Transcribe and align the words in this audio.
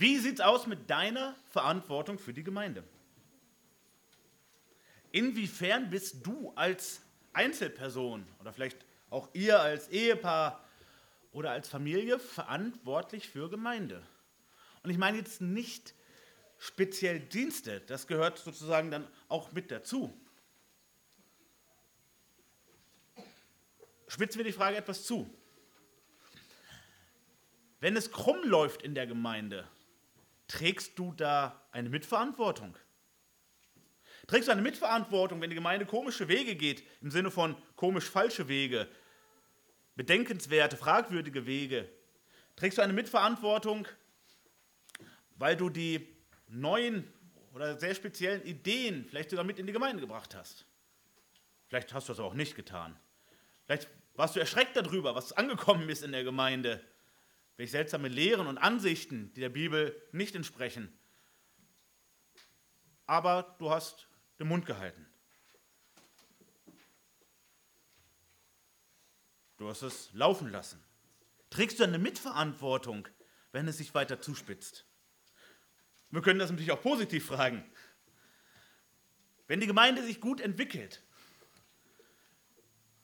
Wie 0.00 0.16
sieht 0.16 0.36
es 0.36 0.40
aus 0.40 0.66
mit 0.66 0.88
deiner 0.88 1.36
Verantwortung 1.50 2.18
für 2.18 2.32
die 2.32 2.42
Gemeinde? 2.42 2.82
Inwiefern 5.12 5.90
bist 5.90 6.26
du 6.26 6.54
als 6.56 7.02
Einzelperson 7.34 8.26
oder 8.40 8.54
vielleicht 8.54 8.78
auch 9.10 9.28
ihr 9.34 9.60
als 9.60 9.88
Ehepaar 9.88 10.64
oder 11.32 11.50
als 11.50 11.68
Familie 11.68 12.18
verantwortlich 12.18 13.28
für 13.28 13.50
Gemeinde? 13.50 14.02
Und 14.82 14.88
ich 14.88 14.96
meine 14.96 15.18
jetzt 15.18 15.42
nicht 15.42 15.92
speziell 16.56 17.20
Dienste, 17.20 17.82
das 17.82 18.06
gehört 18.06 18.38
sozusagen 18.38 18.90
dann 18.90 19.06
auch 19.28 19.52
mit 19.52 19.70
dazu. 19.70 20.18
Spitzen 24.08 24.38
wir 24.38 24.46
die 24.46 24.52
Frage 24.52 24.78
etwas 24.78 25.04
zu. 25.04 25.28
Wenn 27.80 27.98
es 27.98 28.10
krumm 28.10 28.42
läuft 28.44 28.80
in 28.80 28.94
der 28.94 29.06
Gemeinde, 29.06 29.68
trägst 30.50 30.98
du 30.98 31.12
da 31.12 31.64
eine 31.70 31.88
Mitverantwortung? 31.88 32.76
Trägst 34.26 34.48
du 34.48 34.52
eine 34.52 34.62
Mitverantwortung, 34.62 35.40
wenn 35.40 35.50
die 35.50 35.56
Gemeinde 35.56 35.86
komische 35.86 36.26
Wege 36.26 36.56
geht, 36.56 36.82
im 37.00 37.10
Sinne 37.10 37.30
von 37.30 37.56
komisch 37.76 38.10
falsche 38.10 38.48
Wege, 38.48 38.88
bedenkenswerte, 39.94 40.76
fragwürdige 40.76 41.46
Wege? 41.46 41.88
Trägst 42.56 42.78
du 42.78 42.82
eine 42.82 42.92
Mitverantwortung, 42.92 43.86
weil 45.36 45.56
du 45.56 45.70
die 45.70 46.08
neuen 46.48 47.10
oder 47.54 47.78
sehr 47.78 47.94
speziellen 47.94 48.42
Ideen 48.42 49.04
vielleicht 49.08 49.30
sogar 49.30 49.44
mit 49.44 49.58
in 49.58 49.66
die 49.66 49.72
Gemeinde 49.72 50.00
gebracht 50.00 50.34
hast? 50.34 50.66
Vielleicht 51.68 51.94
hast 51.94 52.08
du 52.08 52.12
das 52.12 52.20
auch 52.20 52.34
nicht 52.34 52.56
getan. 52.56 52.98
Vielleicht 53.66 53.88
warst 54.14 54.34
du 54.34 54.40
erschreckt 54.40 54.76
darüber, 54.76 55.14
was 55.14 55.32
angekommen 55.32 55.88
ist 55.88 56.02
in 56.02 56.10
der 56.10 56.24
Gemeinde. 56.24 56.84
Welche 57.60 57.72
seltsame 57.72 58.08
Lehren 58.08 58.46
und 58.46 58.56
Ansichten, 58.56 59.34
die 59.34 59.40
der 59.40 59.50
Bibel 59.50 59.94
nicht 60.12 60.34
entsprechen. 60.34 60.98
Aber 63.04 63.54
du 63.58 63.68
hast 63.68 64.08
den 64.38 64.48
Mund 64.48 64.64
gehalten. 64.64 65.06
Du 69.58 69.68
hast 69.68 69.82
es 69.82 70.10
laufen 70.14 70.50
lassen. 70.50 70.82
Trägst 71.50 71.78
du 71.78 71.84
eine 71.84 71.98
Mitverantwortung, 71.98 73.06
wenn 73.52 73.68
es 73.68 73.76
sich 73.76 73.92
weiter 73.92 74.22
zuspitzt? 74.22 74.86
Wir 76.08 76.22
können 76.22 76.38
das 76.38 76.48
natürlich 76.48 76.72
auch 76.72 76.80
positiv 76.80 77.26
fragen. 77.26 77.70
Wenn 79.48 79.60
die 79.60 79.66
Gemeinde 79.66 80.02
sich 80.02 80.22
gut 80.22 80.40
entwickelt, 80.40 81.02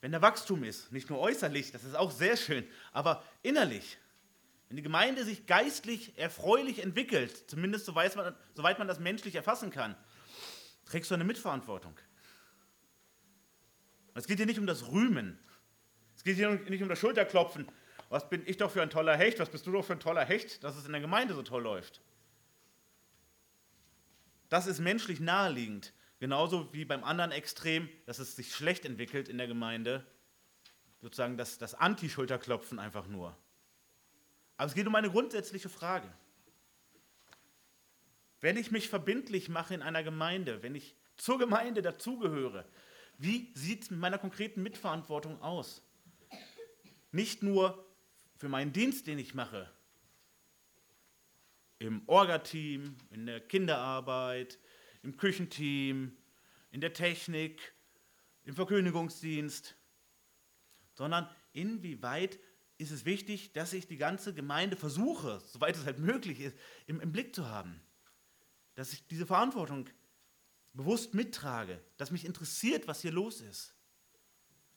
wenn 0.01 0.13
da 0.13 0.23
Wachstum 0.23 0.65
ist, 0.65 0.93
nicht 0.93 1.11
nur 1.11 1.19
äußerlich, 1.19 1.73
das 1.73 1.85
ist 1.85 1.95
auch 1.95 2.11
sehr 2.11 2.39
schön, 2.39 2.67
aber 2.93 3.23
innerlich, 3.43 3.99
wenn 4.69 4.77
die 4.77 4.83
Gemeinde 4.83 5.25
sich 5.25 5.47
geistlich 5.47 6.19
erfreulich 6.19 6.83
entwickelt, 6.83 7.49
zumindest 7.49 7.87
soweit 7.87 8.17
man, 8.17 8.35
soweit 8.55 8.79
man 8.79 8.89
das 8.89 8.99
menschlich 8.99 9.35
erfassen 9.35 9.71
kann, 9.71 9.95
trägst 10.87 11.11
du 11.11 11.15
eine 11.15 11.25
Mitverantwortung. 11.25 11.97
Es 14.15 14.27
geht 14.27 14.39
hier 14.39 14.47
nicht 14.47 14.59
um 14.59 14.67
das 14.67 14.91
Rühmen. 14.91 15.39
Es 16.17 16.25
geht 16.25 16.37
hier 16.37 16.51
nicht 16.51 16.83
um 16.83 16.89
das 16.89 16.99
Schulterklopfen. 16.99 17.69
Was 18.09 18.29
bin 18.29 18.43
ich 18.47 18.57
doch 18.57 18.71
für 18.71 18.83
ein 18.83 18.91
toller 18.91 19.17
Hecht? 19.17 19.39
Was 19.39 19.51
bist 19.51 19.67
du 19.67 19.73
doch 19.73 19.85
für 19.85 19.93
ein 19.93 20.01
toller 20.01 20.25
Hecht, 20.25 20.65
dass 20.65 20.77
es 20.77 20.87
in 20.87 20.93
der 20.93 21.01
Gemeinde 21.01 21.35
so 21.35 21.43
toll 21.43 21.63
läuft? 21.63 22.01
Das 24.49 24.67
ist 24.67 24.81
menschlich 24.81 25.21
naheliegend. 25.21 25.93
Genauso 26.19 26.73
wie 26.73 26.85
beim 26.85 27.05
anderen 27.05 27.31
Extrem, 27.31 27.89
dass 28.07 28.19
es 28.19 28.37
sich 28.37 28.55
schlecht 28.55 28.85
entwickelt 28.85 29.29
in 29.29 29.39
der 29.39 29.49
Gemeinde. 29.49 30.07
Sozusagen 31.03 31.37
das, 31.37 31.59
das 31.59 31.75
Anti-Schulterklopfen 31.75 32.79
einfach 32.79 33.07
nur. 33.07 33.37
Aber 34.57 34.69
es 34.69 34.75
geht 34.75 34.87
um 34.87 34.95
eine 34.95 35.11
grundsätzliche 35.11 35.69
Frage. 35.69 36.11
Wenn 38.41 38.57
ich 38.57 38.71
mich 38.71 38.89
verbindlich 38.89 39.49
mache 39.49 39.75
in 39.75 39.83
einer 39.83 40.03
Gemeinde, 40.03 40.63
wenn 40.63 40.75
ich 40.75 40.95
zur 41.17 41.39
Gemeinde 41.39 41.83
dazugehöre, 41.83 42.67
wie 43.19 43.51
sieht 43.55 43.83
es 43.83 43.91
mit 43.91 44.01
meiner 44.01 44.19
konkreten 44.19 44.63
Mitverantwortung 44.63 45.41
aus? 45.41 45.83
Nicht 47.13 47.43
nur 47.43 47.87
für 48.37 48.49
meinen 48.49 48.73
Dienst, 48.73 49.07
den 49.07 49.19
ich 49.19 49.35
mache, 49.35 49.71
im 51.79 52.03
Orga-Team, 52.07 52.97
in 53.11 53.27
der 53.27 53.41
Kinderarbeit, 53.41 54.59
im 55.03 55.17
Küchenteam, 55.17 56.17
in 56.71 56.81
der 56.81 56.93
Technik, 56.93 57.75
im 58.45 58.55
Verkündigungsdienst, 58.55 59.77
sondern 60.95 61.29
inwieweit 61.53 62.39
ist 62.79 62.91
es 62.91 63.05
wichtig, 63.05 63.53
dass 63.53 63.73
ich 63.73 63.87
die 63.87 63.97
ganze 63.97 64.35
Gemeinde 64.35 64.77
versuche, 64.77 65.41
soweit 65.47 65.77
es 65.77 65.85
halt 65.85 65.99
möglich 65.99 66.41
ist, 66.41 66.57
im, 66.87 67.01
im 67.01 67.13
Blick 67.13 67.35
zu 67.35 67.49
haben. 67.49 67.81
Dass 68.75 68.93
ich 68.93 69.07
diese 69.07 69.27
Verantwortung 69.27 69.89
bewusst 70.75 71.15
mittrage, 71.15 71.83
dass 71.97 72.11
mich 72.11 72.25
interessiert, 72.25 72.87
was 72.87 73.01
hier 73.01 73.13
los 73.13 73.41
ist. 73.41 73.75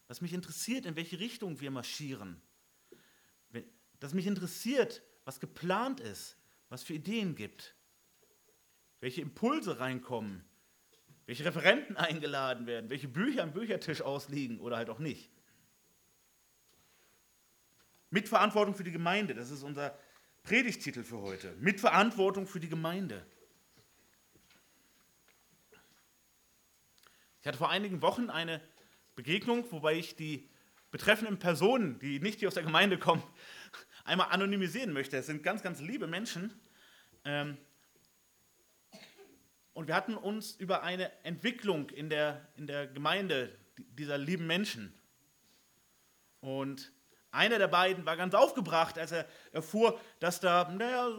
Dass 0.08 0.22
mich 0.22 0.34
interessiert, 0.34 0.86
in 0.86 0.96
welche 0.96 1.20
Richtung 1.20 1.60
wir 1.60 1.72
marschieren. 1.72 2.42
Dass 4.00 4.14
mich 4.14 4.28
interessiert, 4.28 5.04
was 5.26 5.42
geplant 5.42 6.00
ist, 6.00 6.38
was 6.70 6.84
für 6.84 6.94
Ideen 6.94 7.36
gibt, 7.36 7.76
welche 9.02 9.22
Impulse 9.22 9.80
reinkommen, 9.80 10.46
welche 11.26 11.46
Referenten 11.46 11.98
eingeladen 11.98 12.66
werden, 12.66 12.90
welche 12.90 13.10
Bücher 13.10 13.44
am 13.44 13.52
Büchertisch 13.52 14.02
ausliegen 14.02 14.60
oder 14.60 14.78
halt 14.78 14.90
auch 14.90 15.00
nicht. 15.00 15.30
Mitverantwortung 18.10 18.76
für 18.76 18.84
die 18.84 18.92
Gemeinde, 18.92 19.36
das 19.36 19.52
ist 19.52 19.64
unser 19.64 19.98
Predigtitel 20.44 21.04
für 21.04 21.20
heute. 21.20 21.54
Mitverantwortung 21.60 22.48
für 22.48 22.60
die 22.60 22.70
Gemeinde. 22.70 23.26
Ich 27.42 27.48
hatte 27.48 27.58
vor 27.58 27.70
einigen 27.70 28.02
Wochen 28.02 28.30
eine 28.30 28.62
Begegnung, 29.16 29.66
wobei 29.72 29.96
ich 29.96 30.16
die 30.16 30.50
betreffenden 30.92 31.40
Personen, 31.40 32.00
die 32.00 32.20
nicht 32.20 32.40
hier 32.40 32.48
aus 32.48 32.56
der 32.56 32.64
Gemeinde 32.64 32.98
kommen, 32.98 33.24
einmal 34.04 34.32
anonymisieren 34.32 34.92
möchte. 34.92 35.18
Es 35.18 35.28
sind 35.28 35.44
ganz, 35.44 35.62
ganz 35.62 35.80
liebe 35.80 36.08
Menschen. 36.08 36.60
Ähm, 37.26 37.58
und 39.74 39.88
wir 39.88 39.96
hatten 39.96 40.16
uns 40.16 40.56
über 40.56 40.84
eine 40.84 41.12
Entwicklung 41.24 41.90
in 41.92 42.10
der, 42.10 42.48
in 42.58 42.68
der 42.68 42.88
Gemeinde 42.88 43.56
dieser 43.78 44.18
lieben 44.18 44.48
Menschen. 44.48 44.94
Und 46.42 46.92
einer 47.32 47.58
der 47.60 47.68
beiden 47.68 48.06
war 48.06 48.18
ganz 48.18 48.34
aufgebracht, 48.34 48.98
als 48.98 49.12
er 49.12 49.28
erfuhr, 49.52 50.00
dass 50.20 50.40
da, 50.40 50.70
naja, 50.70 51.10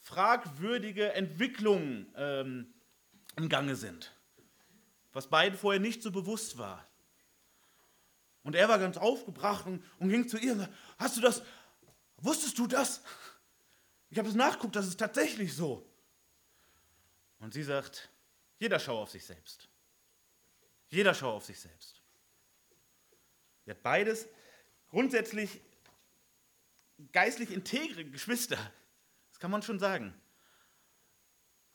fragwürdige 0.00 1.12
Entwicklungen 1.12 2.12
ähm, 2.16 2.74
im 3.36 3.48
Gange 3.48 3.76
sind, 3.76 4.12
was 5.12 5.28
beiden 5.28 5.58
vorher 5.58 5.80
nicht 5.80 6.02
so 6.02 6.10
bewusst 6.10 6.58
war. 6.58 6.86
Und 8.42 8.56
er 8.56 8.68
war 8.68 8.78
ganz 8.78 8.96
aufgebracht 8.96 9.66
und, 9.66 9.84
und 9.98 10.08
ging 10.08 10.26
zu 10.26 10.38
ihr 10.38 10.52
und 10.52 10.60
sagte, 10.60 10.74
hast 10.98 11.16
du 11.16 11.20
das, 11.20 11.42
wusstest 12.16 12.58
du 12.58 12.66
das? 12.66 13.02
Ich 14.08 14.18
habe 14.18 14.28
es 14.28 14.34
nachgeguckt, 14.34 14.74
das 14.74 14.86
ist 14.86 14.98
tatsächlich 14.98 15.54
so. 15.54 15.86
Und 17.38 17.54
sie 17.54 17.62
sagt, 17.62 18.10
jeder 18.58 18.78
schau 18.78 19.00
auf 19.00 19.10
sich 19.10 19.24
selbst. 19.24 19.68
Jeder 20.88 21.14
schau 21.14 21.36
auf 21.36 21.44
sich 21.44 21.60
selbst. 21.60 22.02
Sie 23.64 23.70
hat 23.70 23.82
beides 23.82 24.26
grundsätzlich 24.90 25.60
geistlich 27.12 27.50
integre 27.50 28.04
Geschwister. 28.04 28.58
Das 29.30 29.40
kann 29.40 29.50
man 29.50 29.62
schon 29.62 29.78
sagen. 29.78 30.14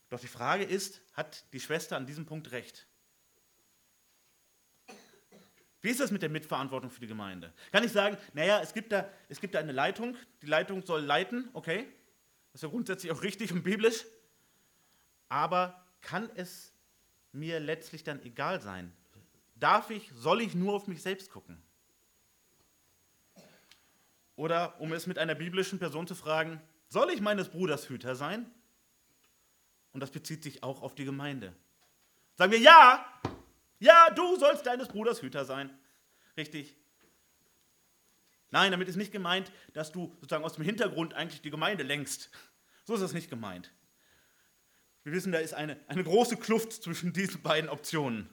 Doch 0.10 0.20
die 0.20 0.28
Frage 0.28 0.64
ist, 0.64 1.02
hat 1.14 1.46
die 1.52 1.60
Schwester 1.60 1.98
an 1.98 2.06
diesem 2.06 2.26
Punkt 2.26 2.52
recht? 2.52 2.88
Wie 5.82 5.90
ist 5.90 6.00
das 6.00 6.12
mit 6.12 6.22
der 6.22 6.30
Mitverantwortung 6.30 6.90
für 6.90 7.00
die 7.00 7.08
Gemeinde? 7.08 7.54
Kann 7.72 7.84
ich 7.84 7.92
sagen, 7.92 8.18
naja, 8.34 8.60
es 8.62 8.74
gibt, 8.74 8.92
da, 8.92 9.10
es 9.30 9.40
gibt 9.40 9.54
da 9.54 9.60
eine 9.60 9.72
Leitung, 9.72 10.16
die 10.42 10.48
Leitung 10.48 10.84
soll 10.84 11.02
leiten, 11.02 11.50
okay, 11.54 11.88
das 12.52 12.60
ist 12.60 12.64
ja 12.64 12.70
grundsätzlich 12.70 13.12
auch 13.12 13.22
richtig 13.22 13.52
und 13.52 13.64
biblisch, 13.64 14.06
aber 15.30 15.86
kann 16.02 16.30
es 16.36 16.74
mir 17.32 17.60
letztlich 17.60 18.04
dann 18.04 18.22
egal 18.24 18.62
sein? 18.62 18.92
Darf 19.56 19.90
ich, 19.90 20.10
soll 20.16 20.42
ich 20.42 20.56
nur 20.56 20.74
auf 20.74 20.88
mich 20.88 21.02
selbst 21.02 21.30
gucken? 21.30 21.62
Oder 24.36 24.80
um 24.82 24.92
es 24.94 25.08
mit 25.08 25.18
einer 25.18 25.36
biblischen 25.36 25.80
Person 25.80 26.08
zu 26.08 26.16
fragen, 26.16 26.62
soll 26.88 27.10
ich 27.12 27.22
meines 27.22 27.50
Bruders 27.50 27.90
Hüter 27.90 28.16
sein? 28.16 28.50
Und 29.94 30.02
das 30.02 30.12
bezieht 30.12 30.44
sich 30.44 30.62
auch 30.62 30.82
auf 30.82 30.94
die 30.96 31.06
Gemeinde. 31.06 31.54
Sagen 32.36 32.52
wir 32.52 32.60
ja, 32.60 33.06
ja, 33.80 34.10
du 34.10 34.38
sollst 34.38 34.66
deines 34.66 34.90
Bruders 34.90 35.22
Hüter 35.22 35.46
sein. 35.46 35.70
Richtig? 36.36 36.76
Nein, 38.52 38.72
damit 38.72 38.88
ist 38.88 38.96
nicht 38.96 39.12
gemeint, 39.12 39.52
dass 39.74 39.92
du 39.92 40.14
sozusagen 40.22 40.44
aus 40.44 40.54
dem 40.54 40.64
Hintergrund 40.64 41.14
eigentlich 41.14 41.42
die 41.42 41.50
Gemeinde 41.50 41.84
lenkst. 41.84 42.30
So 42.84 42.96
ist 42.96 43.02
es 43.02 43.14
nicht 43.14 43.30
gemeint. 43.30 43.72
Wir 45.04 45.14
wissen, 45.14 45.32
da 45.32 45.40
ist 45.40 45.54
eine, 45.54 45.80
eine 45.88 46.04
große 46.04 46.38
Kluft 46.38 46.72
zwischen 46.72 47.14
diesen 47.14 47.42
beiden 47.42 47.70
Optionen. 47.70 48.30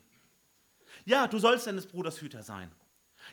Ja, 1.05 1.27
du 1.27 1.39
sollst 1.39 1.67
deines 1.67 1.87
Bruders 1.87 2.21
Hüter 2.21 2.43
sein. 2.43 2.71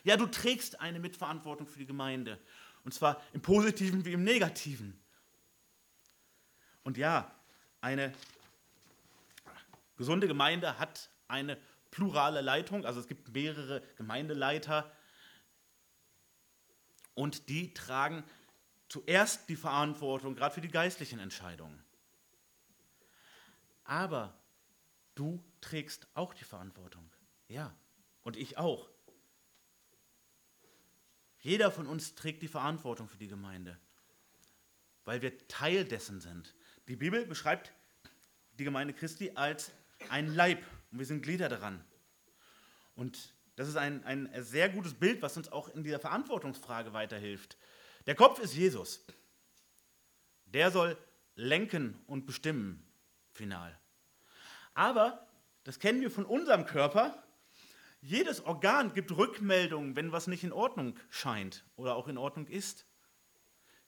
Ja, 0.04 0.16
du 0.16 0.26
trägst 0.26 0.80
eine 0.80 0.98
Mitverantwortung 0.98 1.66
für 1.66 1.78
die 1.78 1.86
Gemeinde. 1.86 2.38
Und 2.84 2.92
zwar 2.92 3.20
im 3.32 3.42
positiven 3.42 4.04
wie 4.04 4.12
im 4.12 4.24
negativen. 4.24 4.98
Und 6.82 6.96
ja, 6.96 7.34
eine 7.80 8.12
gesunde 9.96 10.26
Gemeinde 10.26 10.78
hat 10.78 11.10
eine 11.28 11.58
plurale 11.90 12.40
Leitung, 12.40 12.84
also 12.84 13.00
es 13.00 13.06
gibt 13.06 13.32
mehrere 13.32 13.82
Gemeindeleiter 13.96 14.90
und 17.14 17.48
die 17.48 17.74
tragen 17.74 18.24
zuerst 18.88 19.48
die 19.48 19.56
Verantwortung, 19.56 20.34
gerade 20.34 20.54
für 20.54 20.60
die 20.60 20.68
geistlichen 20.68 21.18
Entscheidungen. 21.18 21.82
Aber 23.84 24.34
du 25.14 25.42
trägst 25.60 26.06
auch 26.14 26.34
die 26.34 26.44
Verantwortung. 26.44 27.10
Ja, 27.48 27.74
und 28.22 28.36
ich 28.36 28.58
auch. 28.58 28.89
Jeder 31.40 31.70
von 31.70 31.86
uns 31.86 32.14
trägt 32.14 32.42
die 32.42 32.48
Verantwortung 32.48 33.08
für 33.08 33.16
die 33.16 33.28
Gemeinde, 33.28 33.78
weil 35.04 35.22
wir 35.22 35.36
Teil 35.48 35.84
dessen 35.84 36.20
sind. 36.20 36.54
Die 36.88 36.96
Bibel 36.96 37.24
beschreibt 37.24 37.72
die 38.58 38.64
Gemeinde 38.64 38.92
Christi 38.92 39.32
als 39.34 39.72
ein 40.10 40.34
Leib 40.34 40.62
und 40.90 40.98
wir 40.98 41.06
sind 41.06 41.22
Glieder 41.22 41.48
daran. 41.48 41.82
Und 42.94 43.34
das 43.56 43.68
ist 43.68 43.76
ein, 43.76 44.04
ein 44.04 44.30
sehr 44.42 44.68
gutes 44.68 44.94
Bild, 44.94 45.22
was 45.22 45.36
uns 45.36 45.50
auch 45.50 45.68
in 45.68 45.82
dieser 45.82 46.00
Verantwortungsfrage 46.00 46.92
weiterhilft. 46.92 47.56
Der 48.06 48.14
Kopf 48.14 48.38
ist 48.38 48.54
Jesus. 48.54 49.04
Der 50.46 50.70
soll 50.70 50.96
lenken 51.36 51.98
und 52.06 52.26
bestimmen, 52.26 52.86
final. 53.32 53.78
Aber, 54.74 55.26
das 55.64 55.78
kennen 55.78 56.00
wir 56.00 56.10
von 56.10 56.24
unserem 56.24 56.66
Körper, 56.66 57.22
jedes 58.02 58.44
Organ 58.44 58.94
gibt 58.94 59.16
Rückmeldungen, 59.16 59.94
wenn 59.96 60.12
was 60.12 60.26
nicht 60.26 60.44
in 60.44 60.52
Ordnung 60.52 60.96
scheint 61.10 61.64
oder 61.76 61.96
auch 61.96 62.08
in 62.08 62.16
Ordnung 62.16 62.46
ist. 62.46 62.86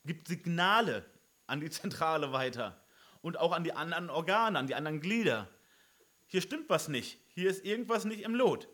Gibt 0.05 0.29
Signale 0.29 1.05
an 1.47 1.61
die 1.61 1.70
Zentrale 1.70 2.32
weiter 2.32 2.82
und 3.23 3.38
auch 3.38 3.53
an 3.53 3.64
die 3.64 3.73
anderen 3.73 4.11
Organe, 4.11 4.59
an 4.59 4.67
die 4.67 4.75
anderen 4.75 5.00
Glieder. 5.00 5.49
Hier 6.26 6.43
stimmt 6.43 6.69
was 6.69 6.88
nicht. 6.88 7.19
Hier 7.35 7.49
ist 7.50 7.64
irgendwas 7.64 8.05
nicht 8.05 8.23
im 8.23 8.35
Lot. 8.35 8.69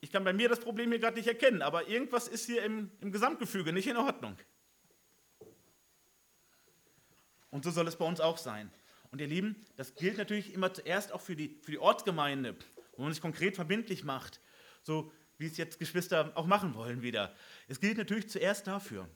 Ich 0.00 0.12
kann 0.12 0.24
bei 0.24 0.32
mir 0.32 0.48
das 0.48 0.60
Problem 0.60 0.90
hier 0.90 1.00
gerade 1.00 1.16
nicht 1.16 1.26
erkennen, 1.26 1.60
aber 1.60 1.88
irgendwas 1.88 2.28
ist 2.28 2.46
hier 2.46 2.62
im, 2.62 2.90
im 3.00 3.10
Gesamtgefüge 3.10 3.72
nicht 3.72 3.88
in 3.88 3.96
Ordnung. 3.96 4.36
Und 7.50 7.64
so 7.64 7.70
soll 7.70 7.88
es 7.88 7.96
bei 7.96 8.04
uns 8.04 8.20
auch 8.20 8.38
sein. 8.38 8.70
Und 9.10 9.20
ihr 9.20 9.26
Lieben, 9.26 9.66
das 9.76 9.94
gilt 9.94 10.18
natürlich 10.18 10.52
immer 10.52 10.72
zuerst 10.72 11.12
auch 11.12 11.20
für 11.20 11.34
die, 11.34 11.58
für 11.62 11.72
die 11.72 11.78
Ortsgemeinde, 11.78 12.56
wo 12.98 13.04
man 13.04 13.12
sich 13.12 13.22
konkret 13.22 13.54
verbindlich 13.54 14.02
macht, 14.02 14.40
so 14.82 15.12
wie 15.38 15.46
es 15.46 15.56
jetzt 15.56 15.78
Geschwister 15.78 16.32
auch 16.34 16.46
machen 16.46 16.74
wollen 16.74 17.00
wieder. 17.00 17.32
Es 17.68 17.80
gilt 17.80 17.96
natürlich 17.96 18.28
zuerst 18.28 18.66
dafür. 18.66 19.08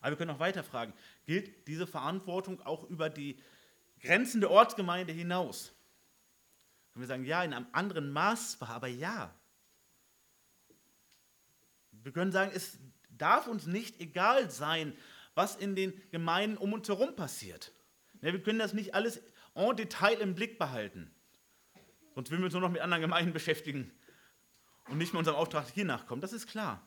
Aber 0.00 0.12
wir 0.12 0.16
können 0.16 0.30
auch 0.30 0.38
weiter 0.38 0.62
fragen, 0.62 0.94
gilt 1.24 1.66
diese 1.66 1.88
Verantwortung 1.88 2.62
auch 2.62 2.88
über 2.88 3.10
die 3.10 3.42
Grenzen 4.00 4.40
der 4.40 4.52
Ortsgemeinde 4.52 5.12
hinaus? 5.12 5.72
Können 6.92 7.02
wir 7.02 7.08
sagen, 7.08 7.24
ja, 7.24 7.42
in 7.42 7.52
einem 7.52 7.66
anderen 7.72 8.12
Maß 8.12 8.52
zwar, 8.52 8.68
aber 8.68 8.86
ja. 8.86 9.34
Wir 11.90 12.12
können 12.12 12.30
sagen, 12.30 12.52
es 12.54 12.78
darf 13.10 13.48
uns 13.48 13.66
nicht 13.66 14.00
egal 14.00 14.48
sein, 14.48 14.96
was 15.34 15.56
in 15.56 15.74
den 15.74 15.92
Gemeinden 16.12 16.56
um 16.56 16.72
uns 16.72 16.86
herum 16.86 17.16
passiert. 17.16 17.72
Wir 18.20 18.40
können 18.40 18.60
das 18.60 18.74
nicht 18.74 18.94
alles 18.94 19.20
en 19.54 19.76
Detail 19.76 20.20
im 20.20 20.36
Blick 20.36 20.56
behalten. 20.56 21.12
Sonst 22.16 22.30
würden 22.30 22.40
wir 22.40 22.46
uns 22.46 22.54
nur 22.54 22.62
noch 22.62 22.70
mit 22.70 22.80
anderen 22.80 23.02
Gemeinden 23.02 23.34
beschäftigen 23.34 23.92
und 24.88 24.96
nicht 24.96 25.12
mehr 25.12 25.18
unserem 25.18 25.36
Auftrag 25.36 25.68
hier 25.68 25.84
nachkommen. 25.84 26.22
Das 26.22 26.32
ist 26.32 26.46
klar. 26.46 26.82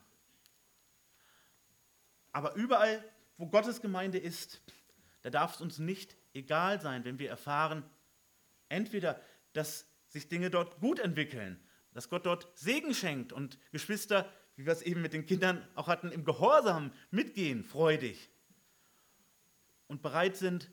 Aber 2.32 2.56
überall, 2.56 3.04
wo 3.36 3.46
Gottes 3.46 3.80
Gemeinde 3.80 4.18
ist, 4.18 4.60
da 5.22 5.30
darf 5.30 5.54
es 5.54 5.60
uns 5.60 5.78
nicht 5.78 6.16
egal 6.34 6.80
sein, 6.80 7.04
wenn 7.04 7.20
wir 7.20 7.30
erfahren, 7.30 7.88
entweder, 8.68 9.20
dass 9.52 9.86
sich 10.08 10.28
Dinge 10.28 10.50
dort 10.50 10.80
gut 10.80 10.98
entwickeln, 10.98 11.62
dass 11.92 12.08
Gott 12.08 12.26
dort 12.26 12.48
Segen 12.58 12.92
schenkt 12.92 13.32
und 13.32 13.56
Geschwister, 13.70 14.28
wie 14.56 14.66
wir 14.66 14.72
es 14.72 14.82
eben 14.82 15.00
mit 15.00 15.12
den 15.12 15.26
Kindern 15.26 15.64
auch 15.76 15.86
hatten, 15.86 16.10
im 16.10 16.24
Gehorsam 16.24 16.92
mitgehen, 17.12 17.62
freudig 17.62 18.30
und 19.86 20.02
bereit 20.02 20.36
sind, 20.36 20.72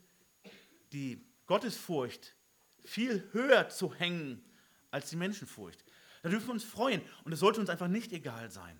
die 0.93 1.29
Gottesfurcht 1.45 2.35
viel 2.83 3.29
höher 3.33 3.69
zu 3.69 3.93
hängen 3.93 4.43
als 4.91 5.09
die 5.09 5.15
Menschenfurcht. 5.15 5.83
Da 6.23 6.29
dürfen 6.29 6.47
wir 6.47 6.53
uns 6.53 6.63
freuen 6.63 7.01
und 7.23 7.31
es 7.31 7.39
sollte 7.39 7.59
uns 7.59 7.69
einfach 7.69 7.87
nicht 7.87 8.11
egal 8.11 8.51
sein. 8.51 8.79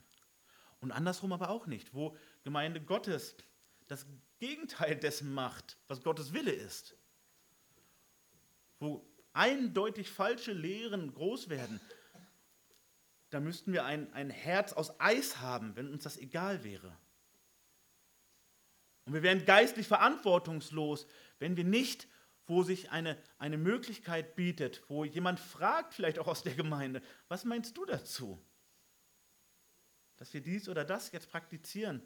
Und 0.80 0.92
andersrum 0.92 1.33
aber 1.33 1.50
auch 1.50 1.65
nicht, 1.65 1.94
wo 1.94 2.15
Gemeinde 2.44 2.81
Gottes 2.81 3.36
das 3.88 4.06
Gegenteil 4.39 4.95
dessen 4.95 5.33
macht, 5.33 5.77
was 5.88 6.04
Gottes 6.04 6.33
Wille 6.33 6.51
ist. 6.51 6.95
Wo 8.80 9.07
eindeutig 9.33 10.09
falsche 10.09 10.54
Lehren 10.54 11.13
groß 11.13 11.50
werden, 11.50 11.80
da 13.30 13.39
müssten 13.39 13.74
wir 13.74 13.86
ein, 13.86 14.12
ein 14.13 14.30
Herz 14.30 14.74
aus 14.74 15.00
Eis 15.00 15.39
haben, 15.39 15.75
wenn 15.75 15.92
uns 15.92 16.03
das 16.03 16.18
egal 16.18 16.63
wäre. 16.63 16.95
Und 19.06 19.13
wir 19.13 19.24
wären 19.24 19.45
geistlich 19.45 19.88
verantwortungslos, 19.88 21.07
wenn 21.39 21.56
wir 21.56 21.63
nicht 21.63 22.07
wo 22.48 22.64
sich 22.64 22.92
eine, 22.92 23.18
eine 23.38 23.58
Möglichkeit 23.58 24.36
bietet, 24.36 24.82
wo 24.88 25.04
jemand 25.04 25.40
fragt, 25.40 25.94
vielleicht 25.94 26.18
auch 26.18 26.28
aus 26.28 26.44
der 26.44 26.56
Gemeinde, 26.56 27.02
was 27.28 27.44
meinst 27.44 27.78
du 27.78 27.86
dazu? 27.86 28.42
Dass 30.16 30.34
wir 30.34 30.42
dies 30.42 30.68
oder 30.70 30.86
das 30.86 31.12
jetzt 31.12 31.30
praktizieren, 31.30 32.02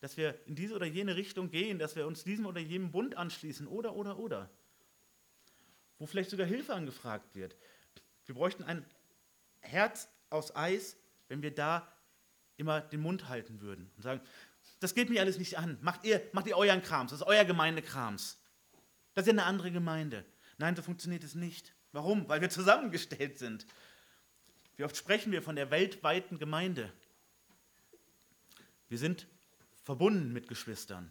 dass 0.00 0.18
wir 0.18 0.38
in 0.46 0.54
diese 0.54 0.74
oder 0.74 0.86
jene 0.86 1.16
Richtung 1.16 1.50
gehen, 1.50 1.78
dass 1.78 1.96
wir 1.96 2.06
uns 2.06 2.24
diesem 2.24 2.46
oder 2.46 2.60
jenem 2.60 2.92
Bund 2.92 3.16
anschließen 3.16 3.66
oder, 3.66 3.96
oder, 3.96 4.18
oder. 4.18 4.50
Wo 5.98 6.06
vielleicht 6.06 6.30
sogar 6.30 6.46
Hilfe 6.46 6.74
angefragt 6.74 7.34
wird. 7.34 7.56
Wir 8.26 8.34
bräuchten 8.34 8.62
ein 8.62 8.84
Herz 9.60 10.08
aus 10.28 10.54
Eis, 10.54 10.98
wenn 11.28 11.42
wir 11.42 11.54
da 11.54 11.90
immer 12.58 12.82
den 12.82 13.00
Mund 13.00 13.28
halten 13.28 13.60
würden 13.62 13.90
und 13.96 14.02
sagen, 14.02 14.20
das 14.80 14.94
geht 14.94 15.08
mir 15.08 15.20
alles 15.20 15.38
nicht 15.38 15.58
an, 15.58 15.78
macht 15.80 16.04
ihr, 16.04 16.22
macht 16.32 16.46
ihr 16.46 16.56
euren 16.56 16.82
Krams, 16.82 17.12
das 17.12 17.20
ist 17.20 17.26
euer 17.26 17.44
Gemeindekrams. 17.44 18.38
Das 19.16 19.22
ist 19.22 19.28
ja 19.28 19.32
eine 19.32 19.44
andere 19.44 19.72
Gemeinde. 19.72 20.26
Nein, 20.58 20.76
so 20.76 20.82
funktioniert 20.82 21.24
es 21.24 21.34
nicht. 21.34 21.74
Warum? 21.92 22.28
Weil 22.28 22.42
wir 22.42 22.50
zusammengestellt 22.50 23.38
sind. 23.38 23.66
Wie 24.76 24.84
oft 24.84 24.94
sprechen 24.94 25.32
wir 25.32 25.40
von 25.40 25.56
der 25.56 25.70
weltweiten 25.70 26.38
Gemeinde? 26.38 26.92
Wir 28.88 28.98
sind 28.98 29.26
verbunden 29.84 30.34
mit 30.34 30.48
Geschwistern. 30.48 31.10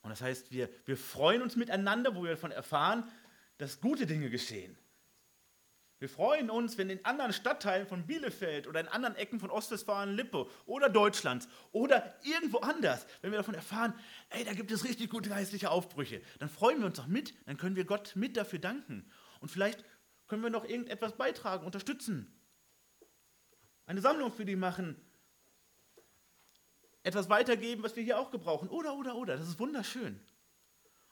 Und 0.00 0.08
das 0.08 0.22
heißt, 0.22 0.52
wir, 0.52 0.70
wir 0.86 0.96
freuen 0.96 1.42
uns 1.42 1.54
miteinander, 1.54 2.14
wo 2.14 2.22
wir 2.22 2.30
davon 2.30 2.50
erfahren, 2.50 3.06
dass 3.58 3.82
gute 3.82 4.06
Dinge 4.06 4.30
geschehen. 4.30 4.78
Wir 6.00 6.08
freuen 6.08 6.48
uns, 6.48 6.78
wenn 6.78 6.88
in 6.88 7.04
anderen 7.04 7.34
Stadtteilen 7.34 7.86
von 7.86 8.06
Bielefeld 8.06 8.66
oder 8.66 8.80
in 8.80 8.88
anderen 8.88 9.16
Ecken 9.16 9.38
von 9.38 9.50
Ostwestfalen-Lippe 9.50 10.48
oder 10.64 10.88
Deutschlands 10.88 11.46
oder 11.72 12.14
irgendwo 12.24 12.58
anders, 12.60 13.06
wenn 13.20 13.32
wir 13.32 13.36
davon 13.36 13.54
erfahren, 13.54 13.92
ey, 14.30 14.42
da 14.44 14.54
gibt 14.54 14.70
es 14.70 14.84
richtig 14.84 15.10
gute 15.10 15.28
geistliche 15.28 15.70
Aufbrüche, 15.70 16.22
dann 16.38 16.48
freuen 16.48 16.78
wir 16.78 16.86
uns 16.86 16.96
doch 16.96 17.06
mit, 17.06 17.34
dann 17.46 17.58
können 17.58 17.76
wir 17.76 17.84
Gott 17.84 18.16
mit 18.16 18.38
dafür 18.38 18.58
danken. 18.58 19.10
Und 19.40 19.50
vielleicht 19.50 19.84
können 20.26 20.42
wir 20.42 20.48
noch 20.48 20.64
irgendetwas 20.64 21.18
beitragen, 21.18 21.66
unterstützen. 21.66 22.34
Eine 23.84 24.00
Sammlung 24.00 24.32
für 24.32 24.46
die 24.46 24.56
machen, 24.56 24.96
etwas 27.02 27.28
weitergeben, 27.28 27.82
was 27.82 27.94
wir 27.94 28.02
hier 28.02 28.18
auch 28.18 28.30
gebrauchen. 28.30 28.70
Oder, 28.70 28.94
oder, 28.94 29.16
oder. 29.16 29.36
Das 29.36 29.48
ist 29.48 29.58
wunderschön. 29.58 30.18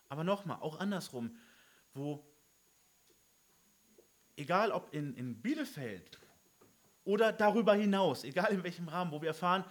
Aber 0.08 0.24
nochmal, 0.24 0.60
auch 0.62 0.80
andersrum, 0.80 1.36
wo 1.92 2.27
egal 4.38 4.70
ob 4.72 4.94
in, 4.94 5.14
in 5.14 5.40
Bielefeld 5.42 6.18
oder 7.04 7.32
darüber 7.32 7.74
hinaus, 7.74 8.24
egal 8.24 8.52
in 8.52 8.62
welchem 8.62 8.88
Rahmen, 8.88 9.10
wo 9.12 9.20
wir 9.20 9.28
erfahren, 9.28 9.64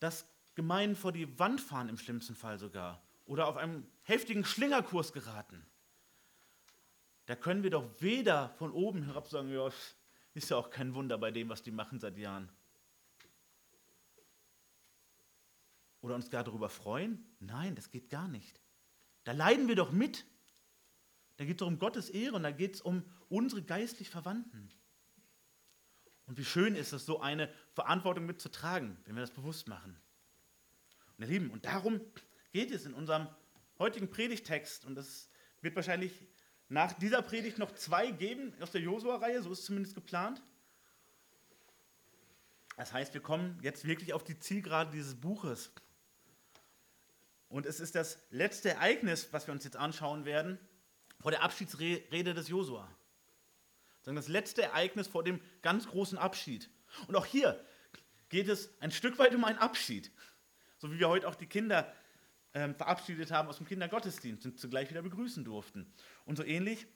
dass 0.00 0.26
Gemeinden 0.54 0.96
vor 0.96 1.12
die 1.12 1.38
Wand 1.38 1.60
fahren, 1.60 1.88
im 1.88 1.98
schlimmsten 1.98 2.34
Fall 2.34 2.58
sogar, 2.58 3.02
oder 3.24 3.46
auf 3.46 3.56
einen 3.56 3.86
heftigen 4.02 4.44
Schlingerkurs 4.44 5.12
geraten, 5.12 5.64
da 7.26 7.36
können 7.36 7.62
wir 7.62 7.70
doch 7.70 7.88
weder 8.00 8.48
von 8.50 8.72
oben 8.72 9.04
herab 9.04 9.28
sagen, 9.28 9.52
ja, 9.52 9.70
ist 10.34 10.50
ja 10.50 10.56
auch 10.56 10.70
kein 10.70 10.94
Wunder 10.94 11.18
bei 11.18 11.30
dem, 11.30 11.48
was 11.48 11.62
die 11.62 11.70
machen 11.70 12.00
seit 12.00 12.16
Jahren. 12.18 12.48
Oder 16.00 16.16
uns 16.16 16.30
gar 16.30 16.42
darüber 16.42 16.68
freuen? 16.68 17.24
Nein, 17.38 17.76
das 17.76 17.90
geht 17.90 18.10
gar 18.10 18.26
nicht. 18.26 18.60
Da 19.24 19.32
leiden 19.32 19.68
wir 19.68 19.76
doch 19.76 19.92
mit. 19.92 20.24
Da 21.36 21.44
geht 21.44 21.60
es 21.60 21.66
um 21.66 21.78
Gottes 21.78 22.10
Ehre 22.10 22.36
und 22.36 22.42
da 22.42 22.50
geht 22.50 22.76
es 22.76 22.80
um 22.80 23.04
unsere 23.28 23.62
geistlich 23.62 24.10
Verwandten. 24.10 24.70
Und 26.26 26.38
wie 26.38 26.44
schön 26.44 26.76
ist 26.76 26.92
es, 26.92 27.04
so 27.04 27.20
eine 27.20 27.52
Verantwortung 27.72 28.26
mitzutragen, 28.26 28.96
wenn 29.04 29.14
wir 29.14 29.22
das 29.22 29.32
bewusst 29.32 29.68
machen. 29.68 29.96
Und 31.16 31.24
ihr 31.24 31.30
Lieben, 31.30 31.50
und 31.50 31.64
darum 31.64 32.00
geht 32.52 32.70
es 32.70 32.86
in 32.86 32.94
unserem 32.94 33.28
heutigen 33.78 34.10
Predigtext. 34.10 34.84
Und 34.84 34.96
es 34.98 35.30
wird 35.60 35.76
wahrscheinlich 35.76 36.12
nach 36.68 36.92
dieser 36.94 37.22
Predigt 37.22 37.58
noch 37.58 37.72
zwei 37.72 38.10
geben 38.10 38.54
aus 38.60 38.70
der 38.70 38.80
Josua-Reihe, 38.80 39.42
so 39.42 39.52
ist 39.52 39.60
es 39.60 39.64
zumindest 39.66 39.94
geplant. 39.94 40.42
Das 42.76 42.92
heißt, 42.92 43.12
wir 43.12 43.20
kommen 43.20 43.58
jetzt 43.62 43.84
wirklich 43.84 44.12
auf 44.12 44.24
die 44.24 44.38
Zielgerade 44.38 44.90
dieses 44.92 45.14
Buches. 45.14 45.70
Und 47.48 47.66
es 47.66 47.80
ist 47.80 47.94
das 47.94 48.18
letzte 48.30 48.70
Ereignis, 48.70 49.28
was 49.32 49.46
wir 49.46 49.52
uns 49.52 49.64
jetzt 49.64 49.76
anschauen 49.76 50.24
werden, 50.24 50.58
vor 51.22 51.30
der 51.30 51.42
Abschiedsrede 51.42 52.34
des 52.34 52.48
Josua. 52.48 52.88
Das 54.04 54.28
letzte 54.28 54.62
Ereignis 54.62 55.06
vor 55.06 55.22
dem 55.22 55.40
ganz 55.62 55.86
großen 55.86 56.18
Abschied. 56.18 56.68
Und 57.06 57.14
auch 57.14 57.24
hier 57.24 57.64
geht 58.28 58.48
es 58.48 58.70
ein 58.80 58.90
Stück 58.90 59.18
weit 59.18 59.34
um 59.34 59.44
einen 59.44 59.58
Abschied. 59.58 60.10
So 60.78 60.90
wie 60.90 60.98
wir 60.98 61.08
heute 61.08 61.28
auch 61.28 61.36
die 61.36 61.46
Kinder 61.46 61.92
ähm, 62.54 62.74
verabschiedet 62.74 63.30
haben 63.30 63.48
aus 63.48 63.58
dem 63.58 63.66
Kindergottesdienst 63.66 64.44
und 64.44 64.58
zugleich 64.58 64.90
wieder 64.90 65.02
begrüßen 65.02 65.44
durften. 65.44 65.92
Und 66.24 66.36
so 66.36 66.42
ähnlich 66.42 66.86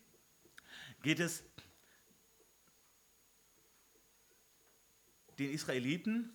geht 1.02 1.21
es 1.21 1.45
den 5.38 5.52
Israeliten 5.52 6.33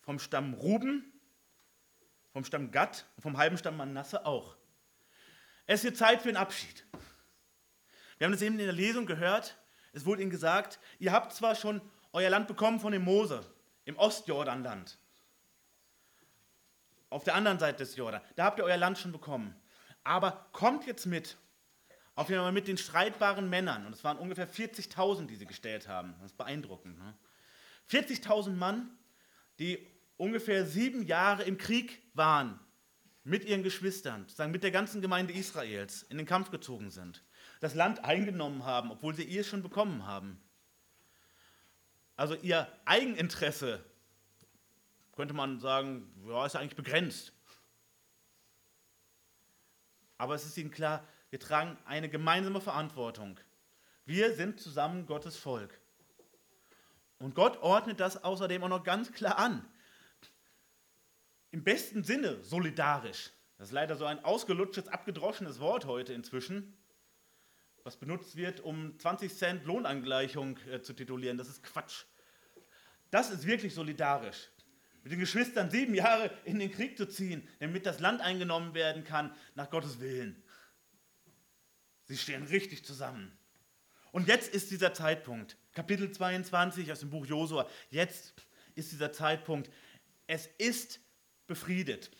vom 0.00 0.20
Stamm 0.20 0.54
Ruben, 0.54 1.12
vom 2.32 2.44
Stamm 2.44 2.70
Gad 2.70 3.06
und 3.16 3.22
vom 3.22 3.38
halben 3.38 3.58
Stamm 3.58 3.76
Manasse 3.76 4.24
auch. 4.24 4.56
Es 5.66 5.76
ist 5.76 5.82
hier 5.82 5.94
Zeit 5.94 6.22
für 6.22 6.28
einen 6.28 6.36
Abschied. 6.36 6.84
Wir 8.18 8.26
haben 8.26 8.32
das 8.32 8.42
eben 8.42 8.58
in 8.58 8.64
der 8.66 8.72
Lesung 8.72 9.06
gehört. 9.06 9.56
Es 9.92 10.04
wurde 10.06 10.22
ihnen 10.22 10.30
gesagt, 10.30 10.78
ihr 10.98 11.12
habt 11.12 11.32
zwar 11.32 11.54
schon 11.54 11.80
euer 12.12 12.30
Land 12.30 12.48
bekommen 12.48 12.80
von 12.80 12.92
dem 12.92 13.04
Mose 13.04 13.44
im 13.84 13.96
Ostjordanland. 13.96 14.98
Auf 17.10 17.24
der 17.24 17.34
anderen 17.34 17.58
Seite 17.58 17.78
des 17.78 17.96
Jordan. 17.96 18.22
Da 18.36 18.44
habt 18.44 18.58
ihr 18.58 18.64
euer 18.64 18.76
Land 18.76 18.98
schon 18.98 19.12
bekommen. 19.12 19.54
Aber 20.02 20.48
kommt 20.52 20.86
jetzt 20.86 21.06
mit. 21.06 21.36
Auf 22.14 22.28
jeden 22.28 22.42
Fall 22.42 22.52
mit 22.52 22.68
den 22.68 22.78
streitbaren 22.78 23.48
Männern. 23.48 23.86
Und 23.86 23.92
es 23.92 24.04
waren 24.04 24.18
ungefähr 24.18 24.48
40.000, 24.48 25.26
die 25.26 25.36
sie 25.36 25.46
gestellt 25.46 25.88
haben. 25.88 26.14
Das 26.20 26.32
ist 26.32 26.38
beeindruckend. 26.38 26.98
Ne? 26.98 27.14
40.000 27.90 28.50
Mann, 28.50 28.90
die 29.58 29.86
ungefähr 30.16 30.66
sieben 30.66 31.02
Jahre 31.06 31.42
im 31.42 31.58
Krieg 31.58 32.02
waren 32.14 32.58
mit 33.24 33.44
ihren 33.44 33.62
Geschwistern, 33.62 34.22
sozusagen 34.22 34.52
mit 34.52 34.62
der 34.62 34.70
ganzen 34.70 35.00
Gemeinde 35.00 35.32
Israels, 35.32 36.02
in 36.04 36.16
den 36.16 36.26
Kampf 36.26 36.50
gezogen 36.50 36.90
sind, 36.90 37.22
das 37.60 37.74
Land 37.74 38.04
eingenommen 38.04 38.64
haben, 38.64 38.90
obwohl 38.90 39.14
sie 39.14 39.38
es 39.38 39.46
schon 39.46 39.62
bekommen 39.62 40.06
haben. 40.06 40.40
Also 42.16 42.34
ihr 42.34 42.68
Eigeninteresse, 42.84 43.84
könnte 45.12 45.34
man 45.34 45.60
sagen, 45.60 46.10
ja, 46.26 46.46
ist 46.46 46.56
eigentlich 46.56 46.76
begrenzt. 46.76 47.32
Aber 50.18 50.34
es 50.34 50.44
ist 50.44 50.56
ihnen 50.56 50.70
klar, 50.70 51.06
wir 51.30 51.40
tragen 51.40 51.76
eine 51.84 52.08
gemeinsame 52.08 52.60
Verantwortung. 52.60 53.38
Wir 54.04 54.34
sind 54.34 54.60
zusammen 54.60 55.06
Gottes 55.06 55.36
Volk. 55.36 55.80
Und 57.18 57.34
Gott 57.34 57.58
ordnet 57.62 58.00
das 58.00 58.22
außerdem 58.22 58.64
auch 58.64 58.68
noch 58.68 58.84
ganz 58.84 59.12
klar 59.12 59.38
an. 59.38 59.64
Im 61.52 61.62
besten 61.62 62.02
Sinne 62.02 62.42
solidarisch. 62.42 63.30
Das 63.58 63.68
ist 63.68 63.72
leider 63.72 63.94
so 63.94 64.06
ein 64.06 64.24
ausgelutschtes, 64.24 64.88
abgedroschenes 64.88 65.60
Wort 65.60 65.84
heute 65.84 66.14
inzwischen, 66.14 66.76
was 67.84 67.98
benutzt 67.98 68.36
wird, 68.36 68.60
um 68.60 68.98
20 68.98 69.36
Cent 69.36 69.64
Lohnangleichung 69.66 70.58
äh, 70.70 70.80
zu 70.80 70.94
titulieren. 70.94 71.36
Das 71.36 71.48
ist 71.48 71.62
Quatsch. 71.62 72.04
Das 73.10 73.30
ist 73.30 73.46
wirklich 73.46 73.74
solidarisch. 73.74 74.48
Mit 75.02 75.12
den 75.12 75.20
Geschwistern 75.20 75.70
sieben 75.70 75.94
Jahre 75.94 76.30
in 76.44 76.58
den 76.58 76.72
Krieg 76.72 76.96
zu 76.96 77.06
ziehen, 77.06 77.46
damit 77.60 77.84
das 77.84 78.00
Land 78.00 78.22
eingenommen 78.22 78.72
werden 78.72 79.04
kann, 79.04 79.34
nach 79.54 79.68
Gottes 79.68 80.00
Willen. 80.00 80.42
Sie 82.04 82.16
stehen 82.16 82.44
richtig 82.44 82.84
zusammen. 82.84 83.36
Und 84.10 84.26
jetzt 84.26 84.54
ist 84.54 84.70
dieser 84.70 84.94
Zeitpunkt. 84.94 85.58
Kapitel 85.74 86.10
22 86.10 86.90
aus 86.90 87.00
dem 87.00 87.10
Buch 87.10 87.26
Josua. 87.26 87.68
Jetzt 87.90 88.34
ist 88.74 88.92
dieser 88.92 89.12
Zeitpunkt. 89.12 89.70
Es 90.26 90.46
ist 90.58 91.01
befriedet. 91.52 92.10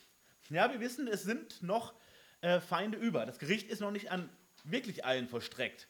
Ja, 0.51 0.71
wir 0.71 0.81
wissen, 0.81 1.09
es 1.09 1.23
sind 1.23 1.63
noch 1.63 1.95
äh, 2.43 2.61
Feinde 2.61 2.99
über. 2.99 3.25
Das 3.25 3.39
Gericht 3.39 3.71
ist 3.71 3.81
noch 3.81 3.91
nicht 3.91 4.11
an 4.11 4.29
wirklich 4.65 5.07
allen 5.07 5.27
vollstreckt. 5.27 5.89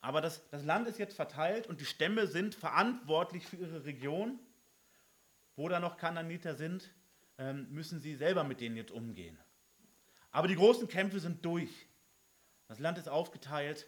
Aber 0.00 0.20
das, 0.20 0.48
das 0.50 0.64
Land 0.64 0.88
ist 0.88 0.98
jetzt 0.98 1.14
verteilt 1.14 1.68
und 1.68 1.80
die 1.80 1.84
Stämme 1.84 2.26
sind 2.26 2.56
verantwortlich 2.56 3.46
für 3.46 3.54
ihre 3.54 3.84
Region. 3.84 4.40
Wo 5.54 5.68
da 5.68 5.78
noch 5.78 5.96
Kananiter 5.96 6.56
sind, 6.56 6.90
ähm, 7.38 7.68
müssen 7.70 8.00
sie 8.00 8.16
selber 8.16 8.42
mit 8.42 8.60
denen 8.60 8.76
jetzt 8.76 8.90
umgehen. 8.90 9.38
Aber 10.32 10.48
die 10.48 10.56
großen 10.56 10.88
Kämpfe 10.88 11.20
sind 11.20 11.44
durch. 11.44 11.70
Das 12.66 12.80
Land 12.80 12.98
ist 12.98 13.08
aufgeteilt 13.08 13.86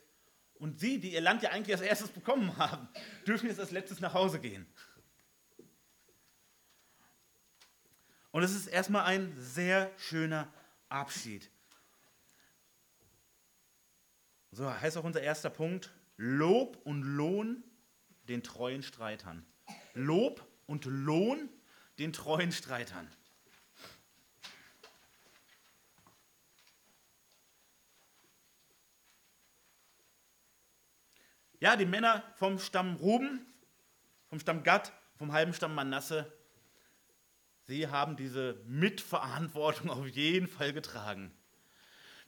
und 0.55 0.79
sie, 0.79 1.01
die 1.01 1.15
ihr 1.15 1.21
Land 1.21 1.43
ja 1.43 1.51
eigentlich 1.51 1.75
als 1.75 1.85
erstes 1.85 2.11
bekommen 2.11 2.57
haben, 2.57 2.89
dürfen 3.27 3.49
jetzt 3.49 3.59
als 3.59 3.73
letztes 3.73 3.99
nach 3.99 4.15
Hause 4.15 4.39
gehen. 4.39 4.67
Und 8.31 8.43
es 8.43 8.55
ist 8.55 8.67
erstmal 8.67 9.05
ein 9.05 9.35
sehr 9.39 9.91
schöner 9.99 10.53
Abschied. 10.89 11.51
So 14.51 14.69
heißt 14.69 14.97
auch 14.97 15.05
unser 15.05 15.23
erster 15.23 15.51
Punkt, 15.51 15.93
Lob 16.17 16.81
und 16.85 17.03
Lohn 17.03 17.63
den 18.25 18.43
treuen 18.43 18.83
Streitern. 18.83 19.47
Lob 19.95 20.47
und 20.67 20.85
Lohn 20.85 21.49
den 21.99 22.13
treuen 22.13 22.53
Streitern. 22.53 23.09
Ja, 31.61 31.75
die 31.75 31.87
Männer 31.87 32.23
vom 32.37 32.59
Stamm 32.59 32.95
Ruben, 32.97 33.45
vom 34.29 34.39
Stamm 34.39 34.63
Gad, 34.63 34.93
vom 35.17 35.33
halben 35.33 35.53
Stamm 35.53 35.75
Manasse, 35.75 36.33
sie 37.69 37.87
haben 37.87 38.17
diese 38.17 38.61
Mitverantwortung 38.67 39.91
auf 39.91 40.09
jeden 40.09 40.49
Fall 40.49 40.73
getragen. 40.73 41.31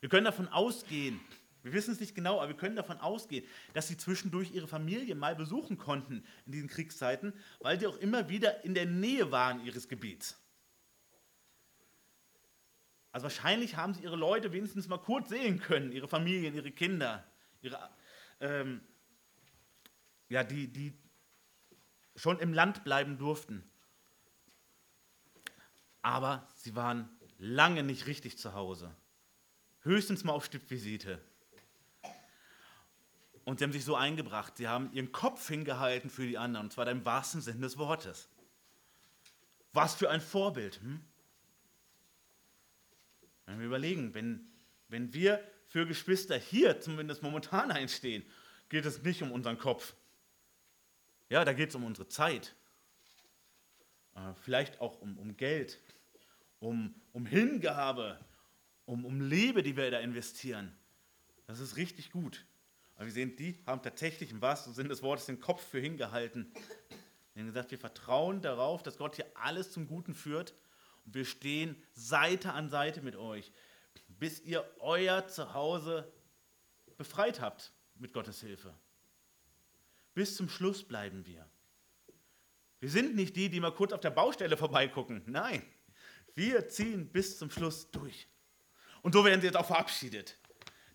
Wir 0.00 0.08
können 0.08 0.26
davon 0.26 0.48
ausgehen, 0.48 1.18
wir 1.62 1.72
wissen 1.72 1.92
es 1.92 2.00
nicht 2.00 2.14
genau, 2.14 2.38
aber 2.38 2.48
wir 2.48 2.56
können 2.56 2.76
davon 2.76 2.98
ausgehen, 2.98 3.44
dass 3.74 3.88
sie 3.88 3.96
zwischendurch 3.96 4.52
ihre 4.54 4.68
Familie 4.68 5.14
mal 5.14 5.34
besuchen 5.34 5.76
konnten 5.76 6.24
in 6.46 6.52
diesen 6.52 6.68
Kriegszeiten, 6.68 7.32
weil 7.60 7.78
sie 7.80 7.86
auch 7.86 7.96
immer 7.96 8.28
wieder 8.28 8.64
in 8.64 8.74
der 8.74 8.86
Nähe 8.86 9.30
waren 9.30 9.64
ihres 9.64 9.88
Gebiets. 9.88 10.38
Also 13.12 13.24
wahrscheinlich 13.24 13.76
haben 13.76 13.92
sie 13.94 14.02
ihre 14.02 14.16
Leute 14.16 14.52
wenigstens 14.52 14.88
mal 14.88 14.98
kurz 14.98 15.30
sehen 15.30 15.58
können, 15.58 15.90
ihre 15.90 16.08
Familien, 16.08 16.54
ihre 16.54 16.70
Kinder, 16.70 17.26
ihre, 17.60 17.90
ähm, 18.40 18.80
ja, 20.28 20.44
die, 20.44 20.68
die 20.68 20.96
schon 22.14 22.38
im 22.38 22.52
Land 22.52 22.84
bleiben 22.84 23.18
durften. 23.18 23.70
Aber 26.02 26.48
sie 26.54 26.74
waren 26.74 27.08
lange 27.38 27.82
nicht 27.82 28.06
richtig 28.06 28.38
zu 28.38 28.54
Hause. 28.54 28.94
Höchstens 29.82 30.24
mal 30.24 30.32
auf 30.32 30.44
Stippvisite. 30.44 31.20
Und 33.44 33.58
sie 33.58 33.64
haben 33.64 33.72
sich 33.72 33.84
so 33.84 33.96
eingebracht, 33.96 34.56
sie 34.58 34.68
haben 34.68 34.92
ihren 34.92 35.12
Kopf 35.12 35.48
hingehalten 35.48 36.10
für 36.10 36.26
die 36.26 36.38
anderen, 36.38 36.66
und 36.66 36.72
zwar 36.72 36.86
im 36.88 37.04
wahrsten 37.04 37.40
Sinne 37.40 37.60
des 37.60 37.78
Wortes. 37.78 38.28
Was 39.72 39.94
für 39.94 40.10
ein 40.10 40.20
Vorbild. 40.20 40.80
Hm? 40.80 41.00
Wenn 43.46 43.58
wir 43.58 43.66
überlegen, 43.66 44.14
wenn, 44.14 44.46
wenn 44.88 45.12
wir 45.14 45.42
für 45.66 45.86
Geschwister 45.86 46.36
hier 46.36 46.80
zumindest 46.80 47.22
momentan 47.22 47.70
einstehen, 47.70 48.24
geht 48.68 48.84
es 48.84 49.02
nicht 49.02 49.22
um 49.22 49.32
unseren 49.32 49.58
Kopf. 49.58 49.94
Ja, 51.28 51.44
da 51.44 51.52
geht 51.52 51.70
es 51.70 51.74
um 51.74 51.84
unsere 51.84 52.08
Zeit. 52.08 52.54
Äh, 54.14 54.34
vielleicht 54.42 54.80
auch 54.80 55.00
um, 55.00 55.18
um 55.18 55.36
Geld, 55.36 55.80
um, 56.60 56.94
um 57.12 57.26
Hingabe, 57.26 58.18
um, 58.84 59.04
um 59.04 59.20
Liebe, 59.20 59.62
die 59.62 59.76
wir 59.76 59.90
da 59.90 59.98
investieren. 59.98 60.72
Das 61.46 61.58
ist 61.58 61.76
richtig 61.76 62.12
gut. 62.12 62.46
Aber 62.94 63.06
wir 63.06 63.12
sehen, 63.12 63.34
die 63.34 63.58
haben 63.66 63.82
tatsächlich 63.82 64.30
im 64.30 64.40
wahrsten 64.40 64.74
Sinne 64.74 64.90
des 64.90 65.02
Wortes 65.02 65.26
den 65.26 65.40
Kopf 65.40 65.66
für 65.66 65.80
hingehalten. 65.80 66.52
Sie 67.34 67.40
haben 67.40 67.46
gesagt, 67.46 67.70
wir 67.70 67.78
vertrauen 67.78 68.42
darauf, 68.42 68.82
dass 68.82 68.98
Gott 68.98 69.16
hier 69.16 69.26
alles 69.34 69.72
zum 69.72 69.88
Guten 69.88 70.14
führt. 70.14 70.54
Und 71.06 71.14
wir 71.14 71.24
stehen 71.24 71.82
Seite 71.92 72.52
an 72.52 72.68
Seite 72.68 73.00
mit 73.00 73.16
euch, 73.16 73.50
bis 74.08 74.40
ihr 74.40 74.68
euer 74.80 75.26
Zuhause 75.26 76.12
befreit 76.98 77.40
habt 77.40 77.72
mit 77.98 78.12
Gottes 78.12 78.40
Hilfe. 78.42 78.74
Bis 80.12 80.36
zum 80.36 80.48
Schluss 80.48 80.84
bleiben 80.84 81.24
wir. 81.24 81.48
Wir 82.80 82.90
sind 82.90 83.14
nicht 83.14 83.36
die, 83.36 83.48
die 83.48 83.60
mal 83.60 83.72
kurz 83.72 83.92
auf 83.92 84.00
der 84.00 84.10
Baustelle 84.10 84.56
vorbeigucken. 84.56 85.22
Nein, 85.26 85.62
wir 86.34 86.68
ziehen 86.68 87.10
bis 87.10 87.38
zum 87.38 87.50
Schluss 87.50 87.90
durch. 87.90 88.28
Und 89.02 89.12
so 89.12 89.24
werden 89.24 89.40
sie 89.40 89.46
jetzt 89.46 89.56
auch 89.56 89.66
verabschiedet. 89.66 90.38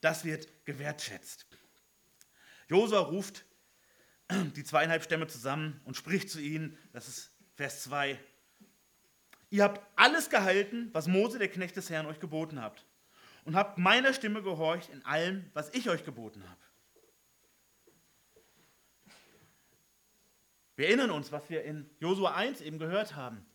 Das 0.01 0.23
wird 0.23 0.65
gewertschätzt. 0.65 1.47
Josua 2.67 2.99
ruft 2.99 3.45
die 4.55 4.63
zweieinhalb 4.63 5.03
Stämme 5.03 5.27
zusammen 5.27 5.81
und 5.85 5.95
spricht 5.97 6.29
zu 6.29 6.39
ihnen, 6.39 6.77
das 6.93 7.07
ist 7.07 7.31
Vers 7.55 7.83
2, 7.83 8.19
ihr 9.49 9.63
habt 9.63 9.81
alles 9.95 10.29
gehalten, 10.29 10.89
was 10.93 11.07
Mose, 11.07 11.37
der 11.37 11.47
Knecht 11.47 11.75
des 11.75 11.89
Herrn, 11.89 12.05
euch 12.05 12.19
geboten 12.19 12.61
habt 12.61 12.85
und 13.45 13.55
habt 13.55 13.77
meiner 13.77 14.13
Stimme 14.13 14.41
gehorcht 14.41 14.89
in 14.89 15.05
allem, 15.05 15.49
was 15.53 15.73
ich 15.73 15.89
euch 15.89 16.03
geboten 16.03 16.43
habe. 16.49 16.61
Wir 20.75 20.87
erinnern 20.87 21.11
uns, 21.11 21.31
was 21.31 21.49
wir 21.49 21.63
in 21.63 21.89
Josua 21.99 22.35
1 22.35 22.61
eben 22.61 22.79
gehört 22.79 23.15
haben. 23.15 23.45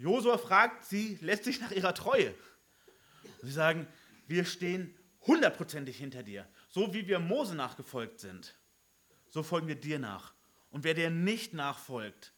Josua 0.00 0.38
fragt 0.38 0.86
sie 0.86 1.18
letztlich 1.20 1.60
nach 1.60 1.72
ihrer 1.72 1.94
Treue. 1.94 2.34
Sie 3.42 3.52
sagen, 3.52 3.86
wir 4.26 4.46
stehen 4.46 4.94
hundertprozentig 5.26 5.98
hinter 5.98 6.22
dir. 6.22 6.48
So 6.70 6.94
wie 6.94 7.06
wir 7.06 7.18
Mose 7.18 7.54
nachgefolgt 7.54 8.18
sind, 8.18 8.58
so 9.28 9.42
folgen 9.42 9.68
wir 9.68 9.74
dir 9.74 9.98
nach. 9.98 10.32
Und 10.70 10.84
wer 10.84 10.94
dir 10.94 11.10
nicht 11.10 11.52
nachfolgt, 11.52 12.32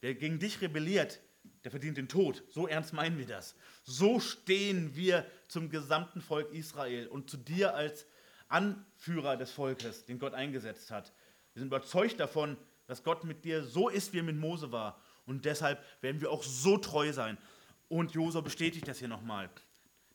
wer 0.00 0.14
gegen 0.16 0.40
dich 0.40 0.60
rebelliert, 0.60 1.20
der 1.62 1.70
verdient 1.70 1.98
den 1.98 2.08
Tod. 2.08 2.42
So 2.48 2.66
ernst 2.66 2.92
meinen 2.92 3.16
wir 3.16 3.26
das. 3.26 3.54
So 3.84 4.18
stehen 4.18 4.96
wir 4.96 5.24
zum 5.46 5.70
gesamten 5.70 6.20
Volk 6.20 6.52
Israel 6.52 7.06
und 7.06 7.30
zu 7.30 7.36
dir 7.36 7.76
als 7.76 8.06
Anführer 8.48 9.36
des 9.36 9.52
Volkes, 9.52 10.04
den 10.04 10.18
Gott 10.18 10.34
eingesetzt 10.34 10.90
hat. 10.90 11.12
Wir 11.52 11.60
sind 11.60 11.68
überzeugt 11.68 12.18
davon, 12.18 12.56
dass 12.86 13.04
Gott 13.04 13.22
mit 13.22 13.44
dir 13.44 13.62
so 13.62 13.88
ist, 13.88 14.12
wie 14.12 14.18
er 14.18 14.24
mit 14.24 14.36
Mose 14.36 14.72
war. 14.72 15.00
Und 15.26 15.44
deshalb 15.44 15.82
werden 16.00 16.20
wir 16.20 16.30
auch 16.30 16.42
so 16.42 16.76
treu 16.78 17.12
sein. 17.12 17.38
Und 17.88 18.12
Josua 18.12 18.40
bestätigt 18.40 18.88
das 18.88 18.98
hier 18.98 19.08
nochmal. 19.08 19.50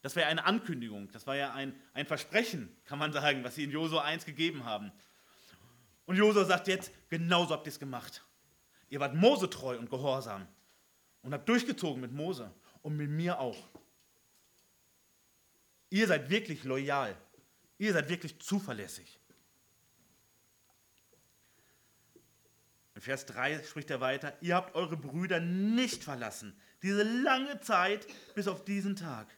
Das 0.01 0.15
war 0.15 0.23
ja 0.23 0.29
eine 0.29 0.45
Ankündigung, 0.45 1.11
das 1.11 1.27
war 1.27 1.35
ja 1.35 1.53
ein, 1.53 1.75
ein 1.93 2.05
Versprechen, 2.05 2.73
kann 2.85 2.99
man 2.99 3.11
sagen, 3.11 3.43
was 3.43 3.55
sie 3.55 3.65
in 3.65 3.71
Josua 3.71 4.03
1 4.03 4.25
gegeben 4.25 4.63
haben. 4.63 4.91
Und 6.05 6.15
Josua 6.15 6.45
sagt 6.45 6.67
jetzt, 6.67 6.91
genauso 7.09 7.53
habt 7.53 7.67
ihr 7.67 7.71
es 7.71 7.79
gemacht. 7.79 8.23
Ihr 8.89 8.99
wart 8.99 9.13
Mose 9.13 9.49
treu 9.49 9.77
und 9.77 9.89
gehorsam 9.89 10.47
und 11.21 11.33
habt 11.33 11.47
durchgezogen 11.49 12.01
mit 12.01 12.13
Mose 12.13 12.51
und 12.81 12.95
mit 12.95 13.09
mir 13.09 13.39
auch. 13.39 13.57
Ihr 15.89 16.07
seid 16.07 16.29
wirklich 16.29 16.63
loyal. 16.63 17.15
Ihr 17.77 17.93
seid 17.93 18.09
wirklich 18.09 18.39
zuverlässig. 18.39 19.18
In 22.99 23.03
Vers 23.03 23.25
3 23.27 23.63
spricht 23.63 23.89
er 23.91 24.01
weiter, 24.01 24.33
ihr 24.41 24.55
habt 24.55 24.75
eure 24.75 24.97
Brüder 24.97 25.39
nicht 25.39 26.03
verlassen, 26.03 26.53
diese 26.81 27.03
lange 27.03 27.61
Zeit 27.61 28.05
bis 28.35 28.49
auf 28.49 28.65
diesen 28.65 28.97
Tag 28.97 29.33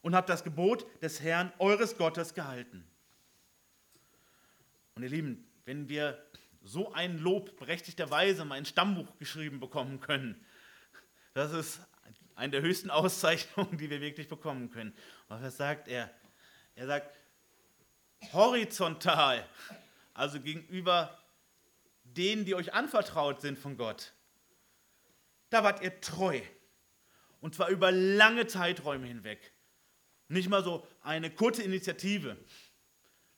und 0.00 0.14
habt 0.14 0.28
das 0.28 0.44
Gebot 0.44 0.86
des 1.02 1.20
Herrn, 1.20 1.52
eures 1.58 1.98
Gottes, 1.98 2.34
gehalten. 2.34 2.88
Und 4.94 5.02
ihr 5.02 5.08
Lieben, 5.08 5.44
wenn 5.64 5.88
wir 5.88 6.24
so 6.62 6.92
ein 6.92 7.18
Lob 7.18 7.56
berechtigterweise 7.58 8.44
mal 8.44 8.54
ein 8.54 8.64
Stammbuch 8.64 9.18
geschrieben 9.18 9.58
bekommen 9.58 9.98
können, 9.98 10.46
das 11.34 11.52
ist 11.52 11.80
eine 12.36 12.52
der 12.52 12.62
höchsten 12.62 12.90
Auszeichnungen, 12.90 13.76
die 13.76 13.90
wir 13.90 14.00
wirklich 14.00 14.28
bekommen 14.28 14.70
können. 14.70 14.94
Und 15.28 15.42
was 15.42 15.56
sagt 15.56 15.88
er? 15.88 16.12
Er 16.76 16.86
sagt, 16.86 17.12
horizontal, 18.32 19.44
also 20.14 20.40
gegenüber 20.40 21.18
denen, 22.18 22.44
die 22.44 22.54
euch 22.54 22.74
anvertraut 22.74 23.40
sind 23.40 23.58
von 23.58 23.76
Gott, 23.76 24.12
da 25.50 25.64
wart 25.64 25.82
ihr 25.82 26.00
treu. 26.00 26.40
Und 27.40 27.54
zwar 27.54 27.68
über 27.68 27.92
lange 27.92 28.46
Zeiträume 28.46 29.06
hinweg. 29.06 29.52
Nicht 30.28 30.48
mal 30.48 30.62
so 30.62 30.86
eine 31.00 31.30
kurze 31.30 31.62
Initiative. 31.62 32.36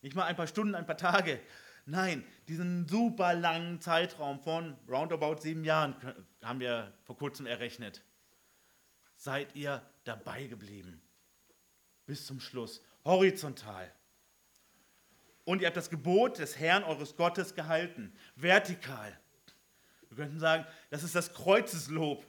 Nicht 0.01 0.17
mal 0.17 0.25
ein 0.25 0.37
paar 0.37 0.47
Stunden, 0.47 0.75
ein 0.75 0.87
paar 0.87 0.97
Tage. 0.97 1.39
Nein, 1.85 2.25
diesen 2.49 2.89
super 2.89 3.35
langen 3.35 3.81
Zeitraum 3.81 4.41
von 4.41 4.77
roundabout 4.89 5.41
sieben 5.41 5.65
Jahren 5.65 5.95
haben 6.43 6.61
wir 6.61 6.93
vor 7.05 7.17
kurzem 7.17 7.47
errechnet. 7.47 8.03
Seid 9.17 9.55
ihr 9.55 9.83
dabei 10.05 10.47
geblieben. 10.47 11.03
Bis 12.07 12.27
zum 12.27 12.41
Schluss. 12.41 12.83
Horizontal. 13.05 13.93
Und 15.45 15.61
ihr 15.61 15.67
habt 15.67 15.77
das 15.77 15.91
Gebot 15.91 16.39
des 16.39 16.59
Herrn 16.59 16.85
eures 16.85 17.17
Gottes 17.17 17.55
gehalten. 17.55 18.13
Vertikal. 18.37 19.19
Wir 20.09 20.17
könnten 20.17 20.39
sagen, 20.39 20.67
das 20.91 21.03
ist 21.03 21.15
das 21.15 21.33
Kreuzeslob. 21.33 22.27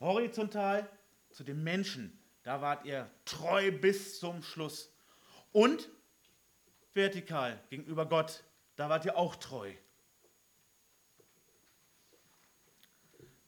Horizontal 0.00 0.88
zu 1.30 1.44
dem 1.44 1.64
Menschen, 1.64 2.18
da 2.42 2.60
wart 2.60 2.84
ihr 2.84 3.10
treu 3.24 3.72
bis 3.72 4.18
zum 4.18 4.42
Schluss. 4.42 4.92
Und 5.52 5.88
vertikal 6.92 7.62
gegenüber 7.70 8.06
Gott, 8.06 8.44
da 8.76 8.88
wart 8.88 9.04
ihr 9.04 9.16
auch 9.16 9.36
treu. 9.36 9.72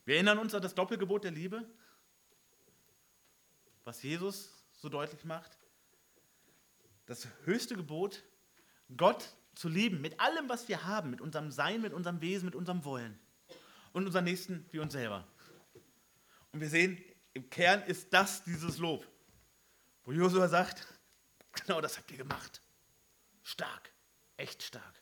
Wir 0.05 0.15
erinnern 0.15 0.39
uns 0.39 0.55
an 0.55 0.61
das 0.61 0.73
Doppelgebot 0.73 1.25
der 1.25 1.31
Liebe, 1.31 1.65
was 3.83 4.01
Jesus 4.01 4.63
so 4.71 4.89
deutlich 4.89 5.25
macht. 5.25 5.57
Das 7.07 7.27
höchste 7.45 7.75
Gebot, 7.75 8.23
Gott 8.95 9.33
zu 9.55 9.69
lieben 9.69 10.01
mit 10.01 10.19
allem, 10.19 10.47
was 10.49 10.67
wir 10.67 10.83
haben, 10.83 11.09
mit 11.09 11.21
unserem 11.21 11.51
Sein, 11.51 11.81
mit 11.81 11.93
unserem 11.93 12.21
Wesen, 12.21 12.45
mit 12.45 12.55
unserem 12.55 12.85
Wollen 12.85 13.17
und 13.93 14.05
unseren 14.05 14.25
Nächsten 14.25 14.65
wie 14.71 14.79
uns 14.79 14.93
selber. 14.93 15.25
Und 16.51 16.59
wir 16.59 16.69
sehen, 16.69 17.01
im 17.33 17.49
Kern 17.49 17.81
ist 17.83 18.13
das 18.13 18.43
dieses 18.43 18.77
Lob, 18.77 19.07
wo 20.03 20.11
Josua 20.11 20.47
sagt, 20.47 20.85
genau 21.53 21.81
das 21.81 21.97
habt 21.97 22.11
ihr 22.11 22.17
gemacht. 22.17 22.61
Stark, 23.41 23.91
echt 24.35 24.61
stark. 24.61 25.01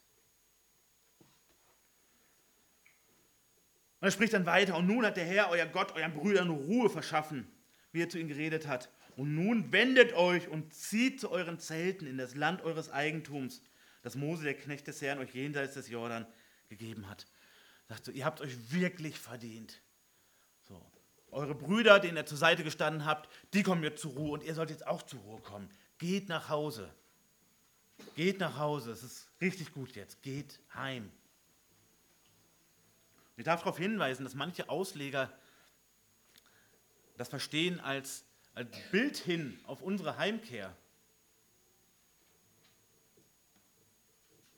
Und 3.99 4.07
er 4.07 4.11
spricht 4.11 4.33
dann 4.33 4.45
weiter, 4.45 4.77
und 4.77 4.85
nun 4.85 5.05
hat 5.05 5.17
der 5.17 5.25
Herr, 5.25 5.49
euer 5.49 5.65
Gott, 5.65 5.93
euren 5.93 6.13
Brüdern 6.13 6.51
Ruhe 6.51 6.89
verschaffen, 6.89 7.51
wie 7.91 8.03
er 8.03 8.09
zu 8.09 8.19
ihnen 8.19 8.29
geredet 8.29 8.67
hat. 8.67 8.91
Und 9.15 9.33
nun 9.33 9.71
wendet 9.71 10.13
euch 10.13 10.47
und 10.49 10.73
zieht 10.73 11.19
zu 11.21 11.31
euren 11.31 11.59
Zelten 11.59 12.05
in 12.05 12.17
das 12.17 12.35
Land 12.35 12.61
eures 12.63 12.89
Eigentums, 12.89 13.61
das 14.01 14.15
Mose, 14.15 14.43
der 14.43 14.55
Knecht 14.55 14.87
des 14.87 15.01
Herrn, 15.01 15.19
euch 15.19 15.33
jenseits 15.33 15.75
des 15.75 15.89
Jordan 15.89 16.25
gegeben 16.69 17.09
hat. 17.09 17.25
Sagt 17.87 18.05
so, 18.05 18.11
ihr 18.11 18.25
habt 18.25 18.41
euch 18.41 18.71
wirklich 18.71 19.17
verdient. 19.17 19.81
So, 20.67 20.81
eure 21.31 21.55
Brüder, 21.55 21.99
denen 21.99 22.17
ihr 22.17 22.25
zur 22.25 22.37
Seite 22.37 22.63
gestanden 22.63 23.05
habt, 23.05 23.29
die 23.53 23.63
kommen 23.63 23.83
jetzt 23.83 24.01
zur 24.01 24.13
Ruhe 24.13 24.31
und 24.31 24.43
ihr 24.43 24.53
sollt 24.53 24.69
jetzt 24.69 24.85
auch 24.85 25.03
zur 25.03 25.21
Ruhe 25.21 25.39
kommen. 25.41 25.69
Geht 25.97 26.27
nach 26.27 26.49
Hause. 26.49 26.93
Geht 28.15 28.39
nach 28.39 28.57
Hause. 28.57 28.91
Es 28.91 29.03
ist 29.03 29.29
richtig 29.39 29.71
gut 29.71 29.95
jetzt. 29.95 30.21
Geht 30.23 30.59
heim. 30.73 31.09
Ich 33.37 33.45
darf 33.45 33.61
darauf 33.61 33.77
hinweisen, 33.77 34.23
dass 34.23 34.33
manche 34.33 34.69
Ausleger 34.69 35.31
das 37.17 37.29
verstehen 37.29 37.79
als, 37.79 38.24
als 38.55 38.69
Bild 38.91 39.17
hin 39.17 39.59
auf 39.65 39.81
unsere 39.81 40.17
Heimkehr. 40.17 40.75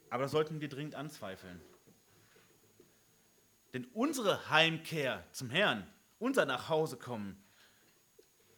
Aber 0.09 0.23
das 0.23 0.31
sollten 0.31 0.61
wir 0.61 0.69
dringend 0.69 0.95
anzweifeln. 0.95 1.59
Denn 3.73 3.85
unsere 3.93 4.49
Heimkehr 4.49 5.25
zum 5.33 5.49
Herrn 5.49 5.85
unser 6.19 6.45
Nachhausekommen 6.45 7.37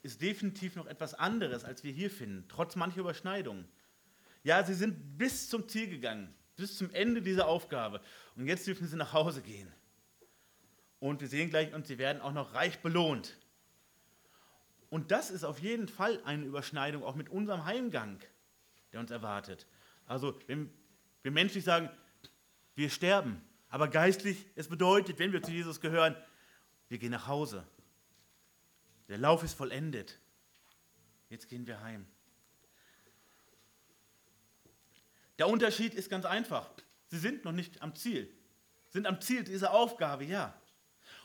ist 0.01 0.21
definitiv 0.21 0.75
noch 0.75 0.85
etwas 0.85 1.13
anderes, 1.13 1.65
als 1.65 1.83
wir 1.83 1.91
hier 1.91 2.09
finden, 2.09 2.45
trotz 2.47 2.75
mancher 2.75 3.01
Überschneidungen. 3.01 3.67
Ja, 4.43 4.63
sie 4.63 4.73
sind 4.73 5.17
bis 5.17 5.49
zum 5.49 5.67
Ziel 5.67 5.89
gegangen, 5.89 6.33
bis 6.55 6.77
zum 6.77 6.89
Ende 6.91 7.21
dieser 7.21 7.47
Aufgabe. 7.47 8.01
Und 8.35 8.47
jetzt 8.47 8.65
dürfen 8.65 8.87
sie 8.87 8.95
nach 8.95 9.11
Hause 9.11 9.41
gehen. 9.41 9.71
Und 10.99 11.19
wir 11.21 11.27
sehen 11.27 11.49
gleich, 11.49 11.73
und 11.73 11.87
sie 11.87 11.97
werden 11.97 12.21
auch 12.21 12.31
noch 12.31 12.53
reich 12.53 12.79
belohnt. 12.79 13.37
Und 14.89 15.11
das 15.11 15.29
ist 15.29 15.43
auf 15.43 15.59
jeden 15.59 15.87
Fall 15.87 16.21
eine 16.23 16.45
Überschneidung 16.45 17.03
auch 17.03 17.15
mit 17.15 17.29
unserem 17.29 17.65
Heimgang, 17.65 18.19
der 18.91 18.99
uns 18.99 19.11
erwartet. 19.11 19.67
Also, 20.05 20.39
wenn 20.47 20.71
wir 21.21 21.31
menschlich 21.31 21.63
sagen, 21.63 21.89
wir 22.75 22.89
sterben, 22.89 23.41
aber 23.69 23.87
geistlich, 23.87 24.45
es 24.55 24.67
bedeutet, 24.67 25.19
wenn 25.19 25.31
wir 25.31 25.43
zu 25.43 25.51
Jesus 25.51 25.79
gehören, 25.79 26.15
wir 26.87 26.97
gehen 26.97 27.11
nach 27.11 27.27
Hause. 27.27 27.65
Der 29.09 29.17
Lauf 29.17 29.43
ist 29.43 29.53
vollendet. 29.53 30.19
Jetzt 31.29 31.47
gehen 31.47 31.67
wir 31.67 31.81
heim. 31.81 32.07
Der 35.37 35.47
Unterschied 35.47 35.93
ist 35.93 36.09
ganz 36.09 36.25
einfach. 36.25 36.69
Sie 37.07 37.19
sind 37.19 37.45
noch 37.45 37.51
nicht 37.51 37.81
am 37.81 37.95
Ziel. 37.95 38.31
Sind 38.89 39.05
am 39.05 39.21
Ziel 39.21 39.43
dieser 39.43 39.71
Aufgabe, 39.71 40.25
ja. 40.25 40.59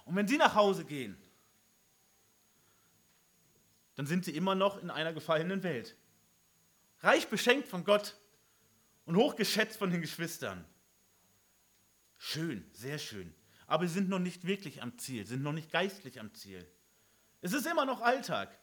Und 0.05 0.17
wenn 0.17 0.29
Sie 0.29 0.37
nach 0.37 0.55
Hause 0.55 0.85
gehen, 0.85 1.17
dann 3.95 4.07
sind 4.07 4.25
Sie 4.25 4.37
immer 4.37 4.55
noch 4.55 4.83
in 4.83 4.91
einer 4.91 5.13
gefallenen 5.13 5.63
Welt. 5.63 5.97
Reich 7.01 7.29
beschenkt 7.29 7.69
von 7.69 7.85
Gott 7.85 8.17
und 9.05 9.17
hochgeschätzt 9.17 9.77
von 9.77 9.91
den 9.91 10.01
Geschwistern. 10.01 10.65
Schön, 12.17 12.65
sehr 12.73 12.99
schön 12.99 13.35
aber 13.67 13.87
sie 13.87 13.95
sind 13.95 14.09
noch 14.09 14.19
nicht 14.19 14.47
wirklich 14.47 14.83
am 14.83 14.99
Ziel, 14.99 15.27
sind 15.27 15.43
noch 15.43 15.53
nicht 15.53 15.71
geistlich 15.71 16.21
am 16.21 16.33
Ziel. 16.35 16.67
Es 17.41 17.53
ist 17.53 17.67
immer 17.67 17.85
noch 17.85 18.01
Alltag. 18.01 18.57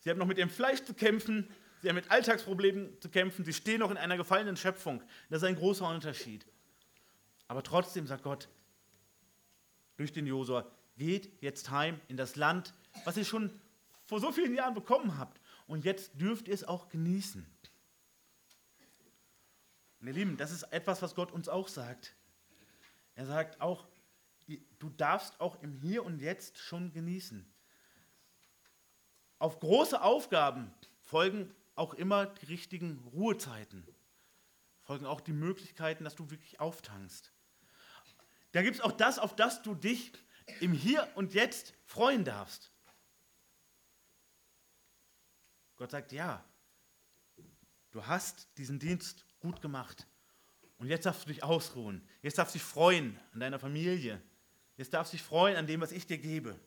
Sie 0.00 0.10
haben 0.10 0.18
noch 0.18 0.26
mit 0.26 0.38
ihrem 0.38 0.50
Fleisch 0.50 0.82
zu 0.84 0.94
kämpfen, 0.94 1.48
sie 1.80 1.88
haben 1.88 1.96
mit 1.96 2.10
Alltagsproblemen 2.10 3.00
zu 3.00 3.08
kämpfen, 3.08 3.44
sie 3.44 3.52
stehen 3.52 3.80
noch 3.80 3.90
in 3.90 3.96
einer 3.96 4.16
gefallenen 4.16 4.56
Schöpfung. 4.56 5.02
Das 5.30 5.42
ist 5.42 5.48
ein 5.48 5.56
großer 5.56 5.88
Unterschied. 5.88 6.46
Aber 7.48 7.62
trotzdem 7.62 8.06
sagt 8.06 8.22
Gott 8.22 8.48
durch 9.96 10.12
den 10.12 10.26
Josua, 10.26 10.70
geht 10.96 11.30
jetzt 11.42 11.70
heim 11.70 12.00
in 12.08 12.16
das 12.16 12.36
Land, 12.36 12.74
was 13.04 13.16
ihr 13.16 13.24
schon 13.24 13.50
vor 14.14 14.20
so 14.20 14.30
vielen 14.30 14.54
Jahren 14.54 14.74
bekommen 14.74 15.18
habt. 15.18 15.40
Und 15.66 15.84
jetzt 15.84 16.12
dürft 16.20 16.46
ihr 16.46 16.54
es 16.54 16.62
auch 16.62 16.88
genießen. 16.88 17.44
Ihr 20.02 20.12
Lieben, 20.12 20.36
das 20.36 20.52
ist 20.52 20.62
etwas, 20.72 21.02
was 21.02 21.16
Gott 21.16 21.32
uns 21.32 21.48
auch 21.48 21.66
sagt. 21.66 22.14
Er 23.16 23.26
sagt 23.26 23.60
auch, 23.60 23.88
du 24.78 24.88
darfst 24.90 25.40
auch 25.40 25.60
im 25.62 25.72
Hier 25.72 26.04
und 26.04 26.20
Jetzt 26.20 26.58
schon 26.58 26.92
genießen. 26.92 27.44
Auf 29.40 29.58
große 29.58 30.00
Aufgaben 30.00 30.72
folgen 31.02 31.52
auch 31.74 31.94
immer 31.94 32.26
die 32.26 32.46
richtigen 32.46 33.00
Ruhezeiten, 33.14 33.84
folgen 34.82 35.06
auch 35.06 35.22
die 35.22 35.32
Möglichkeiten, 35.32 36.04
dass 36.04 36.14
du 36.14 36.30
wirklich 36.30 36.60
auftankst. 36.60 37.32
Da 38.52 38.62
gibt 38.62 38.76
es 38.76 38.80
auch 38.80 38.92
das, 38.92 39.18
auf 39.18 39.34
das 39.34 39.62
du 39.62 39.74
dich 39.74 40.12
im 40.60 40.72
Hier 40.72 41.08
und 41.16 41.34
Jetzt 41.34 41.74
freuen 41.84 42.24
darfst. 42.24 42.70
Gott 45.84 45.90
sagt, 45.90 46.12
ja, 46.12 46.42
du 47.90 48.06
hast 48.06 48.48
diesen 48.56 48.78
Dienst 48.78 49.26
gut 49.38 49.60
gemacht. 49.60 50.06
Und 50.78 50.88
jetzt 50.88 51.04
darfst 51.04 51.24
du 51.24 51.28
dich 51.28 51.42
ausruhen. 51.42 52.00
Jetzt 52.22 52.38
darfst 52.38 52.54
du 52.54 52.58
dich 52.58 52.66
freuen 52.66 53.20
an 53.34 53.40
deiner 53.40 53.58
Familie. 53.58 54.22
Jetzt 54.78 54.94
darfst 54.94 55.12
du 55.12 55.18
dich 55.18 55.26
freuen 55.26 55.56
an 55.56 55.66
dem, 55.66 55.82
was 55.82 55.92
ich 55.92 56.06
dir 56.06 56.16
gebe. 56.16 56.58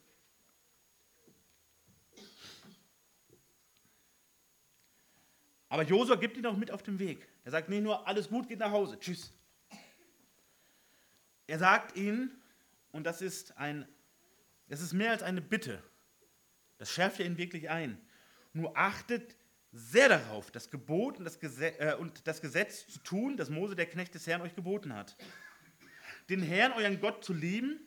Aber 5.69 5.82
Josua 5.82 6.17
gibt 6.17 6.38
ihn 6.38 6.45
auch 6.45 6.56
mit 6.56 6.69
auf 6.69 6.84
den 6.84 6.99
Weg. 6.99 7.27
Er 7.43 7.49
sagt 7.49 7.69
nicht 7.69 7.82
nur, 7.82 8.08
alles 8.08 8.30
gut, 8.30 8.47
geht 8.47 8.60
nach 8.60 8.69
Hause, 8.69 8.99
tschüss. 8.99 9.34
Er 11.47 11.58
sagt 11.58 11.95
ihnen, 11.95 12.39
und 12.91 13.06
das 13.06 13.23
ist, 13.23 13.58
ein, 13.58 13.88
das 14.67 14.80
ist 14.80 14.93
mehr 14.93 15.10
als 15.10 15.23
eine 15.23 15.41
Bitte, 15.41 15.82
das 16.77 16.91
schärft 16.91 17.19
er 17.19 17.25
ihn 17.25 17.39
wirklich 17.39 17.71
ein, 17.71 17.99
nur 18.57 18.77
achtet 18.77 19.35
sehr 19.71 20.09
darauf, 20.09 20.51
das 20.51 20.69
Gebot 20.69 21.19
und 21.19 21.25
das, 21.25 21.39
Gesetz, 21.39 21.75
äh, 21.79 21.95
und 21.95 22.27
das 22.27 22.41
Gesetz 22.41 22.87
zu 22.87 22.99
tun, 22.99 23.37
das 23.37 23.49
Mose, 23.49 23.75
der 23.75 23.85
Knecht 23.85 24.15
des 24.15 24.25
Herrn, 24.27 24.41
euch 24.41 24.55
geboten 24.55 24.93
hat. 24.93 25.15
Den 26.29 26.41
Herrn, 26.41 26.73
euren 26.73 26.99
Gott, 26.99 27.23
zu 27.23 27.33
lieben 27.33 27.79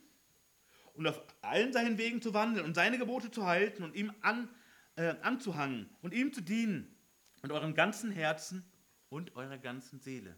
und 0.94 1.06
auf 1.06 1.22
allen 1.42 1.72
seinen 1.72 1.98
Wegen 1.98 2.22
zu 2.22 2.33
wandeln 2.33 2.64
und 2.64 2.74
seine 2.74 2.98
Gebote 2.98 3.30
zu 3.30 3.46
halten 3.46 3.83
und 3.83 3.94
ihm 3.94 4.12
an, 4.20 4.48
äh, 4.96 5.14
anzuhangen 5.22 5.90
und 6.00 6.14
ihm 6.14 6.33
zu 6.33 6.40
dienen 6.40 6.96
und 7.42 7.52
eurem 7.52 7.74
ganzen 7.74 8.12
Herzen 8.12 8.64
und 9.09 9.35
eurer 9.37 9.59
ganzen 9.59 9.98
Seele. 9.98 10.37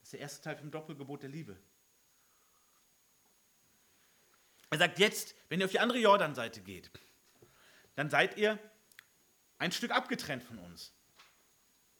Das 0.00 0.08
ist 0.08 0.12
der 0.14 0.20
erste 0.20 0.42
Teil 0.42 0.56
vom 0.56 0.70
Doppelgebot 0.70 1.22
der 1.22 1.30
Liebe. 1.30 1.56
Er 4.70 4.78
sagt 4.78 4.98
jetzt, 4.98 5.34
wenn 5.48 5.60
ihr 5.60 5.66
auf 5.66 5.72
die 5.72 5.80
andere 5.80 5.98
Jordanseite 5.98 6.60
geht, 6.60 6.90
dann 7.98 8.10
seid 8.10 8.36
ihr 8.36 8.60
ein 9.58 9.72
Stück 9.72 9.90
abgetrennt 9.90 10.44
von 10.44 10.56
uns. 10.60 10.94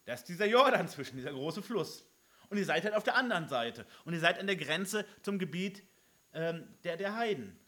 Da 0.04 0.14
ist 0.14 0.26
dieser 0.26 0.46
Jordan 0.46 0.86
zwischen, 0.86 1.16
dieser 1.16 1.32
große 1.32 1.60
Fluss. 1.60 2.06
Und 2.50 2.56
ihr 2.56 2.64
seid 2.64 2.84
halt 2.84 2.94
auf 2.94 3.02
der 3.02 3.16
anderen 3.16 3.48
Seite. 3.48 3.84
Und 4.04 4.12
ihr 4.14 4.20
seid 4.20 4.38
an 4.38 4.46
der 4.46 4.54
Grenze 4.54 5.04
zum 5.22 5.40
Gebiet 5.40 5.82
ähm, 6.32 6.68
der, 6.84 6.98
der 6.98 7.16
Heiden. 7.16 7.58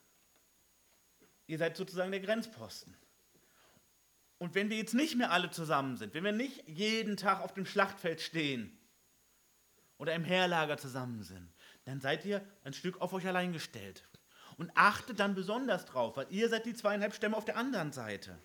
Ihr 1.48 1.58
seid 1.58 1.76
sozusagen 1.76 2.12
der 2.12 2.20
Grenzposten. 2.20 2.96
Und 4.38 4.54
wenn 4.54 4.70
wir 4.70 4.76
jetzt 4.76 4.94
nicht 4.94 5.16
mehr 5.16 5.32
alle 5.32 5.50
zusammen 5.50 5.96
sind, 5.96 6.14
wenn 6.14 6.22
wir 6.22 6.30
nicht 6.30 6.68
jeden 6.68 7.16
Tag 7.16 7.40
auf 7.40 7.52
dem 7.52 7.66
Schlachtfeld 7.66 8.20
stehen 8.20 8.78
oder 9.98 10.14
im 10.14 10.22
Heerlager 10.22 10.78
zusammen 10.78 11.24
sind, 11.24 11.52
dann 11.84 12.00
seid 12.00 12.24
ihr 12.24 12.46
ein 12.62 12.74
Stück 12.74 13.00
auf 13.00 13.12
euch 13.12 13.26
allein 13.26 13.52
gestellt. 13.52 14.04
Und 14.60 14.70
achtet 14.74 15.18
dann 15.18 15.34
besonders 15.34 15.86
drauf, 15.86 16.18
weil 16.18 16.26
ihr 16.28 16.50
seid 16.50 16.66
die 16.66 16.74
zweieinhalb 16.74 17.14
Stämme 17.14 17.34
auf 17.34 17.46
der 17.46 17.56
anderen 17.56 17.92
Seite, 17.92 18.38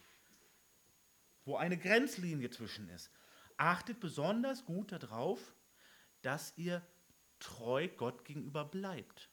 wo 1.44 1.58
eine 1.58 1.78
Grenzlinie 1.78 2.50
zwischen 2.50 2.88
ist. 2.88 3.12
Achtet 3.58 4.00
besonders 4.00 4.64
gut 4.64 4.94
darauf, 4.94 5.54
dass 6.22 6.54
ihr 6.56 6.82
treu 7.40 7.90
Gott 7.90 8.24
gegenüber 8.24 8.64
bleibt. 8.64 9.30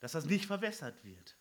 Dass 0.00 0.12
das 0.12 0.24
nicht 0.24 0.46
verwässert 0.46 1.04
wird 1.04 1.36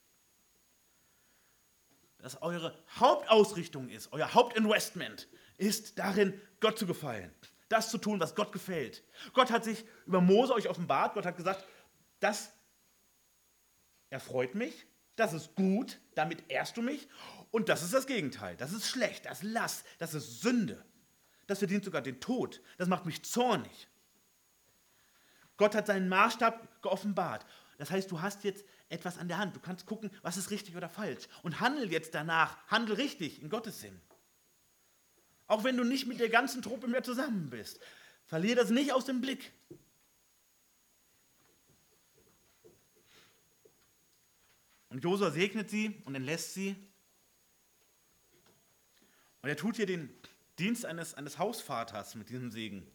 dass 2.21 2.41
eure 2.41 2.77
Hauptausrichtung 2.99 3.89
ist, 3.89 4.13
euer 4.13 4.33
Hauptinvestment 4.33 5.27
ist 5.57 5.97
darin, 5.97 6.39
Gott 6.59 6.77
zu 6.77 6.85
gefallen. 6.85 7.33
Das 7.69 7.89
zu 7.89 7.97
tun, 7.97 8.19
was 8.19 8.35
Gott 8.35 8.51
gefällt. 8.51 9.03
Gott 9.33 9.49
hat 9.49 9.63
sich 9.63 9.85
über 10.05 10.21
Mose 10.21 10.53
euch 10.53 10.69
offenbart. 10.69 11.13
Gott 11.13 11.25
hat 11.25 11.37
gesagt, 11.37 11.65
das 12.19 12.51
erfreut 14.11 14.53
mich, 14.53 14.85
das 15.15 15.33
ist 15.33 15.55
gut, 15.55 15.99
damit 16.13 16.43
ehrst 16.49 16.77
du 16.77 16.81
mich. 16.81 17.07
Und 17.49 17.69
das 17.69 17.83
ist 17.83 17.93
das 17.93 18.07
Gegenteil. 18.07 18.55
Das 18.57 18.71
ist 18.71 18.87
schlecht, 18.87 19.25
das 19.25 19.41
ist 19.41 19.51
Lass, 19.51 19.83
das 19.97 20.13
ist 20.13 20.41
Sünde. 20.41 20.85
Das 21.47 21.59
verdient 21.59 21.83
sogar 21.83 22.01
den 22.01 22.19
Tod. 22.19 22.61
Das 22.77 22.87
macht 22.87 23.05
mich 23.05 23.23
zornig. 23.23 23.87
Gott 25.57 25.75
hat 25.75 25.87
seinen 25.87 26.07
Maßstab 26.07 26.81
geoffenbart. 26.81 27.45
Das 27.77 27.91
heißt, 27.91 28.09
du 28.11 28.21
hast 28.21 28.43
jetzt 28.43 28.63
etwas 28.89 29.17
an 29.17 29.27
der 29.27 29.37
Hand. 29.37 29.55
Du 29.55 29.59
kannst 29.59 29.85
gucken, 29.85 30.11
was 30.21 30.37
ist 30.37 30.51
richtig 30.51 30.75
oder 30.75 30.89
falsch. 30.89 31.27
Und 31.43 31.59
handel 31.59 31.91
jetzt 31.91 32.13
danach. 32.13 32.57
Handel 32.67 32.95
richtig 32.95 33.41
in 33.41 33.49
Gottes 33.49 33.81
Sinn. 33.81 33.99
Auch 35.47 35.63
wenn 35.63 35.77
du 35.77 35.83
nicht 35.83 36.07
mit 36.07 36.19
der 36.19 36.29
ganzen 36.29 36.61
Truppe 36.61 36.87
mehr 36.87 37.03
zusammen 37.03 37.49
bist. 37.49 37.79
Verlier 38.25 38.55
das 38.55 38.69
nicht 38.69 38.93
aus 38.93 39.05
dem 39.05 39.19
Blick. 39.19 39.51
Und 44.91 45.05
Josua 45.05 45.31
segnet 45.31 45.69
sie 45.69 46.01
und 46.03 46.15
entlässt 46.15 46.53
sie. 46.53 46.75
Und 49.41 49.47
er 49.47 49.55
tut 49.55 49.77
hier 49.77 49.85
den 49.85 50.09
Dienst 50.59 50.85
eines, 50.85 51.13
eines 51.13 51.39
Hausvaters 51.39 52.13
mit 52.15 52.29
diesem 52.29 52.51
Segen. 52.51 52.85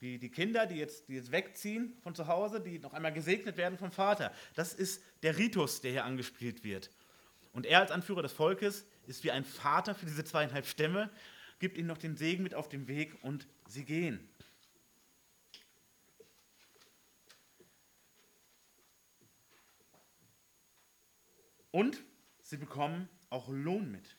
Die, 0.00 0.18
die 0.18 0.28
Kinder, 0.28 0.66
die 0.66 0.74
jetzt, 0.74 1.08
die 1.08 1.14
jetzt 1.14 1.30
wegziehen 1.30 1.96
von 2.02 2.16
zu 2.16 2.26
Hause, 2.26 2.60
die 2.60 2.80
noch 2.80 2.92
einmal 2.92 3.12
gesegnet 3.12 3.56
werden 3.56 3.78
vom 3.78 3.92
Vater. 3.92 4.34
Das 4.56 4.74
ist 4.74 5.02
der 5.22 5.38
Ritus, 5.38 5.80
der 5.80 5.92
hier 5.92 6.04
angespielt 6.04 6.64
wird. 6.64 6.90
Und 7.52 7.64
er 7.64 7.78
als 7.78 7.92
Anführer 7.92 8.22
des 8.22 8.32
Volkes 8.32 8.86
ist 9.06 9.22
wie 9.22 9.30
ein 9.30 9.44
Vater 9.44 9.94
für 9.94 10.04
diese 10.04 10.24
zweieinhalb 10.24 10.66
Stämme, 10.66 11.10
gibt 11.60 11.78
ihnen 11.78 11.86
noch 11.86 11.96
den 11.96 12.16
Segen 12.16 12.42
mit 12.42 12.56
auf 12.56 12.68
den 12.68 12.88
Weg 12.88 13.16
und 13.22 13.46
sie 13.68 13.84
gehen. 13.84 14.28
Und 21.76 22.02
sie 22.40 22.56
bekommen 22.56 23.06
auch 23.28 23.50
Lohn 23.50 23.90
mit. 23.90 24.16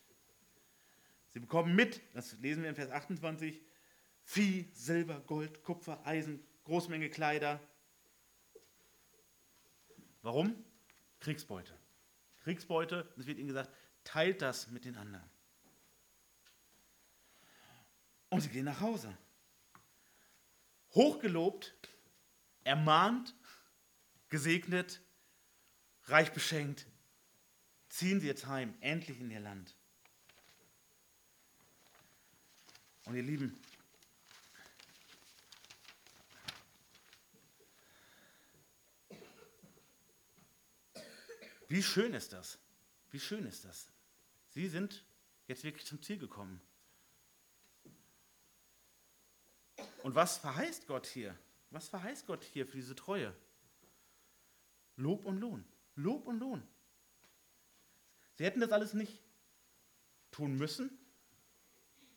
Sie 1.29 1.39
bekommen 1.39 1.75
mit, 1.75 2.03
das 2.13 2.33
lesen 2.33 2.61
wir 2.61 2.69
in 2.69 2.75
Vers 2.75 2.91
28, 2.91 3.59
Vieh, 4.21 4.69
Silber, 4.73 5.21
Gold, 5.21 5.63
Kupfer, 5.63 6.05
Eisen, 6.05 6.45
Großmenge 6.65 7.09
Kleider. 7.09 7.59
Warum? 10.21 10.63
Kriegsbeute. 11.19 11.73
Kriegsbeute, 12.41 13.11
es 13.17 13.25
wird 13.25 13.39
ihnen 13.39 13.47
gesagt, 13.47 13.71
teilt 14.03 14.43
das 14.43 14.69
mit 14.69 14.85
den 14.85 14.95
anderen. 14.95 15.27
Und 18.29 18.41
sie 18.41 18.49
gehen 18.49 18.65
nach 18.65 18.81
Hause. 18.81 19.17
Hochgelobt, 20.93 21.73
ermahnt, 22.63 23.33
gesegnet, 24.29 25.01
reich 26.03 26.31
beschenkt, 26.33 26.85
ziehen 27.97 28.19
sie 28.19 28.27
jetzt 28.27 28.45
heim, 28.45 28.75
endlich 28.79 29.19
in 29.19 29.31
ihr 29.31 29.39
Land. 29.39 29.75
Und 33.05 33.15
ihr 33.15 33.23
Lieben, 33.23 33.59
Wie 41.69 41.83
schön 41.83 42.13
ist 42.13 42.31
das? 42.31 42.59
Wie 43.11 43.19
schön 43.19 43.45
ist 43.45 43.65
das? 43.65 43.89
Sie 44.51 44.69
sind 44.69 45.03
jetzt 45.47 45.65
wirklich 45.65 45.85
zum 45.85 46.01
Ziel 46.01 46.17
gekommen. 46.17 46.61
Und 50.01 50.15
was 50.15 50.37
verheißt 50.37 50.87
Gott 50.87 51.05
hier? 51.05 51.37
Was 51.71 51.89
verheißt 51.89 52.25
Gott 52.25 52.45
hier 52.45 52.65
für 52.65 52.77
diese 52.77 52.95
Treue? 52.95 53.35
Lob 54.95 55.25
und 55.25 55.39
Lohn. 55.39 55.65
Lob 55.95 56.25
und 56.25 56.39
Lohn. 56.39 56.65
Sie 58.37 58.45
hätten 58.45 58.59
das 58.59 58.71
alles 58.71 58.93
nicht 58.93 59.23
tun 60.31 60.55
müssen. 60.55 60.95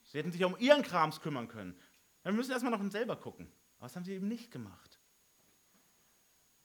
Sie 0.05 0.19
hätten 0.19 0.33
sich 0.33 0.45
um 0.45 0.59
ihren 0.59 0.83
Krams 0.83 1.21
kümmern 1.23 1.49
können. 1.49 1.75
Dann 2.23 2.37
müssen 2.37 2.51
erstmal 2.51 2.77
noch 2.77 2.91
selber 2.91 3.17
gucken. 3.17 3.51
Das 3.81 3.97
haben 3.97 4.05
sie 4.05 4.13
eben 4.13 4.29
nicht 4.29 4.51
gemacht. 4.51 5.01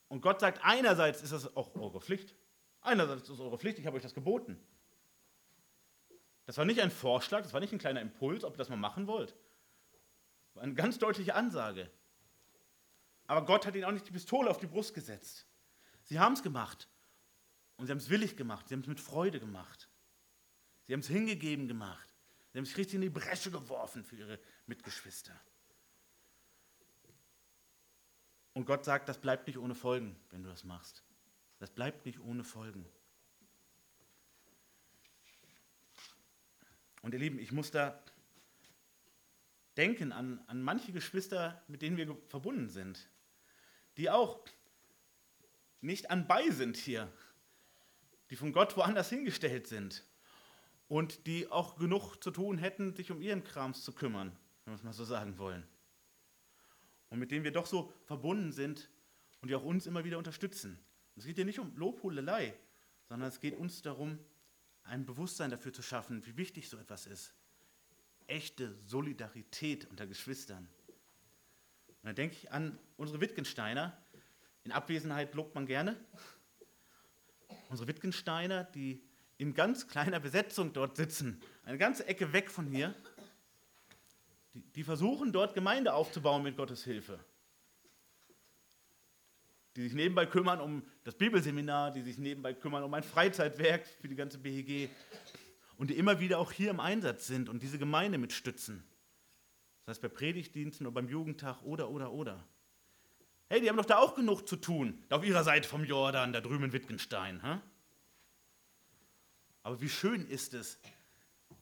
Und 0.09 0.21
Gott 0.21 0.41
sagt, 0.41 0.59
einerseits 0.63 1.21
ist 1.21 1.31
das 1.31 1.55
auch 1.55 1.73
eure 1.75 2.01
Pflicht. 2.01 2.35
Einerseits 2.81 3.23
ist 3.23 3.29
es 3.29 3.39
eure 3.39 3.57
Pflicht, 3.57 3.79
ich 3.79 3.85
habe 3.87 3.95
euch 3.95 4.03
das 4.03 4.13
geboten. 4.13 4.59
Das 6.45 6.57
war 6.57 6.65
nicht 6.65 6.81
ein 6.81 6.91
Vorschlag, 6.91 7.41
das 7.41 7.53
war 7.53 7.61
nicht 7.61 7.71
ein 7.71 7.79
kleiner 7.79 8.01
Impuls, 8.01 8.43
ob 8.43 8.55
ihr 8.55 8.57
das 8.57 8.69
mal 8.69 8.75
machen 8.75 9.07
wollt. 9.07 9.35
Das 10.47 10.55
war 10.57 10.63
eine 10.63 10.73
ganz 10.73 10.99
deutliche 10.99 11.33
Ansage. 11.33 11.89
Aber 13.25 13.45
Gott 13.45 13.65
hat 13.65 13.75
ihnen 13.75 13.85
auch 13.85 13.91
nicht 13.91 14.07
die 14.07 14.11
Pistole 14.11 14.49
auf 14.49 14.57
die 14.57 14.67
Brust 14.67 14.93
gesetzt. 14.93 15.47
Sie 16.03 16.19
haben 16.19 16.33
es 16.33 16.43
gemacht. 16.43 16.89
Und 17.77 17.87
sie 17.87 17.91
haben 17.91 17.97
es 17.97 18.09
willig 18.09 18.37
gemacht. 18.37 18.67
Sie 18.67 18.75
haben 18.75 18.81
es 18.81 18.87
mit 18.87 18.99
Freude 18.99 19.39
gemacht. 19.39 19.89
Sie 20.87 20.93
haben 20.93 21.01
es 21.01 21.07
hingegeben 21.07 21.67
gemacht. 21.67 22.09
Sie 22.51 22.59
haben 22.59 22.65
sich 22.65 22.77
richtig 22.77 22.95
in 22.95 23.01
die 23.01 23.09
Bresche 23.09 23.51
geworfen 23.51 24.03
für 24.03 24.15
ihre 24.15 24.39
Mitgeschwister. 24.65 25.37
Und 28.53 28.65
Gott 28.65 28.85
sagt, 28.85 29.09
das 29.09 29.19
bleibt 29.19 29.47
nicht 29.47 29.57
ohne 29.57 29.75
Folgen, 29.75 30.15
wenn 30.31 30.43
du 30.43 30.49
das 30.49 30.63
machst. 30.63 31.03
Das 31.59 31.69
bleibt 31.69 32.05
nicht 32.05 32.19
ohne 32.19 32.43
Folgen. 32.43 32.85
Und 37.01 37.13
ihr 37.13 37.19
Lieben, 37.19 37.39
ich 37.39 37.51
muss 37.51 37.71
da 37.71 38.01
denken 39.75 40.11
an, 40.11 40.41
an 40.47 40.63
manche 40.63 40.91
Geschwister, 40.91 41.61
mit 41.67 41.81
denen 41.81 41.97
wir 41.97 42.17
verbunden 42.29 42.69
sind, 42.69 43.09
die 43.97 44.09
auch 44.09 44.39
nicht 45.81 46.09
anbei 46.09 46.49
sind 46.49 46.77
hier, 46.77 47.11
die 48.35 48.39
von 48.39 48.51
Gott 48.51 48.75
woanders 48.75 49.07
hingestellt 49.07 49.65
sind 49.65 50.03
und 50.89 51.25
die 51.25 51.49
auch 51.49 51.77
genug 51.77 52.17
zu 52.21 52.31
tun 52.31 52.57
hätten, 52.57 52.93
sich 52.93 53.09
um 53.09 53.21
ihren 53.21 53.45
Krams 53.45 53.81
zu 53.81 53.93
kümmern, 53.93 54.37
wenn 54.65 54.73
wir 54.73 54.75
es 54.75 54.83
mal 54.83 54.91
so 54.91 55.05
sagen 55.05 55.37
wollen. 55.37 55.65
Und 57.09 57.19
mit 57.19 57.31
denen 57.31 57.45
wir 57.45 57.53
doch 57.53 57.65
so 57.65 57.93
verbunden 58.03 58.51
sind 58.51 58.89
und 59.39 59.47
die 59.47 59.55
auch 59.55 59.63
uns 59.63 59.87
immer 59.87 60.03
wieder 60.03 60.17
unterstützen. 60.17 60.77
Es 61.15 61.23
geht 61.23 61.37
hier 61.37 61.45
nicht 61.45 61.59
um 61.59 61.77
Lobhudelei, 61.77 62.53
sondern 63.07 63.29
es 63.29 63.39
geht 63.39 63.55
uns 63.55 63.81
darum, 63.81 64.19
ein 64.83 65.05
Bewusstsein 65.05 65.49
dafür 65.49 65.71
zu 65.71 65.81
schaffen, 65.81 66.25
wie 66.25 66.35
wichtig 66.35 66.67
so 66.67 66.75
etwas 66.75 67.07
ist. 67.07 67.33
Echte 68.27 68.75
Solidarität 68.85 69.85
unter 69.85 70.07
Geschwistern. 70.07 70.67
Und 71.87 72.03
da 72.03 72.11
denke 72.11 72.35
ich 72.35 72.51
an 72.51 72.77
unsere 72.97 73.21
Wittgensteiner. 73.21 73.97
In 74.65 74.73
Abwesenheit 74.73 75.33
lobt 75.35 75.55
man 75.55 75.67
gerne. 75.67 75.95
Unsere 77.75 77.89
Wittgensteiner, 77.89 78.63
die 78.63 79.03
in 79.37 79.53
ganz 79.53 79.89
kleiner 79.89 80.21
Besetzung 80.21 80.71
dort 80.71 80.95
sitzen, 80.95 81.41
eine 81.65 81.77
ganze 81.77 82.07
Ecke 82.07 82.31
weg 82.31 82.49
von 82.49 82.67
hier, 82.67 82.95
die, 84.53 84.61
die 84.61 84.83
versuchen 84.85 85.33
dort 85.33 85.53
Gemeinde 85.53 85.93
aufzubauen 85.93 86.41
mit 86.41 86.55
Gottes 86.55 86.85
Hilfe 86.85 87.19
die 89.75 89.81
sich 89.81 89.93
nebenbei 89.93 90.25
kümmern 90.25 90.61
um 90.61 90.83
das 91.03 91.15
Bibelseminar, 91.15 91.91
die 91.91 92.01
sich 92.01 92.17
nebenbei 92.17 92.53
kümmern 92.53 92.83
um 92.83 92.93
ein 92.93 93.03
Freizeitwerk 93.03 93.85
für 93.85 94.07
die 94.07 94.15
ganze 94.15 94.37
BHG 94.37 94.87
und 95.77 95.89
die 95.89 95.97
immer 95.97 96.19
wieder 96.19 96.39
auch 96.39 96.53
hier 96.53 96.69
im 96.69 96.79
Einsatz 96.79 97.27
sind 97.27 97.49
und 97.49 97.61
diese 97.61 97.77
Gemeinde 97.77 98.17
mitstützen. 98.17 98.85
Das 99.85 99.95
heißt 99.95 100.01
bei 100.01 100.07
Predigtdiensten 100.07 100.87
oder 100.87 100.93
beim 100.93 101.09
Jugendtag 101.09 101.61
oder, 101.63 101.89
oder, 101.89 102.13
oder. 102.13 102.47
Hey, 103.47 103.61
die 103.61 103.69
haben 103.69 103.77
doch 103.77 103.85
da 103.85 103.97
auch 103.99 104.15
genug 104.15 104.47
zu 104.47 104.55
tun, 104.55 105.03
auf 105.09 105.23
ihrer 105.23 105.43
Seite 105.43 105.69
vom 105.69 105.83
Jordan, 105.83 106.33
da 106.33 106.41
drüben 106.41 106.65
in 106.65 106.73
Wittgenstein. 106.73 107.41
Hä? 107.43 107.59
Aber 109.61 109.81
wie 109.81 109.89
schön 109.89 110.27
ist 110.27 110.53
es, 110.53 110.79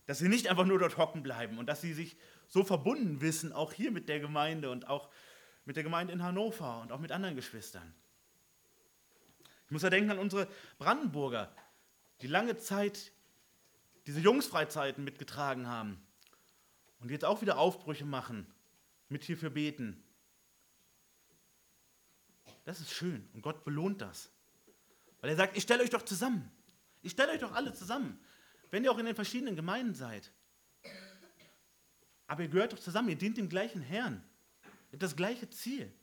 dass 0.06 0.20
sie 0.20 0.30
nicht 0.30 0.48
einfach 0.48 0.66
nur 0.66 0.80
dort 0.80 0.98
hocken 0.98 1.24
bleiben 1.24 1.58
und 1.58 1.68
dass 1.68 1.82
sie 1.82 1.94
sich 1.94 2.18
so 2.48 2.64
verbunden 2.64 3.22
wissen, 3.22 3.52
auch 3.52 3.74
hier 3.74 3.92
mit 3.92 4.08
der 4.08 4.20
Gemeinde 4.20 4.70
und 4.70 4.88
auch 4.88 5.10
mit 5.66 5.76
der 5.76 5.84
Gemeinde 5.84 6.14
in 6.14 6.24
Hannover 6.24 6.82
und 6.82 6.92
auch 6.92 7.00
mit 7.00 7.12
anderen 7.12 7.36
Geschwistern. 7.36 7.94
Ich 9.66 9.72
muss 9.72 9.82
ja 9.82 9.90
denken 9.90 10.12
an 10.12 10.20
unsere 10.20 10.48
Brandenburger, 10.78 11.54
die 12.22 12.28
lange 12.28 12.58
Zeit 12.58 13.12
diese 14.06 14.20
Jungsfreizeiten 14.20 15.04
mitgetragen 15.04 15.68
haben 15.68 16.06
und 17.00 17.12
jetzt 17.12 17.26
auch 17.26 17.42
wieder 17.42 17.58
Aufbrüche 17.58 18.06
machen, 18.06 18.46
mit 19.10 19.24
hierfür 19.24 19.50
beten. 19.50 20.04
Das 22.66 22.80
ist 22.80 22.92
schön 22.92 23.28
und 23.34 23.42
Gott 23.42 23.64
belohnt 23.64 24.02
das. 24.02 24.32
Weil 25.22 25.32
er 25.32 25.36
sagt, 25.36 25.58
ich 25.58 25.64
stelle 25.64 25.84
euch 25.84 25.90
doch 25.90 26.04
zusammen. 26.04 26.52
Ich 27.02 27.12
stelle 27.12 27.32
euch 27.34 27.40
doch 27.40 27.52
alle 27.52 27.74
zusammen, 27.74 28.20
wenn 28.72 28.84
ihr 28.84 28.92
auch 28.92 28.98
in 28.98 29.06
den 29.06 29.16
verschiedenen 29.16 29.56
Gemeinden 29.56 29.94
seid. 29.94 30.32
Aber 32.28 32.44
ihr 32.44 32.50
gehört 32.50 32.74
doch 32.74 32.80
zusammen, 32.80 33.10
ihr 33.10 33.18
dient 33.18 33.38
dem 33.38 33.50
gleichen 33.50 33.82
Herrn. 33.82 34.24
Ihr 34.64 34.94
habt 34.94 35.04
das 35.04 35.16
gleiche 35.16 35.50
Ziel. 35.50 35.94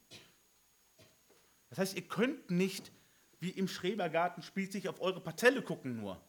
Das 1.70 1.78
heißt, 1.78 1.96
ihr 1.96 2.06
könnt 2.06 2.50
nicht 2.50 2.92
wie 3.40 3.50
im 3.50 3.68
Schrebergarten 3.68 4.42
spießig 4.42 4.88
auf 4.88 5.00
eure 5.00 5.20
Parzelle 5.20 5.62
gucken 5.62 5.96
nur. 5.96 6.20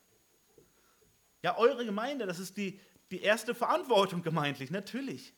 Ja, 1.44 1.58
eure 1.58 1.86
Gemeinde, 1.86 2.26
das 2.26 2.40
ist 2.40 2.56
die, 2.56 2.80
die 3.10 3.22
erste 3.22 3.54
Verantwortung 3.54 4.22
gemeintlich, 4.22 4.72
natürlich. 4.72 5.34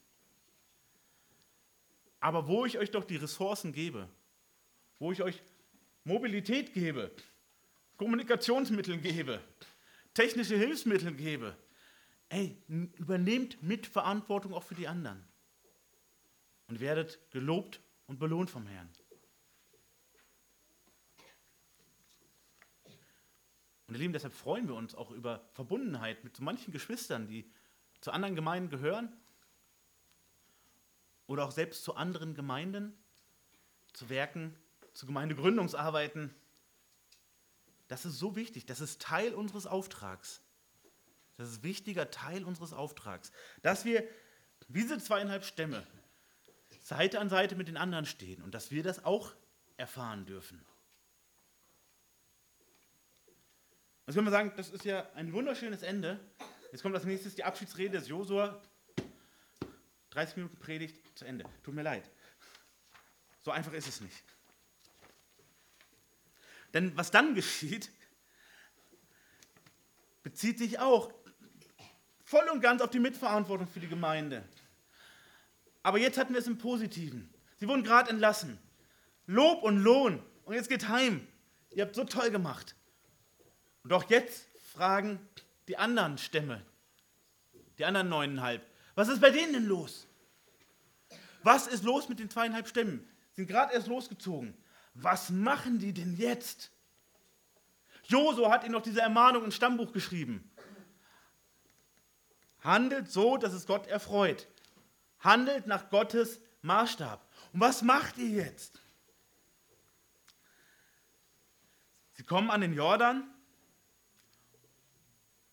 Aber 2.20 2.48
wo 2.48 2.66
ich 2.66 2.78
euch 2.78 2.92
doch 2.92 3.04
die 3.04 3.16
Ressourcen 3.16 3.74
gebe, 3.74 4.08
wo 5.04 5.12
ich 5.12 5.22
euch 5.22 5.44
Mobilität 6.06 6.74
gebe, 6.74 7.12
Kommunikationsmittel 7.98 9.00
gebe, 9.00 9.42
technische 10.14 10.56
Hilfsmittel 10.56 11.14
gebe, 11.14 11.58
ey, 12.30 12.58
übernehmt 12.70 13.62
Mitverantwortung 13.62 14.54
auch 14.54 14.64
für 14.64 14.76
die 14.76 14.88
anderen. 14.88 15.22
Und 16.68 16.80
werdet 16.80 17.20
gelobt 17.32 17.82
und 18.08 18.18
belohnt 18.18 18.50
vom 18.50 18.66
Herrn. 18.66 18.90
Und 23.88 23.96
ihr 23.96 24.00
Lieben, 24.00 24.14
deshalb 24.14 24.34
freuen 24.34 24.70
wir 24.70 24.76
uns 24.76 24.96
auch 24.96 25.12
über 25.12 25.50
Verbundenheit 25.52 26.24
mit 26.24 26.38
so 26.38 26.44
manchen 26.44 26.72
Geschwistern, 26.72 27.28
die 27.28 27.52
zu 28.00 28.12
anderen 28.12 28.36
Gemeinden 28.36 28.70
gehören 28.70 29.12
oder 31.28 31.44
auch 31.46 31.52
selbst 31.52 31.84
zu 31.84 31.94
anderen 31.96 32.36
Gemeinden, 32.36 32.98
zu 33.92 34.08
Werken, 34.08 34.56
zu 34.94 35.06
Gemeindegründungsarbeiten. 35.06 36.34
Das 37.88 38.06
ist 38.06 38.18
so 38.18 38.36
wichtig, 38.36 38.66
das 38.66 38.82
ist 38.82 39.02
Teil 39.02 39.34
unseres 39.34 39.66
Auftrags. 39.66 40.42
Das 41.38 41.50
ist 41.50 41.60
ein 41.60 41.64
wichtiger 41.64 42.12
Teil 42.12 42.44
unseres 42.44 42.74
Auftrags, 42.74 43.32
dass 43.62 43.86
wir 43.86 44.08
diese 44.68 44.98
zweieinhalb 45.00 45.44
Stämme 45.44 45.86
Seite 46.82 47.20
an 47.20 47.30
Seite 47.30 47.56
mit 47.56 47.68
den 47.68 47.78
anderen 47.78 48.06
stehen 48.06 48.42
und 48.42 48.54
dass 48.54 48.72
wir 48.72 48.84
das 48.84 49.04
auch 49.06 49.34
erfahren 49.78 50.26
dürfen. 50.26 50.64
Jetzt 54.06 54.16
können 54.16 54.28
wir 54.28 54.32
sagen, 54.32 54.54
das 54.58 54.70
ist 54.70 54.84
ja 54.84 55.10
ein 55.14 55.32
wunderschönes 55.32 55.82
Ende. 55.82 56.20
Jetzt 56.72 56.82
kommt 56.82 56.94
als 56.96 57.06
nächstes 57.06 57.36
die 57.36 57.44
Abschiedsrede 57.44 57.98
des 57.98 58.10
Josua. 58.10 58.62
30 60.10 60.36
Minuten 60.38 60.58
Predigt 60.60 61.18
zu 61.18 61.26
Ende. 61.26 61.46
Tut 61.64 61.74
mir 61.74 61.84
leid. 61.84 62.10
So 63.42 63.52
einfach 63.52 63.74
ist 63.74 63.88
es 63.88 64.02
nicht. 64.02 64.24
Denn 66.74 66.96
was 66.98 67.12
dann 67.12 67.36
geschieht, 67.36 67.92
bezieht 70.24 70.58
sich 70.58 70.80
auch 70.80 71.14
voll 72.24 72.48
und 72.50 72.62
ganz 72.62 72.82
auf 72.82 72.90
die 72.90 73.00
Mitverantwortung 73.00 73.68
für 73.68 73.80
die 73.80 73.88
Gemeinde. 73.88 74.44
Aber 75.84 76.00
jetzt 76.00 76.18
hatten 76.18 76.34
wir 76.34 76.40
es 76.40 76.48
im 76.48 76.58
Positiven. 76.58 77.32
Sie 77.58 77.68
wurden 77.68 77.84
gerade 77.84 78.10
entlassen. 78.10 78.58
Lob 79.28 79.64
und 79.64 79.78
Lohn. 79.78 80.24
Und 80.46 80.56
jetzt 80.56 80.70
geht 80.70 80.88
heim. 80.88 81.28
Ihr 81.72 81.86
habt 81.86 81.96
so 81.96 82.04
toll 82.04 82.32
gemacht. 82.32 82.76
Und 83.84 83.92
auch 83.94 84.10
jetzt 84.10 84.48
fragen 84.74 85.20
die 85.68 85.78
anderen 85.78 86.18
Stämme, 86.18 86.62
die 87.78 87.86
anderen 87.86 88.10
neuneinhalb, 88.10 88.66
was 88.96 89.10
ist 89.10 89.22
bei 89.22 89.30
denen 89.30 89.54
denn 89.54 89.66
los? 89.66 90.08
Was 91.42 91.68
ist 91.68 91.84
los 91.84 92.10
mit 92.10 92.20
den 92.20 92.30
zweieinhalb 92.30 92.68
Stämmen? 92.68 93.08
Sind 93.34 93.48
gerade 93.48 93.74
erst 93.74 93.88
losgezogen. 93.88 94.54
Was 94.94 95.30
machen 95.30 95.80
die 95.80 95.94
denn 95.94 96.16
jetzt? 96.18 96.72
Josu 98.06 98.50
hat 98.50 98.64
ihnen 98.64 98.74
noch 98.74 98.82
diese 98.82 99.02
Ermahnung 99.02 99.46
ins 99.46 99.56
Stammbuch 99.56 99.92
geschrieben. 99.92 100.52
Handelt 102.62 103.12
so, 103.12 103.38
dass 103.38 103.54
es 103.54 103.66
Gott 103.66 103.88
erfreut. 103.88 104.48
Handelt 105.20 105.68
nach 105.68 105.90
Gottes 105.90 106.40
Maßstab. 106.62 107.28
Und 107.54 107.60
was 107.60 107.82
macht 107.82 108.18
ihr 108.18 108.30
jetzt? 108.30 108.80
Sie 112.14 112.24
kommen 112.24 112.52
an 112.52 112.62
den 112.62 112.74
Jordan 112.74 113.28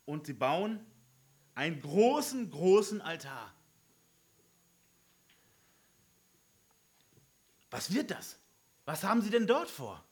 und 0.05 0.27
sie 0.27 0.35
bauen 0.35 0.85
einen 1.55 1.81
großen, 1.81 2.51
großen 2.51 3.01
Altar. 3.01 3.55
Was 7.71 7.93
wird 7.93 8.11
das? 8.11 8.40
Was 8.85 9.05
haben 9.05 9.23
sie 9.23 9.31
denn 9.31 9.47
dort 9.47 9.71
vor? 9.71 10.05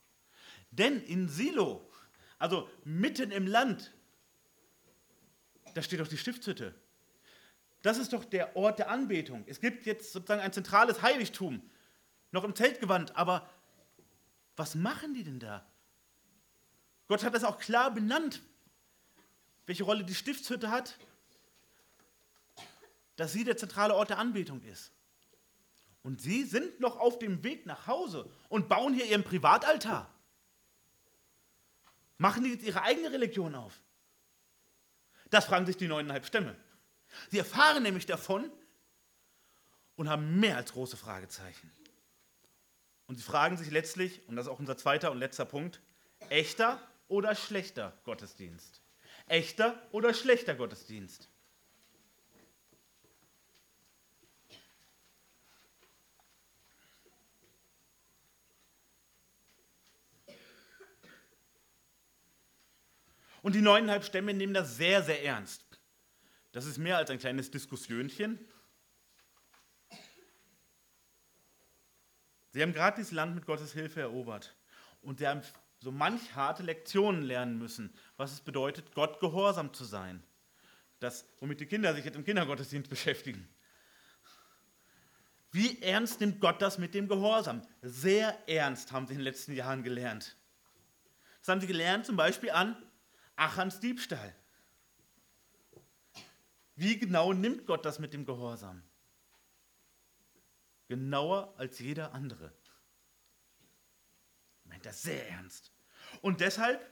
Denn 0.71 1.01
in 1.03 1.27
Silo, 1.27 1.89
also 2.37 2.69
mitten 2.83 3.31
im 3.31 3.47
Land, 3.47 3.93
da 5.73 5.81
steht 5.81 5.99
doch 5.99 6.07
die 6.07 6.17
Stiftshütte. 6.17 6.73
Das 7.81 7.97
ist 7.97 8.13
doch 8.13 8.25
der 8.25 8.55
Ort 8.55 8.79
der 8.79 8.89
Anbetung. 8.89 9.43
Es 9.47 9.59
gibt 9.59 9.85
jetzt 9.85 10.11
sozusagen 10.11 10.41
ein 10.41 10.53
zentrales 10.53 11.01
Heiligtum, 11.01 11.61
noch 12.31 12.43
im 12.43 12.55
Zeltgewand, 12.55 13.15
aber 13.15 13.49
was 14.55 14.75
machen 14.75 15.13
die 15.13 15.23
denn 15.23 15.39
da? 15.39 15.65
Gott 17.07 17.23
hat 17.23 17.33
das 17.33 17.43
auch 17.43 17.57
klar 17.57 17.91
benannt, 17.91 18.41
welche 19.65 19.83
Rolle 19.83 20.03
die 20.03 20.15
Stiftshütte 20.15 20.69
hat, 20.69 20.97
dass 23.15 23.33
sie 23.33 23.43
der 23.43 23.57
zentrale 23.57 23.95
Ort 23.95 24.09
der 24.09 24.19
Anbetung 24.19 24.61
ist. 24.63 24.91
Und 26.03 26.21
sie 26.21 26.43
sind 26.43 26.79
noch 26.79 26.97
auf 26.97 27.19
dem 27.19 27.43
Weg 27.43 27.65
nach 27.65 27.87
Hause 27.87 28.29
und 28.47 28.69
bauen 28.69 28.93
hier 28.93 29.05
ihren 29.05 29.23
Privataltar. 29.23 30.13
Machen 32.17 32.43
die 32.43 32.51
jetzt 32.51 32.63
ihre 32.63 32.81
eigene 32.81 33.11
Religion 33.11 33.55
auf? 33.55 33.81
Das 35.29 35.45
fragen 35.45 35.65
sich 35.65 35.77
die 35.77 35.87
neuneinhalb 35.87 36.25
Stämme. 36.25 36.55
Sie 37.29 37.37
erfahren 37.37 37.83
nämlich 37.83 38.05
davon 38.05 38.51
und 39.95 40.09
haben 40.09 40.39
mehr 40.39 40.57
als 40.57 40.73
große 40.73 40.97
Fragezeichen. 40.97 41.71
Und 43.07 43.15
sie 43.15 43.23
fragen 43.23 43.57
sich 43.57 43.71
letztlich, 43.71 44.21
und 44.27 44.35
das 44.35 44.45
ist 44.45 44.51
auch 44.51 44.59
unser 44.59 44.77
zweiter 44.77 45.11
und 45.11 45.17
letzter 45.17 45.45
Punkt, 45.45 45.81
echter 46.29 46.81
oder 47.07 47.35
schlechter 47.35 47.97
Gottesdienst? 48.03 48.81
Echter 49.27 49.81
oder 49.91 50.13
schlechter 50.13 50.55
Gottesdienst? 50.55 51.29
Und 63.41 63.55
die 63.55 63.61
neuneinhalb 63.61 64.03
Stämme 64.03 64.33
nehmen 64.33 64.53
das 64.53 64.77
sehr, 64.77 65.01
sehr 65.03 65.23
ernst. 65.23 65.65
Das 66.51 66.65
ist 66.65 66.77
mehr 66.77 66.97
als 66.97 67.09
ein 67.09 67.19
kleines 67.19 67.51
Diskussionchen. 67.51 68.39
Sie 72.51 72.61
haben 72.61 72.73
gerade 72.73 72.97
dieses 72.97 73.11
Land 73.11 73.35
mit 73.35 73.45
Gottes 73.45 73.73
Hilfe 73.73 74.01
erobert. 74.01 74.55
Und 75.01 75.19
sie 75.19 75.27
haben 75.27 75.41
so 75.79 75.91
manch 75.91 76.35
harte 76.35 76.63
Lektionen 76.63 77.21
lernen 77.21 77.57
müssen, 77.57 77.93
was 78.17 78.33
es 78.33 78.41
bedeutet, 78.41 78.93
Gott 78.93 79.19
gehorsam 79.19 79.73
zu 79.73 79.85
sein. 79.85 80.23
Das, 80.99 81.25
womit 81.39 81.61
die 81.61 81.65
Kinder 81.65 81.93
sich 81.93 82.03
jetzt 82.03 82.15
im 82.15 82.25
Kindergottesdienst 82.25 82.89
beschäftigen. 82.89 83.47
Wie 85.51 85.81
ernst 85.81 86.19
nimmt 86.19 86.41
Gott 86.41 86.61
das 86.61 86.77
mit 86.77 86.93
dem 86.93 87.07
Gehorsam? 87.07 87.61
Sehr 87.81 88.37
ernst 88.47 88.91
haben 88.91 89.07
sie 89.07 89.13
in 89.13 89.19
den 89.19 89.23
letzten 89.23 89.53
Jahren 89.53 89.83
gelernt. 89.83 90.35
Das 91.39 91.47
haben 91.47 91.61
sie 91.61 91.67
gelernt 91.67 92.05
zum 92.05 92.17
Beispiel 92.17 92.51
an 92.51 92.75
Achans 93.39 93.79
Diebstahl. 93.79 94.35
Wie 96.75 96.99
genau 96.99 97.31
nimmt 97.31 97.65
Gott 97.65 97.85
das 97.85 97.97
mit 97.97 98.13
dem 98.13 98.25
Gehorsam? 98.25 98.83
Genauer 100.89 101.53
als 101.57 101.79
jeder 101.79 102.13
andere. 102.13 102.53
Er 104.63 104.69
meint 104.69 104.85
das 104.85 105.01
sehr 105.01 105.29
ernst. 105.29 105.71
Und 106.21 106.41
deshalb 106.41 106.85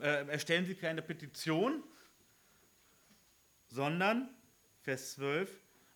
äh, 0.00 0.28
erstellen 0.28 0.66
sie 0.66 0.74
keine 0.74 1.00
Petition, 1.00 1.82
sondern, 3.68 4.28
Vers 4.82 5.12
12, 5.12 5.50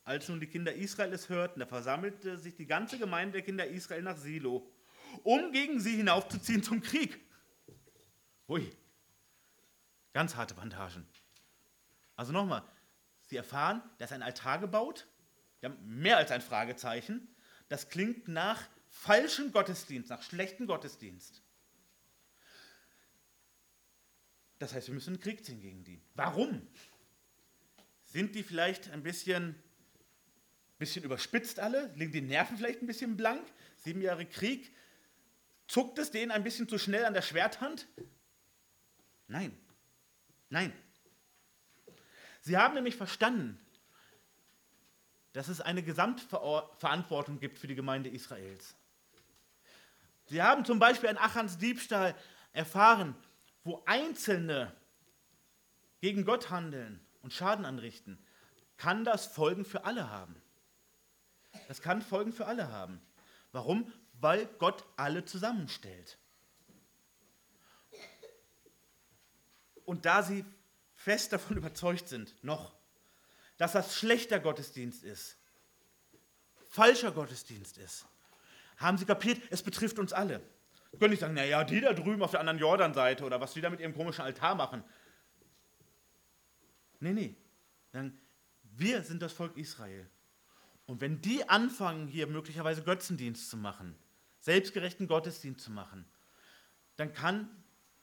als 0.05 0.29
nun 0.29 0.40
die 0.40 0.46
Kinder 0.46 0.72
Israel 0.74 1.12
es 1.12 1.29
hörten, 1.29 1.61
da 1.61 1.66
versammelte 1.66 2.38
sich 2.38 2.55
die 2.55 2.66
ganze 2.66 2.98
Gemeinde 2.98 3.33
der 3.33 3.42
Kinder 3.42 3.66
Israel 3.66 4.03
nach 4.03 4.16
Silo, 4.16 4.72
um 5.24 5.53
gegen 5.53 5.81
sie 5.81 5.96
hinaufzuziehen 5.96 6.62
zum 6.62 6.81
Krieg. 6.81 7.29
Hui, 8.50 8.68
ganz 10.12 10.34
harte 10.34 10.54
Bandagen. 10.54 11.06
Also 12.16 12.32
nochmal, 12.32 12.64
Sie 13.28 13.36
erfahren, 13.36 13.80
da 13.98 14.06
ist 14.06 14.12
ein 14.12 14.24
Altar 14.24 14.58
gebaut, 14.58 15.06
wir 15.60 15.68
haben 15.68 15.78
mehr 15.86 16.16
als 16.16 16.32
ein 16.32 16.40
Fragezeichen. 16.40 17.28
Das 17.68 17.90
klingt 17.90 18.26
nach 18.26 18.68
falschem 18.88 19.52
Gottesdienst, 19.52 20.10
nach 20.10 20.24
schlechtem 20.24 20.66
Gottesdienst. 20.66 21.44
Das 24.58 24.74
heißt, 24.74 24.88
wir 24.88 24.94
müssen 24.94 25.14
in 25.14 25.20
den 25.20 25.22
Krieg 25.22 25.44
ziehen 25.44 25.60
gegen 25.60 25.84
die. 25.84 26.02
Warum? 26.14 26.66
Sind 28.04 28.34
die 28.34 28.42
vielleicht 28.42 28.90
ein 28.90 29.04
bisschen, 29.04 29.54
bisschen 30.76 31.04
überspitzt 31.04 31.60
alle? 31.60 31.92
Liegen 31.94 32.10
die 32.10 32.20
Nerven 32.20 32.56
vielleicht 32.56 32.82
ein 32.82 32.88
bisschen 32.88 33.16
blank? 33.16 33.46
Sieben 33.76 34.02
Jahre 34.02 34.26
Krieg? 34.26 34.74
Zuckt 35.68 35.98
es 36.00 36.10
denen 36.10 36.32
ein 36.32 36.42
bisschen 36.42 36.68
zu 36.68 36.78
schnell 36.78 37.04
an 37.04 37.14
der 37.14 37.22
Schwerthand? 37.22 37.86
Nein, 39.30 39.56
nein. 40.48 40.72
Sie 42.40 42.56
haben 42.56 42.74
nämlich 42.74 42.96
verstanden, 42.96 43.64
dass 45.32 45.46
es 45.46 45.60
eine 45.60 45.84
Gesamtverantwortung 45.84 47.38
gibt 47.38 47.56
für 47.56 47.68
die 47.68 47.76
Gemeinde 47.76 48.10
Israels. 48.10 48.74
Sie 50.26 50.42
haben 50.42 50.64
zum 50.64 50.80
Beispiel 50.80 51.10
an 51.10 51.16
Achans 51.16 51.58
Diebstahl 51.58 52.16
erfahren, 52.52 53.14
wo 53.62 53.80
Einzelne 53.86 54.74
gegen 56.00 56.24
Gott 56.24 56.50
handeln 56.50 57.00
und 57.22 57.32
Schaden 57.32 57.64
anrichten, 57.64 58.18
kann 58.78 59.04
das 59.04 59.26
Folgen 59.26 59.64
für 59.64 59.84
alle 59.84 60.10
haben. 60.10 60.34
Das 61.68 61.82
kann 61.82 62.02
Folgen 62.02 62.32
für 62.32 62.46
alle 62.46 62.72
haben. 62.72 63.00
Warum? 63.52 63.92
Weil 64.14 64.46
Gott 64.58 64.84
alle 64.96 65.24
zusammenstellt. 65.24 66.18
Und 69.90 70.07
da 70.07 70.22
sie 70.22 70.44
fest 70.94 71.33
davon 71.33 71.57
überzeugt 71.57 72.09
sind, 72.09 72.33
noch, 72.44 72.76
dass 73.57 73.72
das 73.72 73.96
schlechter 73.96 74.38
Gottesdienst 74.38 75.03
ist, 75.03 75.37
falscher 76.68 77.11
Gottesdienst 77.11 77.76
ist, 77.76 78.07
haben 78.76 78.98
sie 78.98 79.05
kapiert, 79.05 79.42
es 79.50 79.64
betrifft 79.64 79.98
uns 79.98 80.12
alle. 80.12 80.42
Können 81.00 81.11
nicht 81.11 81.18
sagen, 81.18 81.35
naja, 81.35 81.64
die 81.64 81.81
da 81.81 81.92
drüben 81.92 82.22
auf 82.22 82.31
der 82.31 82.38
anderen 82.38 82.61
Jordanseite 82.61 83.24
oder 83.24 83.40
was 83.40 83.53
die 83.53 83.61
da 83.61 83.68
mit 83.68 83.81
ihrem 83.81 83.92
komischen 83.92 84.22
Altar 84.22 84.55
machen. 84.55 84.85
Nee, 87.00 87.12
nee. 87.12 87.37
Wir 88.62 89.03
sind 89.03 89.20
das 89.22 89.33
Volk 89.33 89.57
Israel. 89.57 90.09
Und 90.87 91.00
wenn 91.00 91.20
die 91.20 91.48
anfangen, 91.48 92.07
hier 92.07 92.29
möglicherweise 92.29 92.85
Götzendienst 92.85 93.50
zu 93.50 93.57
machen, 93.57 93.96
selbstgerechten 94.38 95.09
Gottesdienst 95.09 95.64
zu 95.64 95.72
machen, 95.72 96.05
dann 96.94 97.12
kann 97.12 97.60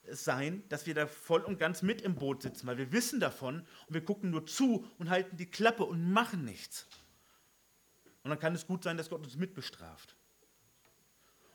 es 0.07 0.23
sein, 0.23 0.63
dass 0.69 0.85
wir 0.85 0.93
da 0.93 1.07
voll 1.07 1.41
und 1.41 1.59
ganz 1.59 1.81
mit 1.81 2.01
im 2.01 2.15
Boot 2.15 2.41
sitzen, 2.41 2.67
weil 2.67 2.77
wir 2.77 2.91
wissen 2.91 3.19
davon 3.19 3.61
und 3.87 3.93
wir 3.93 4.03
gucken 4.03 4.29
nur 4.29 4.45
zu 4.45 4.89
und 4.97 5.09
halten 5.09 5.37
die 5.37 5.49
Klappe 5.49 5.83
und 5.83 6.11
machen 6.11 6.45
nichts. 6.45 6.87
Und 8.23 8.29
dann 8.29 8.39
kann 8.39 8.55
es 8.55 8.67
gut 8.67 8.83
sein, 8.83 8.97
dass 8.97 9.09
Gott 9.09 9.23
uns 9.23 9.35
mitbestraft. 9.35 10.15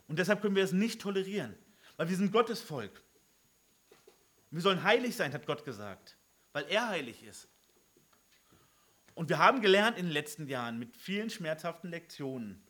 Und 0.09 0.19
deshalb 0.19 0.43
können 0.43 0.57
wir 0.57 0.65
es 0.65 0.73
nicht 0.73 1.01
tolerieren, 1.01 1.57
weil 1.97 2.09
wir 2.09 2.17
sind 2.17 2.33
Gottes 2.33 2.61
Volk. 2.61 3.03
Wir 4.51 4.61
sollen 4.61 4.83
heilig 4.83 5.17
sein, 5.17 5.33
hat 5.33 5.47
Gott 5.47 5.65
gesagt, 5.65 6.17
weil 6.53 6.65
er 6.65 6.89
heilig 6.89 7.23
ist. 7.23 7.49
Und 9.15 9.29
wir 9.29 9.39
haben 9.39 9.61
gelernt 9.61 9.99
in 9.99 10.07
den 10.07 10.13
letzten 10.13 10.47
Jahren 10.47 10.79
mit 10.79 10.97
vielen 10.97 11.31
schmerzhaften 11.31 11.91
Lektionen, 11.91 12.63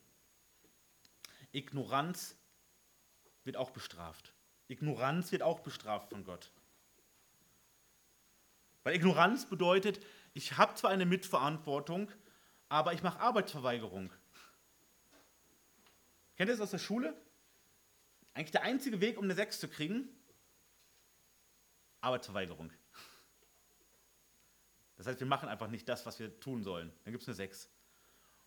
Ignoranz 1.53 2.37
wird 3.45 3.57
auch 3.57 3.71
bestraft. 3.71 4.32
Ignoranz 4.72 5.30
wird 5.32 5.42
auch 5.42 5.61
bestraft 5.61 6.11
von 6.11 6.24
Gott. 6.24 6.50
Weil 8.82 8.96
Ignoranz 8.96 9.46
bedeutet, 9.46 10.04
ich 10.35 10.56
habe 10.56 10.74
zwar 10.74 10.90
eine 10.90 11.06
Mitverantwortung, 11.06 12.11
aber 12.68 12.94
ich 12.94 13.02
mache 13.02 13.20
Arbeitsverweigerung. 13.20 14.11
Kennt 16.37 16.48
ihr 16.48 16.54
das 16.54 16.61
aus 16.61 16.70
der 16.70 16.78
Schule? 16.78 17.14
Eigentlich 18.35 18.50
der 18.50 18.62
einzige 18.62 19.00
Weg, 19.00 19.18
um 19.18 19.24
eine 19.24 19.35
6 19.35 19.61
zu 19.61 19.68
kriegen? 19.68 20.08
Arbeitsverweigerung. 22.00 22.72
Das 24.96 25.06
heißt, 25.06 25.20
wir 25.20 25.26
machen 25.26 25.48
einfach 25.48 25.68
nicht 25.68 25.88
das, 25.88 26.06
was 26.06 26.18
wir 26.18 26.40
tun 26.40 26.62
sollen. 26.62 26.90
Dann 27.04 27.12
gibt 27.12 27.22
es 27.22 27.28
eine 27.28 27.35
6. 27.35 27.66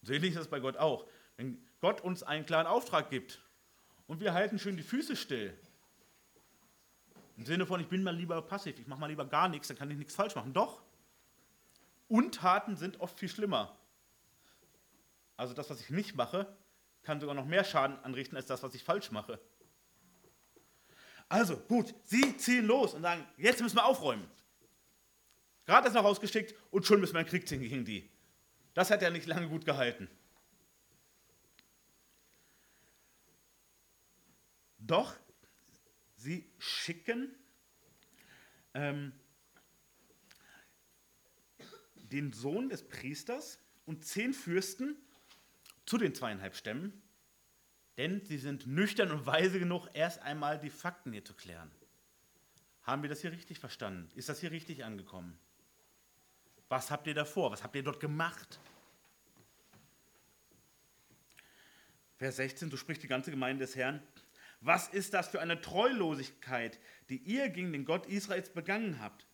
Und 0.02 0.08
so 0.08 0.14
ähnlich 0.14 0.34
ist 0.34 0.42
es 0.42 0.48
bei 0.50 0.60
Gott 0.60 0.78
auch. 0.78 1.08
Wenn 1.38 1.64
Gott 1.82 2.02
uns 2.02 2.24
einen 2.24 2.46
klaren 2.46 2.66
Auftrag 2.66 3.10
gibt 3.12 3.42
und 4.08 4.20
wir 4.22 4.34
halten 4.34 4.58
schön 4.58 4.76
die 4.76 4.84
Füße 4.84 5.16
still, 5.16 5.56
im 7.38 7.46
Sinne 7.46 7.66
von, 7.66 7.80
ich 7.80 7.88
bin 7.88 8.04
mal 8.04 8.16
lieber 8.16 8.42
passiv, 8.42 8.80
ich 8.80 8.88
mache 8.88 9.00
mal 9.00 9.08
lieber 9.08 9.26
gar 9.26 9.50
nichts, 9.50 9.68
dann 9.68 9.78
kann 9.78 9.92
ich 9.92 9.98
nichts 9.98 10.16
falsch 10.16 10.36
machen. 10.36 10.54
Doch, 10.54 10.82
Untaten 12.08 12.78
sind 12.78 13.00
oft 13.00 13.18
viel 13.20 13.30
schlimmer. 13.30 13.78
Also 15.38 15.54
das, 15.54 15.70
was 15.70 15.82
ich 15.82 15.90
nicht 15.90 16.16
mache, 16.16 16.48
kann 17.04 17.20
sogar 17.20 17.36
noch 17.36 17.46
mehr 17.46 17.64
Schaden 17.64 17.98
anrichten 18.04 18.38
als 18.38 18.46
das, 18.46 18.64
was 18.64 18.74
ich 18.74 18.84
falsch 18.84 19.12
mache. 19.12 19.40
Also 21.28 21.58
gut, 21.58 21.94
sie 22.04 22.38
ziehen 22.38 22.66
los 22.66 22.94
und 22.94 23.02
sagen, 23.02 23.26
jetzt 23.38 23.62
müssen 23.62 23.76
wir 23.76 23.86
aufräumen. 23.86 24.30
Gerade 25.66 25.88
ist 25.88 25.94
noch 25.94 26.04
rausgeschickt 26.04 26.54
und 26.70 26.86
schon 26.86 27.00
müssen 27.00 27.14
wir 27.14 27.20
einen 27.20 27.28
Krieg 27.28 27.48
ziehen 27.48 27.62
gegen 27.62 27.84
die. 27.84 28.10
Das 28.76 28.92
hat 28.92 29.02
ja 29.02 29.10
nicht 29.10 29.26
lange 29.26 29.50
gut 29.50 29.66
gehalten. 29.66 30.08
Doch 34.78 35.16
sie 36.26 36.52
schicken 36.58 37.34
ähm, 38.74 39.14
den 41.96 42.34
Sohn 42.34 42.70
des 42.70 42.88
Priesters 42.88 43.60
und 43.86 44.04
zehn 44.04 44.34
Fürsten 44.34 44.98
zu 45.86 45.98
den 45.98 46.14
zweieinhalb 46.14 46.56
Stämmen, 46.56 47.02
denn 47.98 48.26
sie 48.26 48.38
sind 48.38 48.68
nüchtern 48.68 49.12
und 49.12 49.26
weise 49.26 49.60
genug, 49.60 49.88
erst 49.94 50.20
einmal 50.24 50.60
die 50.60 50.70
Fakten 50.70 51.14
hier 51.14 51.24
zu 51.24 51.36
klären. 51.36 51.72
Haben 52.82 53.04
wir 53.04 53.10
das 53.10 53.22
hier 53.22 53.32
richtig 53.32 53.60
verstanden? 53.60 54.12
Ist 54.16 54.28
das 54.28 54.40
hier 54.40 54.52
richtig 54.52 54.84
angekommen? 54.84 55.38
Was 56.70 56.90
habt 56.92 57.08
ihr 57.08 57.14
davor? 57.14 57.52
Was 57.52 57.64
habt 57.64 57.76
ihr 57.76 57.84
dort 57.84 58.00
gemacht? 58.00 58.60
Vers 62.18 62.38
16, 62.38 62.72
so 62.72 62.78
spricht 62.78 63.04
die 63.04 63.08
ganze 63.08 63.30
Gemeinde 63.30 63.66
des 63.66 63.76
Herrn. 63.76 64.02
Was 64.62 64.88
ist 64.88 65.14
das 65.14 65.28
für 65.28 65.42
eine 65.42 65.62
Treulosigkeit, 65.62 66.80
die 67.10 67.18
ihr 67.18 67.50
gegen 67.50 67.72
den 67.72 67.86
Gott 67.86 68.06
Israels 68.08 68.50
begangen 68.50 69.00
habt? 69.00 69.28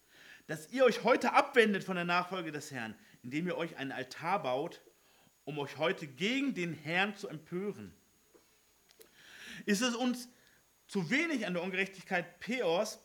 Dass 0.48 0.72
ihr 0.72 0.84
euch 0.84 1.04
heute 1.04 1.34
abwendet 1.34 1.84
von 1.84 1.96
der 1.96 2.06
Nachfolge 2.06 2.52
des 2.52 2.72
Herrn, 2.72 2.96
indem 3.24 3.48
ihr 3.48 3.58
euch 3.58 3.78
einen 3.78 3.92
Altar 3.92 4.42
baut 4.44 4.82
um 5.44 5.60
euch 5.60 5.78
heute 5.78 6.08
gegen 6.08 6.54
den 6.54 6.74
Herrn 6.74 7.16
zu 7.16 7.28
empören? 7.28 7.94
Ist 9.66 9.82
es 9.82 9.96
uns 9.96 10.30
zu 10.88 11.10
wenig 11.10 11.46
an 11.46 11.54
der 11.54 11.64
Ungerechtigkeit 11.64 12.40
Peors, 12.40 13.00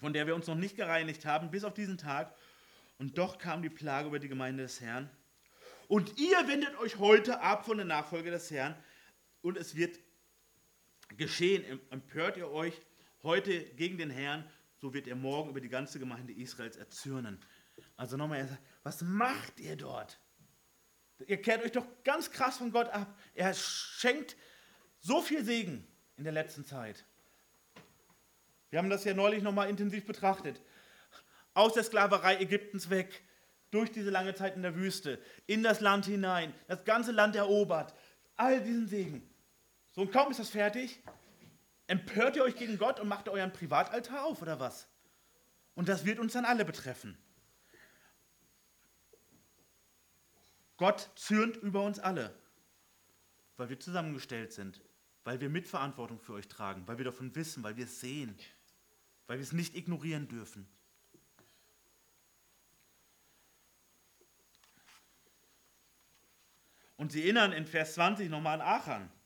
von 0.00 0.12
der 0.12 0.26
wir 0.26 0.34
uns 0.34 0.46
noch 0.46 0.54
nicht 0.54 0.76
gereinigt 0.76 1.24
haben, 1.24 1.50
bis 1.50 1.64
auf 1.64 1.74
diesen 1.74 1.98
Tag? 1.98 2.34
Und 2.98 3.18
doch 3.18 3.38
kam 3.38 3.62
die 3.62 3.70
Plage 3.70 4.08
über 4.08 4.18
die 4.18 4.28
Gemeinde 4.28 4.64
des 4.64 4.80
Herrn. 4.80 5.10
Und 5.86 6.18
ihr 6.18 6.48
wendet 6.48 6.76
euch 6.78 6.98
heute 6.98 7.40
ab 7.40 7.64
von 7.64 7.76
der 7.76 7.86
Nachfolge 7.86 8.30
des 8.30 8.50
Herrn 8.50 8.76
und 9.40 9.56
es 9.56 9.74
wird 9.74 9.98
geschehen. 11.16 11.80
Empört 11.90 12.36
ihr 12.36 12.50
euch 12.50 12.80
heute 13.22 13.64
gegen 13.74 13.98
den 13.98 14.10
Herrn, 14.10 14.48
so 14.80 14.94
wird 14.94 15.08
er 15.08 15.16
morgen 15.16 15.50
über 15.50 15.60
die 15.60 15.68
ganze 15.68 15.98
Gemeinde 15.98 16.32
Israels 16.32 16.76
erzürnen. 16.76 17.38
Also 17.96 18.16
nochmal, 18.16 18.58
was 18.82 19.02
macht 19.02 19.60
ihr 19.60 19.76
dort? 19.76 20.18
Ihr 21.26 21.40
kehrt 21.40 21.64
euch 21.64 21.72
doch 21.72 21.86
ganz 22.04 22.30
krass 22.30 22.58
von 22.58 22.70
Gott 22.70 22.88
ab. 22.88 23.18
Er 23.34 23.52
schenkt 23.54 24.36
so 25.00 25.20
viel 25.20 25.44
Segen 25.44 25.86
in 26.16 26.24
der 26.24 26.32
letzten 26.32 26.64
Zeit. 26.64 27.04
Wir 28.70 28.78
haben 28.78 28.90
das 28.90 29.04
ja 29.04 29.14
neulich 29.14 29.42
nochmal 29.42 29.68
intensiv 29.68 30.04
betrachtet. 30.06 30.60
Aus 31.54 31.72
der 31.74 31.82
Sklaverei 31.82 32.36
Ägyptens 32.36 32.90
weg, 32.90 33.22
durch 33.70 33.90
diese 33.90 34.10
lange 34.10 34.34
Zeit 34.34 34.56
in 34.56 34.62
der 34.62 34.76
Wüste, 34.76 35.20
in 35.46 35.62
das 35.62 35.80
Land 35.80 36.06
hinein, 36.06 36.54
das 36.68 36.84
ganze 36.84 37.12
Land 37.12 37.36
erobert, 37.36 37.94
all 38.36 38.62
diesen 38.62 38.86
Segen. 38.86 39.28
So 39.98 40.02
und 40.02 40.12
kaum 40.12 40.30
ist 40.30 40.38
das 40.38 40.50
fertig, 40.50 41.02
empört 41.88 42.36
ihr 42.36 42.44
euch 42.44 42.54
gegen 42.54 42.78
Gott 42.78 43.00
und 43.00 43.08
macht 43.08 43.28
euren 43.28 43.52
Privataltar 43.52 44.26
auf 44.26 44.40
oder 44.40 44.60
was? 44.60 44.86
Und 45.74 45.88
das 45.88 46.04
wird 46.04 46.20
uns 46.20 46.34
dann 46.34 46.44
alle 46.44 46.64
betreffen. 46.64 47.18
Gott 50.76 51.10
zürnt 51.16 51.56
über 51.56 51.82
uns 51.82 51.98
alle, 51.98 52.32
weil 53.56 53.70
wir 53.70 53.80
zusammengestellt 53.80 54.52
sind, 54.52 54.80
weil 55.24 55.40
wir 55.40 55.48
Mitverantwortung 55.48 56.20
für 56.20 56.34
euch 56.34 56.46
tragen, 56.46 56.86
weil 56.86 56.98
wir 56.98 57.04
davon 57.04 57.34
wissen, 57.34 57.64
weil 57.64 57.76
wir 57.76 57.86
es 57.86 57.98
sehen, 57.98 58.38
weil 59.26 59.38
wir 59.38 59.42
es 59.42 59.52
nicht 59.52 59.74
ignorieren 59.74 60.28
dürfen. 60.28 60.68
Und 66.96 67.10
sie 67.10 67.24
erinnern 67.24 67.50
in 67.50 67.66
Vers 67.66 67.94
20 67.94 68.30
nochmal 68.30 68.60
an 68.60 68.80
Achan. 68.80 69.17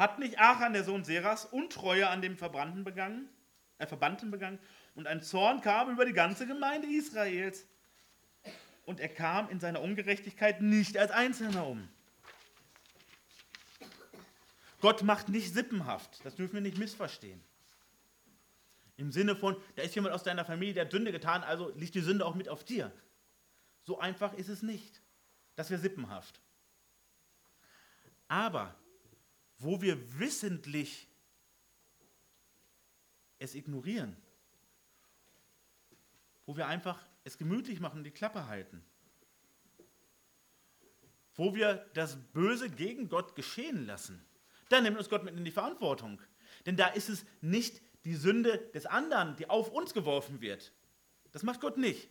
Hat 0.00 0.18
nicht 0.18 0.38
Achan, 0.38 0.72
der 0.72 0.82
Sohn 0.82 1.04
Seras, 1.04 1.44
Untreue 1.44 2.08
an 2.08 2.22
dem 2.22 2.38
Verbrannten 2.38 2.84
begangen, 2.84 3.28
äh, 3.76 3.86
Verbannten 3.86 4.30
begangen? 4.30 4.58
Und 4.94 5.06
ein 5.06 5.20
Zorn 5.20 5.60
kam 5.60 5.90
über 5.90 6.06
die 6.06 6.14
ganze 6.14 6.46
Gemeinde 6.46 6.88
Israels. 6.88 7.66
Und 8.86 8.98
er 8.98 9.10
kam 9.10 9.50
in 9.50 9.60
seiner 9.60 9.82
Ungerechtigkeit 9.82 10.62
nicht 10.62 10.96
als 10.96 11.10
Einzelner 11.10 11.66
um. 11.66 11.86
Gott 14.80 15.02
macht 15.02 15.28
nicht 15.28 15.52
sippenhaft. 15.52 16.24
Das 16.24 16.34
dürfen 16.34 16.54
wir 16.54 16.62
nicht 16.62 16.78
missverstehen. 16.78 17.42
Im 18.96 19.12
Sinne 19.12 19.36
von, 19.36 19.54
da 19.76 19.82
ist 19.82 19.94
jemand 19.94 20.14
aus 20.14 20.22
deiner 20.22 20.46
Familie, 20.46 20.72
der 20.72 20.90
Sünde 20.90 21.12
getan, 21.12 21.42
also 21.42 21.74
liegt 21.76 21.94
die 21.94 22.00
Sünde 22.00 22.24
auch 22.24 22.34
mit 22.34 22.48
auf 22.48 22.64
dir. 22.64 22.90
So 23.84 23.98
einfach 23.98 24.32
ist 24.32 24.48
es 24.48 24.62
nicht. 24.62 25.02
Das 25.56 25.68
wäre 25.68 25.78
sippenhaft. 25.78 26.40
Aber 28.28 28.74
wo 29.60 29.80
wir 29.80 30.18
wissentlich 30.18 31.08
es 33.38 33.54
ignorieren, 33.54 34.16
wo 36.46 36.56
wir 36.56 36.66
einfach 36.66 37.02
es 37.24 37.38
gemütlich 37.38 37.80
machen 37.80 37.98
und 37.98 38.04
die 38.04 38.10
Klappe 38.10 38.46
halten, 38.46 38.82
wo 41.34 41.54
wir 41.54 41.88
das 41.94 42.16
Böse 42.32 42.68
gegen 42.68 43.08
Gott 43.08 43.36
geschehen 43.36 43.86
lassen, 43.86 44.24
dann 44.68 44.82
nimmt 44.82 44.98
uns 44.98 45.08
Gott 45.08 45.24
mit 45.24 45.36
in 45.36 45.44
die 45.44 45.50
Verantwortung. 45.50 46.20
Denn 46.66 46.76
da 46.76 46.88
ist 46.88 47.08
es 47.08 47.24
nicht 47.40 47.80
die 48.04 48.14
Sünde 48.14 48.58
des 48.74 48.86
anderen, 48.86 49.36
die 49.36 49.48
auf 49.48 49.70
uns 49.70 49.94
geworfen 49.94 50.40
wird. 50.40 50.72
Das 51.32 51.42
macht 51.42 51.60
Gott 51.60 51.76
nicht. 51.76 52.10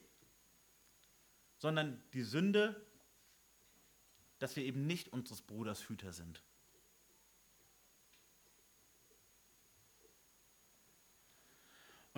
Sondern 1.57 2.01
die 2.13 2.23
Sünde 2.23 2.81
dass 4.39 4.55
wir 4.55 4.63
eben 4.63 4.87
nicht 4.87 5.13
unseres 5.13 5.41
Bruders 5.41 5.87
Hüter 5.87 6.13
sind. 6.13 6.41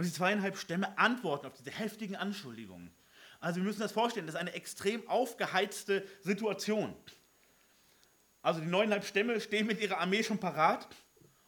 Und 0.02 0.08
die 0.08 0.14
zweieinhalb 0.14 0.58
Stämme 0.58 0.98
antworten 0.98 1.46
auf 1.46 1.54
diese 1.54 1.70
heftigen 1.70 2.16
Anschuldigungen. 2.16 2.90
Also 3.40 3.58
wir 3.58 3.64
müssen 3.64 3.82
das 3.82 3.92
vorstellen, 3.92 4.26
das 4.26 4.34
ist 4.34 4.42
eine 4.42 4.54
extrem 4.54 5.08
aufgeheizte 5.08 6.04
Situation. 6.22 6.96
Also 8.42 8.62
die 8.62 8.66
neuneinhalb 8.66 9.06
Stämme 9.06 9.40
stehen 9.40 9.68
mit 9.68 9.80
ihrer 9.80 10.00
Armee 10.00 10.24
schon 10.24 10.40
parat. 10.40 10.88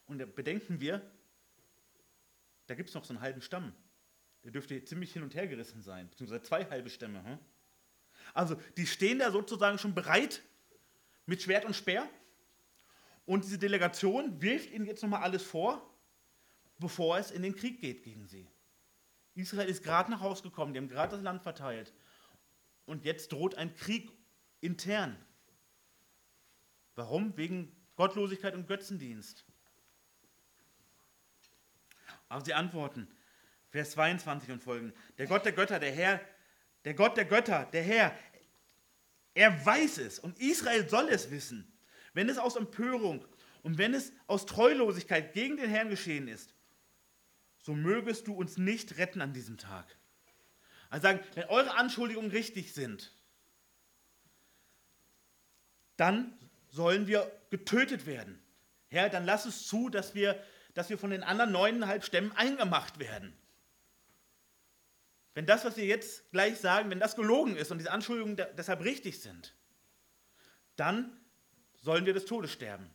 Und 0.05 0.35
bedenken 0.35 0.79
wir, 0.79 1.01
da 2.67 2.75
gibt 2.75 2.89
es 2.89 2.93
noch 2.93 3.03
so 3.03 3.15
einen 3.15 3.21
halben 3.21 3.41
Stamm. 3.41 3.73
Der 4.43 4.51
dürfte 4.51 4.85
ziemlich 4.85 5.11
hin 5.13 5.23
und 5.23 5.33
her 5.33 5.47
gerissen 5.47 5.81
sein, 5.81 6.07
beziehungsweise 6.11 6.43
zwei 6.43 6.63
halbe 6.69 6.91
Stämme. 6.91 7.25
Hm? 7.25 7.39
Also 8.35 8.61
die 8.77 8.85
stehen 8.85 9.17
da 9.17 9.31
sozusagen 9.31 9.79
schon 9.79 9.95
bereit 9.95 10.43
mit 11.25 11.41
Schwert 11.41 11.65
und 11.65 11.75
Speer. 11.75 12.07
Und 13.25 13.45
diese 13.45 13.57
Delegation 13.57 14.39
wirft 14.43 14.69
ihnen 14.69 14.85
jetzt 14.85 15.01
nochmal 15.01 15.23
alles 15.23 15.41
vor, 15.41 15.92
bevor 16.79 17.17
es 17.17 17.31
in 17.31 17.41
den 17.41 17.55
Krieg 17.55 17.79
geht 17.79 18.03
gegen 18.03 18.27
sie. 18.27 18.47
Israel 19.35 19.67
ist 19.67 19.83
gerade 19.83 20.11
nach 20.11 20.21
Hause 20.21 20.43
gekommen, 20.43 20.73
die 20.73 20.79
haben 20.79 20.89
gerade 20.89 21.15
das 21.15 21.23
Land 21.23 21.41
verteilt. 21.41 21.93
Und 22.85 23.05
jetzt 23.05 23.31
droht 23.31 23.55
ein 23.55 23.73
Krieg 23.75 24.11
intern. 24.61 25.17
Warum? 26.95 27.35
Wegen 27.37 27.75
Gottlosigkeit 27.95 28.53
und 28.53 28.67
Götzendienst. 28.67 29.45
Aber 32.29 32.43
sie 32.43 32.53
antworten, 32.53 33.07
Vers 33.69 33.91
22 33.91 34.51
und 34.51 34.61
folgenden, 34.61 34.97
der 35.17 35.27
Gott 35.27 35.45
der 35.45 35.51
Götter, 35.51 35.79
der 35.79 35.91
Herr, 35.91 36.21
der 36.85 36.93
Gott 36.93 37.17
der 37.17 37.25
Götter, 37.25 37.65
der 37.65 37.83
Herr, 37.83 38.17
er 39.33 39.65
weiß 39.65 39.97
es 39.99 40.19
und 40.19 40.39
Israel 40.39 40.87
soll 40.87 41.09
es 41.09 41.31
wissen. 41.31 41.71
Wenn 42.13 42.29
es 42.29 42.37
aus 42.37 42.55
Empörung 42.55 43.25
und 43.63 43.77
wenn 43.77 43.93
es 43.93 44.13
aus 44.27 44.45
Treulosigkeit 44.45 45.33
gegen 45.33 45.57
den 45.57 45.69
Herrn 45.69 45.89
geschehen 45.89 46.27
ist, 46.27 46.53
so 47.63 47.73
mögest 47.73 48.27
du 48.27 48.33
uns 48.33 48.57
nicht 48.57 48.97
retten 48.97 49.21
an 49.21 49.33
diesem 49.33 49.57
Tag. 49.57 49.97
Also 50.89 51.03
sagen, 51.03 51.21
wenn 51.33 51.45
eure 51.45 51.75
Anschuldigungen 51.75 52.29
richtig 52.29 52.73
sind, 52.73 53.11
dann 55.97 56.37
sollen 56.67 57.07
wir 57.07 57.31
getötet 57.49 58.05
werden. 58.05 58.39
Herr, 58.89 59.09
dann 59.09 59.25
lass 59.25 59.45
es 59.45 59.65
zu, 59.65 59.89
dass 59.89 60.13
wir, 60.13 60.39
dass 60.73 60.89
wir 60.89 60.97
von 60.97 61.09
den 61.09 61.23
anderen 61.23 61.51
neuneinhalb 61.51 62.03
Stämmen 62.03 62.31
eingemacht 62.33 62.99
werden. 62.99 63.33
Wenn 65.33 65.45
das, 65.45 65.65
was 65.65 65.77
wir 65.77 65.85
jetzt 65.85 66.29
gleich 66.31 66.59
sagen, 66.59 66.91
wenn 66.91 66.99
das 66.99 67.15
gelogen 67.15 67.55
ist 67.55 67.71
und 67.71 67.77
diese 67.77 67.91
Anschuldigungen 67.91 68.35
deshalb 68.57 68.81
richtig 68.81 69.21
sind, 69.21 69.55
dann 70.75 71.17
sollen 71.75 72.05
wir 72.05 72.13
des 72.13 72.25
Todes 72.25 72.51
sterben. 72.51 72.89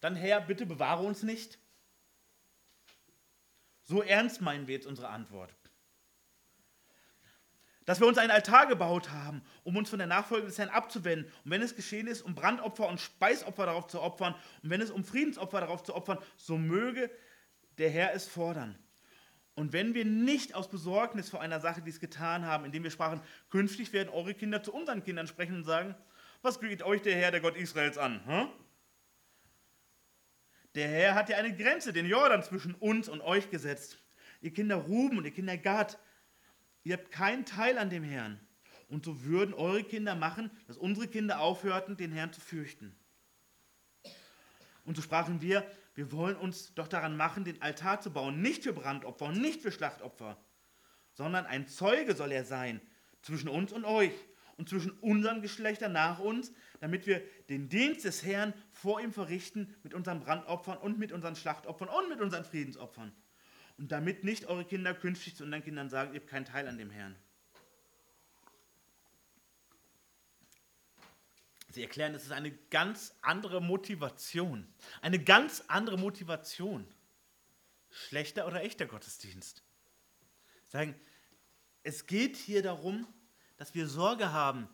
Dann, 0.00 0.14
Herr, 0.14 0.40
bitte 0.40 0.64
bewahre 0.64 1.02
uns 1.02 1.22
nicht. 1.22 1.58
So 3.90 4.02
ernst 4.02 4.40
meinen 4.40 4.68
wir 4.68 4.76
jetzt 4.76 4.86
unsere 4.86 5.08
Antwort. 5.08 5.52
Dass 7.86 7.98
wir 7.98 8.06
uns 8.06 8.18
einen 8.18 8.30
Altar 8.30 8.68
gebaut 8.68 9.10
haben, 9.10 9.42
um 9.64 9.76
uns 9.76 9.90
von 9.90 9.98
der 9.98 10.06
Nachfolge 10.06 10.46
des 10.46 10.58
Herrn 10.58 10.68
abzuwenden. 10.68 11.28
Und 11.44 11.50
wenn 11.50 11.60
es 11.60 11.74
geschehen 11.74 12.06
ist, 12.06 12.22
um 12.22 12.36
Brandopfer 12.36 12.86
und 12.86 13.00
Speisopfer 13.00 13.66
darauf 13.66 13.88
zu 13.88 14.00
opfern, 14.00 14.36
und 14.62 14.70
wenn 14.70 14.80
es 14.80 14.92
um 14.92 15.02
Friedensopfer 15.02 15.60
darauf 15.60 15.82
zu 15.82 15.96
opfern, 15.96 16.18
so 16.36 16.56
möge 16.56 17.10
der 17.78 17.90
Herr 17.90 18.14
es 18.14 18.28
fordern. 18.28 18.78
Und 19.56 19.72
wenn 19.72 19.92
wir 19.92 20.04
nicht 20.04 20.54
aus 20.54 20.70
Besorgnis 20.70 21.28
vor 21.28 21.40
einer 21.40 21.58
Sache 21.58 21.82
dies 21.82 21.98
getan 21.98 22.46
haben, 22.46 22.64
indem 22.64 22.84
wir 22.84 22.92
sprachen, 22.92 23.20
künftig 23.50 23.92
werden 23.92 24.10
eure 24.10 24.34
Kinder 24.34 24.62
zu 24.62 24.72
unseren 24.72 25.02
Kindern 25.02 25.26
sprechen 25.26 25.56
und 25.56 25.64
sagen, 25.64 25.96
was 26.42 26.60
geht 26.60 26.84
euch 26.84 27.02
der 27.02 27.16
Herr, 27.16 27.32
der 27.32 27.40
Gott 27.40 27.56
Israels 27.56 27.98
an? 27.98 28.24
Hm? 28.24 28.48
Der 30.74 30.88
Herr 30.88 31.14
hat 31.14 31.28
ja 31.28 31.36
eine 31.36 31.56
Grenze, 31.56 31.92
den 31.92 32.06
Jordan, 32.06 32.42
zwischen 32.42 32.74
uns 32.74 33.08
und 33.08 33.20
euch 33.20 33.50
gesetzt. 33.50 33.98
Ihr 34.40 34.52
Kinder 34.52 34.76
Ruben 34.76 35.18
und 35.18 35.24
ihr 35.24 35.32
Kinder 35.32 35.56
Gad, 35.56 35.98
ihr 36.84 36.96
habt 36.96 37.10
keinen 37.10 37.44
Teil 37.44 37.76
an 37.78 37.90
dem 37.90 38.04
Herrn. 38.04 38.40
Und 38.88 39.04
so 39.04 39.24
würden 39.24 39.54
eure 39.54 39.84
Kinder 39.84 40.14
machen, 40.14 40.50
dass 40.66 40.76
unsere 40.76 41.08
Kinder 41.08 41.40
aufhörten, 41.40 41.96
den 41.96 42.12
Herrn 42.12 42.32
zu 42.32 42.40
fürchten. 42.40 42.94
Und 44.84 44.96
so 44.96 45.02
sprachen 45.02 45.40
wir, 45.42 45.64
wir 45.94 46.12
wollen 46.12 46.36
uns 46.36 46.74
doch 46.74 46.88
daran 46.88 47.16
machen, 47.16 47.44
den 47.44 47.60
Altar 47.62 48.00
zu 48.00 48.12
bauen, 48.12 48.40
nicht 48.40 48.62
für 48.62 48.72
Brandopfer 48.72 49.26
und 49.26 49.40
nicht 49.40 49.60
für 49.60 49.72
Schlachtopfer, 49.72 50.36
sondern 51.12 51.46
ein 51.46 51.66
Zeuge 51.66 52.14
soll 52.14 52.32
er 52.32 52.44
sein 52.44 52.80
zwischen 53.22 53.48
uns 53.48 53.72
und 53.72 53.84
euch 53.84 54.12
und 54.56 54.68
zwischen 54.68 54.92
unseren 55.00 55.42
Geschlechtern 55.42 55.92
nach 55.92 56.18
uns, 56.18 56.52
damit 56.80 57.06
wir 57.06 57.22
den 57.48 57.68
Dienst 57.68 58.04
des 58.04 58.24
Herrn 58.24 58.54
vor 58.72 59.00
ihm 59.00 59.12
verrichten 59.12 59.74
mit 59.82 59.94
unseren 59.94 60.20
Brandopfern 60.20 60.78
und 60.78 60.98
mit 60.98 61.12
unseren 61.12 61.36
Schlachtopfern 61.36 61.88
und 61.88 62.08
mit 62.08 62.20
unseren 62.20 62.44
Friedensopfern. 62.44 63.12
Und 63.78 63.92
damit 63.92 64.24
nicht 64.24 64.46
eure 64.46 64.64
Kinder 64.64 64.94
künftig 64.94 65.36
zu 65.36 65.44
unseren 65.44 65.62
Kindern 65.62 65.88
sagen, 65.88 66.14
ihr 66.14 66.20
habt 66.20 66.28
keinen 66.28 66.46
Teil 66.46 66.66
an 66.66 66.78
dem 66.78 66.90
Herrn. 66.90 67.14
Sie 71.70 71.82
erklären, 71.82 72.14
es 72.14 72.24
ist 72.24 72.32
eine 72.32 72.50
ganz 72.70 73.14
andere 73.22 73.62
Motivation. 73.62 74.66
Eine 75.02 75.22
ganz 75.22 75.62
andere 75.68 75.98
Motivation. 75.98 76.86
Schlechter 77.90 78.46
oder 78.46 78.62
echter 78.62 78.86
Gottesdienst. 78.86 79.62
Sagen, 80.68 80.94
es 81.82 82.06
geht 82.06 82.36
hier 82.36 82.62
darum, 82.62 83.06
dass 83.56 83.74
wir 83.74 83.86
Sorge 83.86 84.32
haben, 84.32 84.68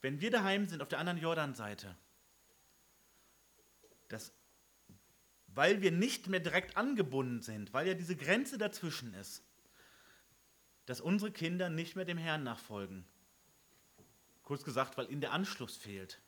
wenn 0.00 0.20
wir 0.20 0.30
daheim 0.30 0.66
sind 0.66 0.82
auf 0.82 0.88
der 0.88 0.98
anderen 0.98 1.18
Jordanseite, 1.18 1.96
dass, 4.08 4.32
weil 5.48 5.82
wir 5.82 5.92
nicht 5.92 6.28
mehr 6.28 6.40
direkt 6.40 6.76
angebunden 6.76 7.42
sind, 7.42 7.72
weil 7.72 7.86
ja 7.86 7.94
diese 7.94 8.16
Grenze 8.16 8.58
dazwischen 8.58 9.14
ist, 9.14 9.42
dass 10.86 11.00
unsere 11.00 11.30
Kinder 11.30 11.68
nicht 11.68 11.96
mehr 11.96 12.04
dem 12.04 12.18
Herrn 12.18 12.44
nachfolgen. 12.44 13.04
Kurz 14.42 14.64
gesagt, 14.64 14.96
weil 14.96 15.10
ihnen 15.10 15.20
der 15.20 15.32
Anschluss 15.32 15.76
fehlt. 15.76 16.20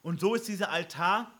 Und 0.00 0.20
so 0.20 0.34
ist 0.34 0.48
dieser 0.48 0.70
Altar 0.70 1.38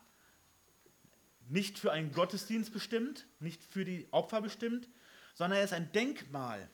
nicht 1.49 1.79
für 1.79 1.93
einen 1.93 2.13
Gottesdienst 2.13 2.73
bestimmt, 2.73 3.27
nicht 3.39 3.63
für 3.65 3.85
die 3.85 4.09
Opfer 4.11 4.43
bestimmt, 4.43 4.89
sondern 5.35 5.59
er 5.59 5.65
ist 5.65 5.73
ein 5.73 5.91
Denkmal. 5.93 6.69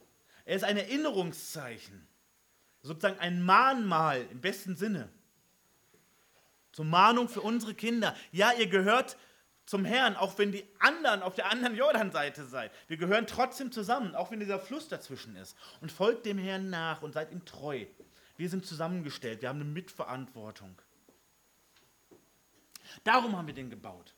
Er 0.45 0.57
ist 0.57 0.65
ein 0.65 0.77
Erinnerungszeichen. 0.77 2.07
Sozusagen 2.83 3.19
ein 3.19 3.43
Mahnmal 3.43 4.27
im 4.31 4.41
besten 4.41 4.77
Sinne. 4.77 5.09
Zur 6.73 6.85
Mahnung 6.85 7.29
für 7.29 7.43
unsere 7.43 7.75
Kinder. 7.75 8.17
Ja, 8.33 8.53
ihr 8.53 8.69
gehört 8.69 9.17
zum 9.67 9.85
Herrn, 9.85 10.17
auch 10.17 10.37
wenn 10.39 10.51
die 10.51 10.65
anderen 10.79 11.23
auf 11.23 11.35
der 11.35 11.51
anderen 11.51 11.77
Jordanseite 11.77 12.45
seid. 12.45 12.73
Wir 12.89 12.97
gehören 12.97 13.27
trotzdem 13.27 13.71
zusammen, 13.71 14.15
auch 14.15 14.31
wenn 14.31 14.41
dieser 14.41 14.59
Fluss 14.59 14.89
dazwischen 14.89 15.37
ist. 15.37 15.57
Und 15.81 15.93
folgt 15.93 16.27
dem 16.27 16.39
Herrn 16.39 16.71
nach 16.71 17.03
und 17.03 17.13
seid 17.13 17.31
ihm 17.31 17.45
treu. 17.45 17.87
Wir 18.37 18.49
sind 18.49 18.67
zusammengestellt, 18.67 19.43
wir 19.43 19.49
haben 19.49 19.61
eine 19.61 19.71
Mitverantwortung. 19.71 20.81
Darum 23.05 23.37
haben 23.37 23.47
wir 23.47 23.55
den 23.55 23.71
gebaut. 23.71 24.15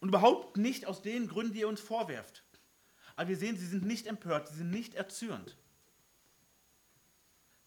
Und 0.00 0.10
überhaupt 0.10 0.56
nicht 0.56 0.86
aus 0.86 1.02
den 1.02 1.26
Gründen, 1.26 1.54
die 1.54 1.60
ihr 1.60 1.68
uns 1.68 1.80
vorwerft. 1.80 2.44
Aber 3.16 3.30
wir 3.30 3.36
sehen, 3.36 3.56
sie 3.56 3.66
sind 3.66 3.84
nicht 3.84 4.06
empört, 4.06 4.48
sie 4.48 4.58
sind 4.58 4.70
nicht 4.70 4.94
erzürnt. 4.94 5.56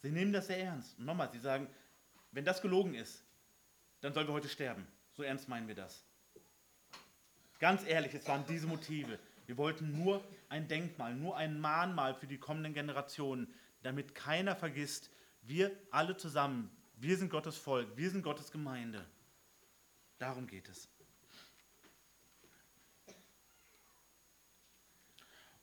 Sie 0.01 0.11
nehmen 0.11 0.33
das 0.33 0.47
sehr 0.47 0.59
ernst. 0.59 0.97
Und 0.97 1.05
nochmal, 1.05 1.31
sie 1.31 1.39
sagen, 1.39 1.67
wenn 2.31 2.45
das 2.45 2.61
gelogen 2.61 2.95
ist, 2.95 3.23
dann 4.01 4.13
sollen 4.13 4.27
wir 4.27 4.33
heute 4.33 4.49
sterben. 4.49 4.87
So 5.13 5.23
ernst 5.23 5.47
meinen 5.47 5.67
wir 5.67 5.75
das. 5.75 6.03
Ganz 7.59 7.85
ehrlich, 7.85 8.13
es 8.13 8.27
waren 8.27 8.45
diese 8.47 8.65
Motive. 8.65 9.19
Wir 9.45 9.57
wollten 9.57 9.91
nur 9.91 10.23
ein 10.49 10.67
Denkmal, 10.67 11.13
nur 11.13 11.37
ein 11.37 11.59
Mahnmal 11.59 12.15
für 12.15 12.25
die 12.25 12.37
kommenden 12.37 12.73
Generationen, 12.73 13.53
damit 13.83 14.15
keiner 14.15 14.55
vergisst, 14.55 15.11
wir 15.41 15.71
alle 15.91 16.17
zusammen, 16.17 16.71
wir 16.95 17.17
sind 17.17 17.29
Gottes 17.29 17.57
Volk, 17.57 17.95
wir 17.95 18.09
sind 18.09 18.23
Gottes 18.23 18.51
Gemeinde. 18.51 19.05
Darum 20.17 20.47
geht 20.47 20.69
es. 20.69 20.87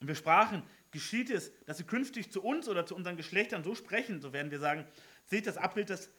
Und 0.01 0.07
wir 0.07 0.15
sprachen, 0.15 0.63
geschieht 0.91 1.31
es, 1.31 1.53
dass 1.65 1.79
sie 1.79 1.85
künftig 1.85 2.31
zu 2.33 2.43
uns 2.43 2.69
oder 2.69 2.87
zu 2.87 2.95
unseren 2.95 3.17
Geschlechtern 3.17 3.65
so 3.65 3.75
sprechen, 3.75 4.21
so 4.21 4.33
werden 4.33 4.51
wir 4.51 4.59
sagen, 4.59 4.87
seht 5.27 5.47
das 5.47 5.57
Abbild 5.57 5.91
des 5.91 6.11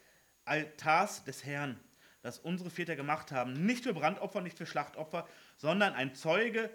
Altars 0.45 1.23
des 1.23 1.45
Herrn, 1.45 1.79
das 2.21 2.39
unsere 2.39 2.69
Väter 2.69 2.95
gemacht 2.95 3.31
haben, 3.31 3.65
nicht 3.65 3.83
für 3.83 3.93
Brandopfer, 3.93 4.41
nicht 4.41 4.57
für 4.57 4.65
Schlachtopfer, 4.65 5.27
sondern 5.57 5.93
ein 5.93 6.15
Zeuge 6.15 6.69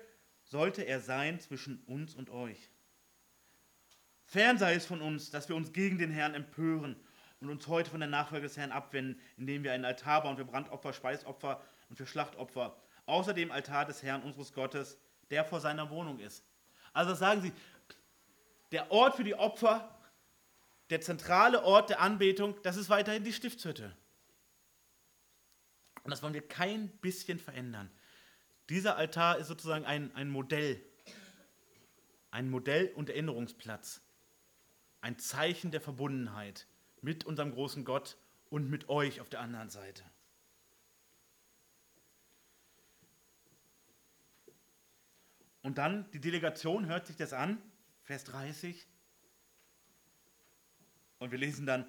sollte 0.45 0.83
er 0.83 1.01
sein 1.01 1.41
zwischen 1.41 1.83
uns 1.87 2.15
und 2.15 2.31
euch. 2.31 2.71
Fern 4.25 4.59
sei 4.59 4.75
es 4.75 4.87
von 4.87 5.01
uns, 5.01 5.31
dass 5.31 5.49
wir 5.49 5.57
uns 5.57 5.73
gegen 5.73 5.99
den 5.99 6.11
Herrn 6.11 6.35
empören 6.35 6.97
und 7.41 7.51
uns 7.51 7.67
heute 7.69 7.91
von 7.91 8.01
der 8.01 8.09
Nachfolge 8.09 8.47
des 8.47 8.57
Herrn 8.57 8.73
abwenden, 8.73 9.21
indem 9.37 9.65
wir 9.65 9.73
einen 9.73 9.85
Altar 9.85 10.23
bauen 10.23 10.37
für 10.37 10.45
Brandopfer, 10.45 10.93
Speisopfer 10.93 11.63
und 11.89 11.97
für 11.97 12.07
Schlachtopfer, 12.07 12.77
außer 13.07 13.35
dem 13.35 13.51
Altar 13.51 13.85
des 13.85 14.03
Herrn 14.03 14.23
unseres 14.23 14.53
Gottes, 14.53 14.99
der 15.31 15.45
vor 15.45 15.61
seiner 15.61 15.91
Wohnung 15.91 16.19
ist. 16.21 16.45
Also 16.93 17.15
sagen 17.15 17.43
Sie, 17.43 17.53
der 18.75 18.91
Ort 18.91 19.15
für 19.15 19.23
die 19.23 19.37
Opfer, 19.37 19.89
der 20.91 21.01
zentrale 21.01 21.63
Ort 21.63 21.91
der 21.91 22.01
Anbetung, 22.01 22.61
das 22.63 22.77
ist 22.77 22.91
weiterhin 22.91 23.23
die 23.23 23.33
Stiftshütte. 23.33 23.97
Und 26.03 26.11
das 26.11 26.23
wollen 26.23 26.35
wir 26.35 26.47
kein 26.47 26.89
bisschen 26.99 27.39
verändern. 27.39 27.89
Dieser 28.69 28.97
Altar 28.97 29.39
ist 29.39 29.47
sozusagen 29.47 29.85
ein, 29.85 30.13
ein 30.17 30.29
Modell, 30.29 30.85
ein 32.33 32.51
Modell 32.51 32.93
und 32.97 33.11
Erinnerungsplatz, 33.11 34.03
ein 35.01 35.21
Zeichen 35.21 35.71
der 35.71 35.81
Verbundenheit 35.81 36.67
mit 37.01 37.25
unserem 37.25 37.53
großen 37.53 37.85
Gott 37.85 38.17
und 38.51 38.69
mit 38.69 38.89
euch 38.89 39.21
auf 39.21 39.29
der 39.29 39.41
anderen 39.41 39.71
Seite. 39.71 40.03
Und 45.63 45.79
dann, 45.79 46.11
die 46.11 46.21
Delegation 46.21 46.87
hört 46.87 47.07
sich 47.07 47.17
das 47.17 47.33
an, 47.33 47.63
Vers 48.05 48.25
30. 48.25 48.87
Und 51.19 51.31
wir 51.31 51.39
lesen 51.39 51.67
dann, 51.67 51.89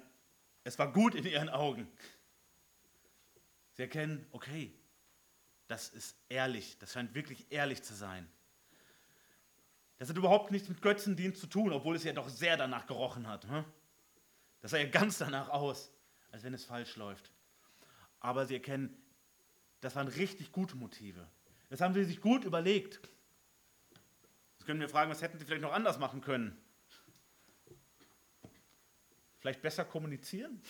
es 0.64 0.78
war 0.78 0.92
gut 0.92 1.14
in 1.14 1.24
ihren 1.24 1.48
Augen. 1.48 1.86
Sie 3.74 3.82
erkennen, 3.82 4.26
okay, 4.32 4.72
das 5.68 5.90
ist 5.90 6.16
ehrlich, 6.28 6.78
das 6.78 6.92
scheint 6.92 7.14
wirklich 7.14 7.46
ehrlich 7.50 7.82
zu 7.82 7.94
sein. 7.94 8.28
Das 9.98 10.08
hat 10.08 10.16
überhaupt 10.16 10.50
nichts 10.50 10.68
mit 10.68 10.82
Götzendienst 10.82 11.40
zu 11.40 11.46
tun, 11.46 11.72
obwohl 11.72 11.96
es 11.96 12.04
ja 12.04 12.12
doch 12.12 12.28
sehr 12.28 12.56
danach 12.56 12.86
gerochen 12.86 13.26
hat. 13.26 13.48
Hm? 13.48 13.64
Das 14.60 14.70
sah 14.70 14.78
ja 14.78 14.88
ganz 14.88 15.18
danach 15.18 15.48
aus, 15.48 15.90
als 16.32 16.42
wenn 16.42 16.54
es 16.54 16.64
falsch 16.64 16.96
läuft. 16.96 17.30
Aber 18.20 18.46
sie 18.46 18.54
erkennen, 18.54 18.96
das 19.80 19.94
waren 19.96 20.08
richtig 20.08 20.52
gute 20.52 20.76
Motive. 20.76 21.26
Das 21.68 21.80
haben 21.80 21.94
sie 21.94 22.04
sich 22.04 22.20
gut 22.20 22.44
überlegt. 22.44 23.00
Jetzt 24.66 24.70
können 24.72 24.80
wir 24.80 24.88
fragen, 24.88 25.12
was 25.12 25.22
hätten 25.22 25.38
sie 25.38 25.44
vielleicht 25.44 25.62
noch 25.62 25.72
anders 25.72 26.00
machen 26.00 26.20
können? 26.20 26.60
Vielleicht 29.38 29.62
besser 29.62 29.84
kommunizieren? 29.84 30.60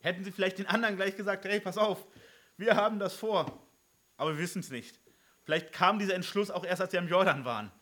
Hätten 0.00 0.24
sie 0.24 0.30
vielleicht 0.30 0.58
den 0.58 0.66
anderen 0.66 0.96
gleich 0.96 1.16
gesagt, 1.16 1.46
hey, 1.46 1.58
pass 1.58 1.78
auf, 1.78 2.06
wir 2.58 2.76
haben 2.76 2.98
das 2.98 3.14
vor, 3.14 3.66
aber 4.18 4.32
wir 4.32 4.40
wissen 4.40 4.60
es 4.60 4.68
nicht. 4.68 5.00
Vielleicht 5.44 5.72
kam 5.72 5.98
dieser 5.98 6.12
Entschluss 6.12 6.50
auch 6.50 6.66
erst, 6.66 6.82
als 6.82 6.90
sie 6.90 6.98
am 6.98 7.08
Jordan 7.08 7.46
waren. 7.46 7.72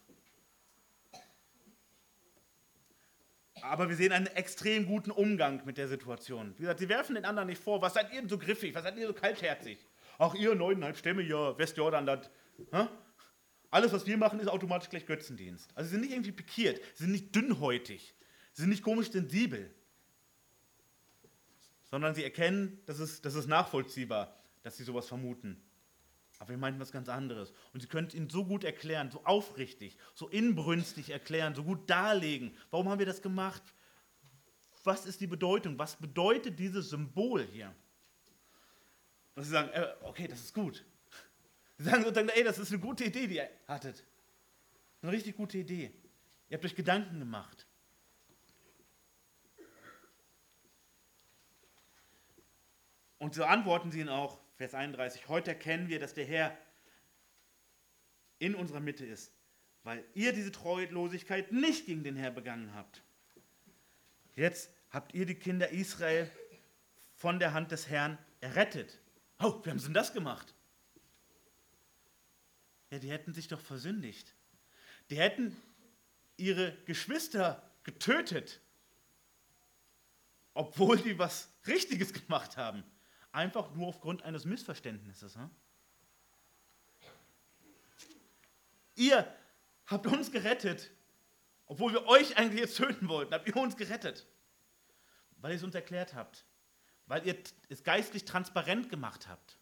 Aber 3.62 3.88
wir 3.88 3.97
sehen 3.97 4.12
einen 4.12 4.28
extrem 4.28 4.86
guten 4.86 5.11
Umgang 5.11 5.64
mit 5.64 5.76
der 5.76 5.88
Situation. 5.88 6.55
Wie 6.57 6.62
gesagt, 6.62 6.78
sie 6.78 6.88
werfen 6.88 7.16
den 7.16 7.24
anderen 7.24 7.49
nicht 7.49 7.61
vor, 7.61 7.82
was 7.82 7.95
seid 7.95 8.12
ihr 8.12 8.20
denn 8.20 8.28
so 8.28 8.38
griffig, 8.38 8.72
was 8.76 8.84
seid 8.84 8.97
ihr 8.97 9.09
so 9.09 9.12
kaltherzig? 9.12 9.84
Ach, 10.20 10.34
ihr 10.36 10.55
neuneinhalb 10.55 10.97
Stämme, 10.97 11.22
ja, 11.22 11.59
Westjordan, 11.59 12.07
das. 12.07 12.30
Alles, 13.75 13.93
was 13.93 14.07
wir 14.07 14.16
machen, 14.16 14.39
ist 14.39 14.47
automatisch 14.47 14.89
gleich 14.89 15.05
Götzendienst. 15.05 15.68
Also 15.75 15.89
sie 15.89 15.95
sind 15.95 16.03
nicht 16.03 16.12
irgendwie 16.12 16.31
pikiert, 16.31 16.81
sie 16.95 17.03
sind 17.03 17.11
nicht 17.12 17.35
dünnhäutig, 17.35 18.14
sie 18.53 18.62
sind 18.62 18.70
nicht 18.70 18.85
komisch 18.85 19.11
sensibel, 19.11 19.68
sondern 21.83 22.14
sie 22.14 22.22
erkennen, 22.22 22.81
dass 22.87 23.01
es, 23.01 23.20
das 23.20 23.35
ist 23.35 23.49
nachvollziehbar, 23.49 24.39
dass 24.62 24.77
sie 24.77 24.85
sowas 24.85 25.09
vermuten. 25.09 25.61
Aber 26.39 26.51
wir 26.51 26.57
meinen 26.57 26.79
was 26.79 26.93
ganz 26.93 27.09
anderes. 27.09 27.53
Und 27.72 27.81
sie 27.81 27.89
können 27.89 28.07
es 28.07 28.14
ihnen 28.14 28.31
so 28.31 28.45
gut 28.45 28.62
erklären, 28.62 29.11
so 29.11 29.20
aufrichtig, 29.25 29.99
so 30.14 30.29
inbrünstig 30.29 31.11
erklären, 31.11 31.57
so 31.57 31.64
gut 31.64 31.91
darlegen. 31.91 32.57
Warum 32.70 32.89
haben 32.89 33.01
wir 33.01 33.07
das 33.07 33.22
gemacht? 33.22 33.64
Was 34.85 35.05
ist 35.05 35.20
die 35.20 35.27
Bedeutung? 35.27 35.77
Was 35.81 35.97
bedeutet 35.97 36.61
dieses 36.61 36.91
Symbol 36.91 37.45
hier? 37.45 37.75
Und 39.35 39.43
sie 39.43 39.51
sagen, 39.51 39.70
äh, 39.70 39.89
okay, 40.03 40.29
das 40.29 40.39
ist 40.39 40.55
gut. 40.55 40.85
Sie 41.79 41.85
sagen 41.85 42.03
sozusagen, 42.03 42.29
ey, 42.29 42.45
das 42.45 42.59
ist 42.59 42.70
eine 42.70 42.81
gute 42.81 43.05
Idee, 43.05 43.27
die 43.27 43.37
ihr 43.37 43.51
hattet. 43.66 44.05
Eine 45.03 45.12
richtig 45.12 45.37
gute 45.37 45.59
Idee. 45.59 45.93
Ihr 46.49 46.57
habt 46.57 46.64
euch 46.64 46.77
Gedanken 46.77 47.18
gemacht. 47.18 47.66
Und 53.18 53.35
so 53.35 53.45
antworten 53.45 53.91
sie 53.91 54.01
ihn 54.01 54.09
auch, 54.09 54.39
Vers 54.57 54.75
31, 54.75 55.29
heute 55.29 55.53
erkennen 55.53 55.89
wir, 55.89 55.99
dass 55.99 56.14
der 56.14 56.27
Herr 56.27 56.57
in 58.39 58.55
unserer 58.55 58.81
Mitte 58.81 59.05
ist, 59.05 59.33
weil 59.83 60.05
ihr 60.14 60.33
diese 60.33 60.53
Treulosigkeit 60.53 61.51
nicht 61.51 61.87
gegen 61.87 62.05
den 62.05 62.16
Herr 62.16 62.31
begangen 62.31 62.75
habt. 62.75 63.03
Jetzt 64.37 64.70
habt 64.91 65.14
ihr 65.14 65.27
die 65.27 65.35
Kinder 65.35 65.70
Israel 65.70 66.31
von 67.14 67.39
der 67.39 67.55
Hand 67.55 67.72
des 67.72 67.89
Herrn 67.89 68.18
errettet. 68.41 69.01
Oh, 69.41 69.61
wie 69.64 69.70
haben 69.70 69.79
sie 69.79 69.87
denn 69.87 69.95
das 69.95 70.12
gemacht? 70.12 70.54
Ja, 72.95 73.01
die 73.01 73.11
hätten 73.11 73.34
sich 73.34 73.49
doch 73.49 73.59
versündigt. 73.59 74.36
Die 75.11 75.18
hätten 75.18 75.61
ihre 76.36 76.76
Geschwister 76.84 77.68
getötet, 77.82 78.61
obwohl 80.53 80.99
die 80.99 81.18
was 81.18 81.49
Richtiges 81.66 82.12
gemacht 82.12 82.57
haben. 82.57 82.84
Einfach 83.32 83.74
nur 83.74 83.88
aufgrund 83.88 84.22
eines 84.22 84.45
Missverständnisses. 84.45 85.34
Hm? 85.34 85.51
Ihr 88.95 89.26
habt 89.86 90.07
uns 90.07 90.30
gerettet, 90.30 90.92
obwohl 91.66 91.95
wir 91.95 92.07
euch 92.07 92.36
eigentlich 92.36 92.61
jetzt 92.61 92.76
töten 92.76 93.09
wollten, 93.09 93.34
habt 93.34 93.49
ihr 93.49 93.57
uns 93.57 93.76
gerettet, 93.76 94.24
weil 95.38 95.51
ihr 95.51 95.57
es 95.57 95.64
uns 95.64 95.74
erklärt 95.74 96.14
habt, 96.14 96.45
weil 97.07 97.26
ihr 97.26 97.36
es 97.68 97.82
geistlich 97.82 98.24
transparent 98.24 98.88
gemacht 98.88 99.26
habt. 99.26 99.59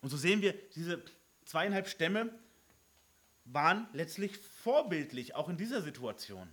Und 0.00 0.08
so 0.08 0.16
sehen 0.16 0.40
wir, 0.40 0.54
diese 0.70 1.04
zweieinhalb 1.44 1.88
Stämme 1.88 2.32
waren 3.44 3.86
letztlich 3.92 4.38
vorbildlich, 4.38 5.34
auch 5.34 5.48
in 5.48 5.56
dieser 5.56 5.82
Situation. 5.82 6.48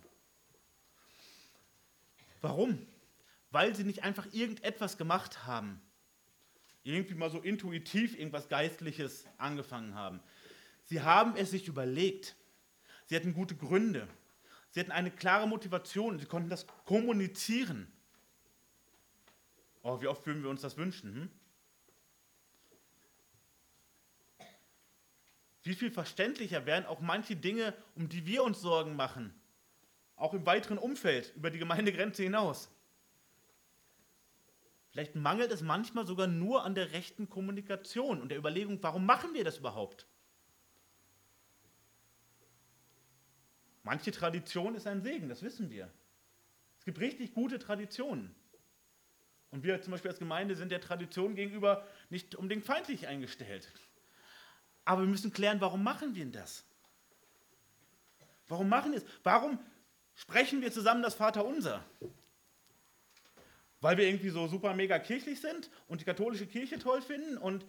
Warum? 2.40 2.86
Weil 3.50 3.74
sie 3.74 3.84
nicht 3.84 4.02
einfach 4.02 4.26
irgendetwas 4.32 4.98
gemacht 4.98 5.46
haben, 5.46 5.80
irgendwie 6.82 7.14
mal 7.14 7.30
so 7.30 7.40
intuitiv 7.40 8.18
irgendwas 8.18 8.48
Geistliches 8.48 9.26
angefangen 9.38 9.94
haben. 9.94 10.20
Sie 10.84 11.00
haben 11.00 11.36
es 11.36 11.50
sich 11.50 11.68
überlegt. 11.68 12.34
Sie 13.06 13.16
hatten 13.16 13.34
gute 13.34 13.54
Gründe. 13.54 14.08
Sie 14.70 14.80
hatten 14.80 14.90
eine 14.90 15.10
klare 15.10 15.46
Motivation. 15.46 16.18
Sie 16.18 16.26
konnten 16.26 16.48
das 16.48 16.66
kommunizieren. 16.84 17.86
Oh, 19.82 20.00
wie 20.00 20.06
oft 20.06 20.26
würden 20.26 20.42
wir 20.42 20.50
uns 20.50 20.62
das 20.62 20.76
wünschen? 20.76 21.14
Hm? 21.14 21.30
Wie 25.62 25.74
viel 25.74 25.90
verständlicher 25.90 26.66
wären 26.66 26.86
auch 26.86 27.00
manche 27.00 27.36
Dinge, 27.36 27.74
um 27.94 28.08
die 28.08 28.26
wir 28.26 28.42
uns 28.42 28.60
Sorgen 28.60 28.96
machen, 28.96 29.32
auch 30.16 30.34
im 30.34 30.44
weiteren 30.44 30.78
Umfeld, 30.78 31.32
über 31.36 31.50
die 31.50 31.58
Gemeindegrenze 31.58 32.22
hinaus. 32.22 32.68
Vielleicht 34.90 35.14
mangelt 35.14 35.50
es 35.52 35.62
manchmal 35.62 36.06
sogar 36.06 36.26
nur 36.26 36.64
an 36.64 36.74
der 36.74 36.92
rechten 36.92 37.28
Kommunikation 37.30 38.20
und 38.20 38.28
der 38.28 38.38
Überlegung, 38.38 38.78
warum 38.82 39.06
machen 39.06 39.32
wir 39.34 39.44
das 39.44 39.58
überhaupt? 39.58 40.06
Manche 43.84 44.12
Tradition 44.12 44.74
ist 44.74 44.86
ein 44.86 45.02
Segen, 45.02 45.28
das 45.28 45.42
wissen 45.42 45.70
wir. 45.70 45.90
Es 46.78 46.84
gibt 46.84 47.00
richtig 47.00 47.32
gute 47.32 47.58
Traditionen. 47.58 48.34
Und 49.50 49.64
wir 49.64 49.80
zum 49.82 49.92
Beispiel 49.92 50.10
als 50.10 50.18
Gemeinde 50.18 50.56
sind 50.56 50.72
der 50.72 50.80
Tradition 50.80 51.34
gegenüber 51.34 51.86
nicht 52.10 52.34
unbedingt 52.34 52.64
feindlich 52.64 53.06
eingestellt. 53.06 53.72
Aber 54.84 55.02
wir 55.02 55.08
müssen 55.08 55.32
klären, 55.32 55.60
warum 55.60 55.82
machen 55.82 56.14
wir 56.14 56.26
das? 56.26 56.64
Warum 58.48 58.68
machen 58.68 58.92
wir 58.92 58.98
es? 58.98 59.04
Warum 59.22 59.58
sprechen 60.14 60.60
wir 60.60 60.72
zusammen 60.72 61.02
das 61.02 61.14
Vaterunser? 61.14 61.84
Weil 63.80 63.96
wir 63.96 64.06
irgendwie 64.06 64.30
so 64.30 64.46
super 64.46 64.74
mega 64.74 64.98
kirchlich 64.98 65.40
sind 65.40 65.70
und 65.88 66.00
die 66.00 66.04
katholische 66.04 66.46
Kirche 66.46 66.78
toll 66.78 67.02
finden 67.02 67.36
und 67.36 67.64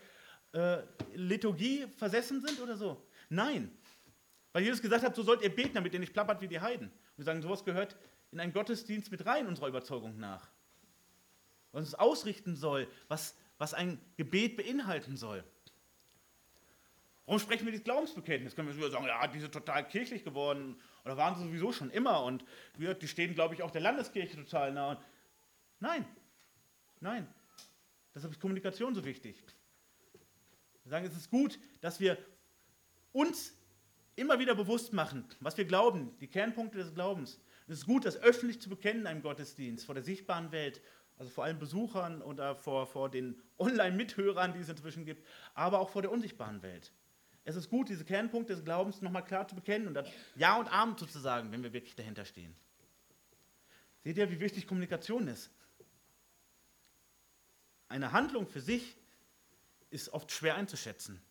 äh, 0.53 0.79
Liturgie 1.15 1.87
versessen 1.97 2.41
sind 2.41 2.59
oder 2.59 2.77
so? 2.77 3.01
Nein. 3.29 3.75
Weil 4.51 4.63
Jesus 4.63 4.81
gesagt 4.81 5.03
hat, 5.03 5.15
so 5.15 5.23
sollt 5.23 5.41
ihr 5.41 5.53
beten, 5.53 5.73
damit 5.73 5.93
ihr 5.93 5.99
nicht 5.99 6.13
plappert 6.13 6.41
wie 6.41 6.47
die 6.47 6.59
Heiden. 6.59 6.87
Und 6.87 7.17
wir 7.17 7.25
sagen, 7.25 7.41
sowas 7.41 7.63
gehört 7.63 7.95
in 8.31 8.39
einen 8.39 8.53
Gottesdienst 8.53 9.11
mit 9.11 9.25
rein, 9.25 9.47
unserer 9.47 9.67
Überzeugung 9.67 10.19
nach. 10.19 10.49
Was 11.71 11.87
es 11.87 11.95
ausrichten 11.95 12.55
soll, 12.55 12.87
was, 13.07 13.35
was 13.57 13.73
ein 13.73 13.99
Gebet 14.17 14.57
beinhalten 14.57 15.17
soll. 15.17 15.43
Warum 17.25 17.39
sprechen 17.39 17.65
wir 17.65 17.71
dieses 17.71 17.85
Glaubensbekenntnis? 17.85 18.55
Können 18.55 18.67
wir 18.67 18.75
sogar 18.75 18.91
sagen, 18.91 19.05
ja, 19.05 19.25
die 19.27 19.39
sind 19.39 19.53
total 19.53 19.87
kirchlich 19.87 20.23
geworden 20.23 20.75
oder 21.05 21.15
waren 21.15 21.35
sie 21.35 21.43
sowieso 21.43 21.71
schon 21.71 21.89
immer 21.89 22.23
und 22.23 22.43
die 22.77 23.07
stehen, 23.07 23.33
glaube 23.33 23.53
ich, 23.53 23.63
auch 23.63 23.71
der 23.71 23.81
Landeskirche 23.81 24.35
total 24.35 24.73
nah. 24.73 25.01
Nein, 25.79 26.05
nein. 26.99 27.27
Deshalb 28.13 28.33
ist 28.33 28.41
Kommunikation 28.41 28.93
so 28.93 29.05
wichtig. 29.05 29.41
Wir 30.83 30.89
sagen, 30.89 31.05
es 31.05 31.15
ist 31.15 31.29
gut, 31.29 31.59
dass 31.81 31.99
wir 31.99 32.17
uns 33.13 33.53
immer 34.15 34.39
wieder 34.39 34.53
bewusst 34.53 34.91
machen, 34.91 35.25
was 35.39 35.57
wir 35.57 35.65
glauben, 35.65 36.15
die 36.19 36.27
Kernpunkte 36.27 36.77
des 36.77 36.93
Glaubens. 36.93 37.39
Es 37.67 37.79
ist 37.79 37.85
gut, 37.85 38.05
das 38.05 38.17
öffentlich 38.17 38.61
zu 38.61 38.69
bekennen 38.69 39.01
in 39.01 39.07
einem 39.07 39.21
Gottesdienst, 39.21 39.85
vor 39.85 39.95
der 39.95 40.03
sichtbaren 40.03 40.51
Welt, 40.51 40.81
also 41.17 41.31
vor 41.31 41.45
allen 41.45 41.57
Besuchern 41.57 42.21
oder 42.21 42.55
vor, 42.55 42.85
vor 42.85 43.09
den 43.09 43.41
Online-Mithörern, 43.57 44.53
die 44.53 44.59
es 44.59 44.69
inzwischen 44.69 45.05
gibt, 45.05 45.25
aber 45.53 45.79
auch 45.79 45.89
vor 45.89 46.01
der 46.01 46.11
unsichtbaren 46.11 46.61
Welt. 46.61 46.91
Es 47.45 47.55
ist 47.55 47.69
gut, 47.69 47.89
diese 47.89 48.05
Kernpunkte 48.05 48.53
des 48.53 48.63
Glaubens 48.63 49.01
nochmal 49.01 49.25
klar 49.25 49.47
zu 49.47 49.55
bekennen 49.55 49.87
und 49.87 49.93
dann 49.93 50.05
Ja 50.35 50.57
und 50.57 50.71
Amen 50.71 50.97
zu 50.97 51.05
sagen, 51.05 51.51
wenn 51.51 51.63
wir 51.63 51.73
wirklich 51.73 51.95
dahinter 51.95 52.25
stehen. 52.25 52.55
Seht 54.03 54.17
ihr, 54.17 54.29
wie 54.29 54.39
wichtig 54.39 54.67
Kommunikation 54.67 55.27
ist? 55.27 55.49
Eine 57.89 58.11
Handlung 58.11 58.47
für 58.47 58.61
sich 58.61 58.97
ist 59.89 60.09
oft 60.09 60.31
schwer 60.31 60.55
einzuschätzen. 60.55 61.21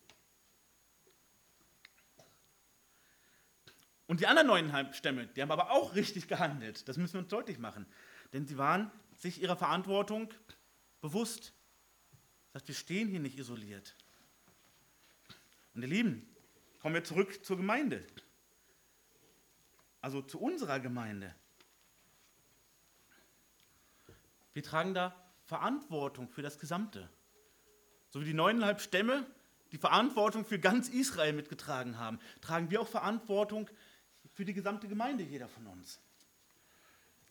Und 4.05 4.19
die 4.19 4.27
anderen 4.27 4.47
neuneinhalb 4.47 4.95
Stämme, 4.95 5.27
die 5.27 5.41
haben 5.41 5.51
aber 5.51 5.71
auch 5.71 5.95
richtig 5.95 6.27
gehandelt. 6.27 6.87
Das 6.87 6.97
müssen 6.97 7.13
wir 7.13 7.19
uns 7.21 7.29
deutlich 7.29 7.57
machen. 7.57 7.85
Denn 8.31 8.45
sie 8.45 8.57
waren 8.57 8.91
sich 9.17 9.41
ihrer 9.41 9.55
Verantwortung 9.55 10.29
bewusst. 11.01 11.53
Das 12.51 12.61
heißt, 12.61 12.67
wir 12.67 12.75
stehen 12.75 13.07
hier 13.07 13.19
nicht 13.19 13.37
isoliert. 13.37 13.95
Und 15.73 15.81
ihr 15.81 15.87
Lieben, 15.87 16.35
kommen 16.79 16.95
wir 16.95 17.03
zurück 17.03 17.43
zur 17.45 17.57
Gemeinde. 17.57 18.05
Also 20.01 20.21
zu 20.21 20.39
unserer 20.39 20.79
Gemeinde. 20.79 21.33
Wir 24.53 24.63
tragen 24.63 24.93
da 24.93 25.15
Verantwortung 25.45 26.29
für 26.29 26.41
das 26.41 26.59
Gesamte. 26.59 27.09
So 28.09 28.21
wie 28.21 28.25
die 28.25 28.33
neuneinhalb 28.33 28.81
Stämme 28.81 29.25
die 29.71 29.77
Verantwortung 29.79 30.45
für 30.45 30.59
ganz 30.59 30.87
Israel 30.87 31.33
mitgetragen 31.33 31.97
haben, 31.97 32.19
tragen 32.41 32.69
wir 32.69 32.79
auch 32.79 32.87
Verantwortung 32.87 33.67
für 34.33 34.45
die 34.45 34.53
gesamte 34.53 34.87
Gemeinde, 34.87 35.23
jeder 35.23 35.47
von 35.47 35.65
uns. 35.65 35.99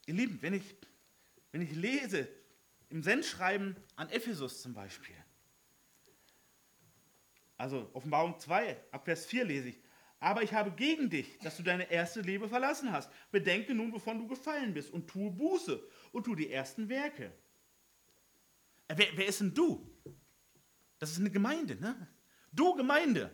Ihr 0.07 0.14
Lieben, 0.14 0.43
wenn 0.43 0.55
ich, 0.55 0.74
wenn 1.53 1.62
ich 1.62 1.72
lese, 1.72 2.28
im 2.88 3.03
Sendschreiben 3.03 3.76
an 3.95 4.09
Ephesus 4.11 4.61
zum 4.61 4.74
Beispiel, 4.74 5.14
also 7.62 7.88
Offenbarung 7.92 8.36
2, 8.40 8.76
ab 8.90 9.04
Vers 9.04 9.24
4 9.24 9.44
lese 9.44 9.68
ich. 9.68 9.80
Aber 10.18 10.42
ich 10.42 10.52
habe 10.52 10.72
gegen 10.72 11.08
dich, 11.08 11.38
dass 11.38 11.56
du 11.56 11.62
deine 11.62 11.88
erste 11.88 12.20
Liebe 12.20 12.48
verlassen 12.48 12.90
hast. 12.90 13.08
Bedenke 13.30 13.72
nun, 13.72 13.92
wovon 13.92 14.18
du 14.18 14.26
gefallen 14.26 14.74
bist 14.74 14.90
und 14.90 15.06
tue 15.06 15.30
Buße 15.30 15.80
und 16.10 16.24
tue 16.24 16.34
die 16.34 16.50
ersten 16.50 16.88
Werke. 16.88 17.32
Äh, 18.88 18.94
wer, 18.96 19.06
wer 19.14 19.26
ist 19.26 19.38
denn 19.38 19.54
du? 19.54 19.88
Das 20.98 21.12
ist 21.12 21.20
eine 21.20 21.30
Gemeinde, 21.30 21.76
ne? 21.76 22.08
Du 22.50 22.74
Gemeinde. 22.74 23.30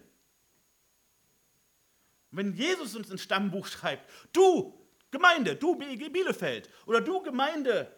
Wenn 2.30 2.52
Jesus 2.52 2.94
uns 2.96 3.08
ins 3.08 3.22
Stammbuch 3.22 3.66
schreibt, 3.66 4.10
du 4.34 4.78
Gemeinde, 5.10 5.56
du 5.56 5.74
BEG 5.74 6.12
Bielefeld 6.12 6.68
oder 6.84 7.00
du 7.00 7.22
Gemeinde, 7.22 7.90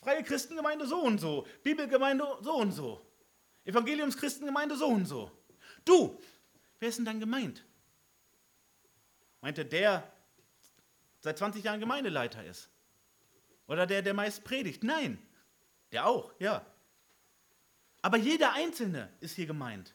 Freie 0.00 0.22
Christengemeinde 0.22 0.86
so 0.86 1.02
und 1.02 1.18
so, 1.18 1.46
Bibelgemeinde 1.62 2.24
so 2.40 2.54
und 2.54 2.72
so, 2.72 3.06
Evangeliumschristengemeinde 3.66 4.76
so 4.76 4.86
und 4.86 5.04
so. 5.04 5.43
Du, 5.84 6.20
wer 6.78 6.88
ist 6.88 6.98
denn 6.98 7.04
dann 7.04 7.20
gemeint? 7.20 7.64
Meint 9.40 9.58
er, 9.58 9.64
der 9.64 10.10
seit 11.20 11.38
20 11.38 11.64
Jahren 11.64 11.80
Gemeindeleiter 11.80 12.44
ist? 12.44 12.70
Oder 13.66 13.86
der, 13.86 14.02
der 14.02 14.14
meist 14.14 14.44
predigt? 14.44 14.84
Nein, 14.84 15.18
der 15.92 16.06
auch, 16.06 16.32
ja. 16.38 16.64
Aber 18.02 18.18
jeder 18.18 18.52
Einzelne 18.52 19.10
ist 19.20 19.34
hier 19.36 19.46
gemeint. 19.46 19.94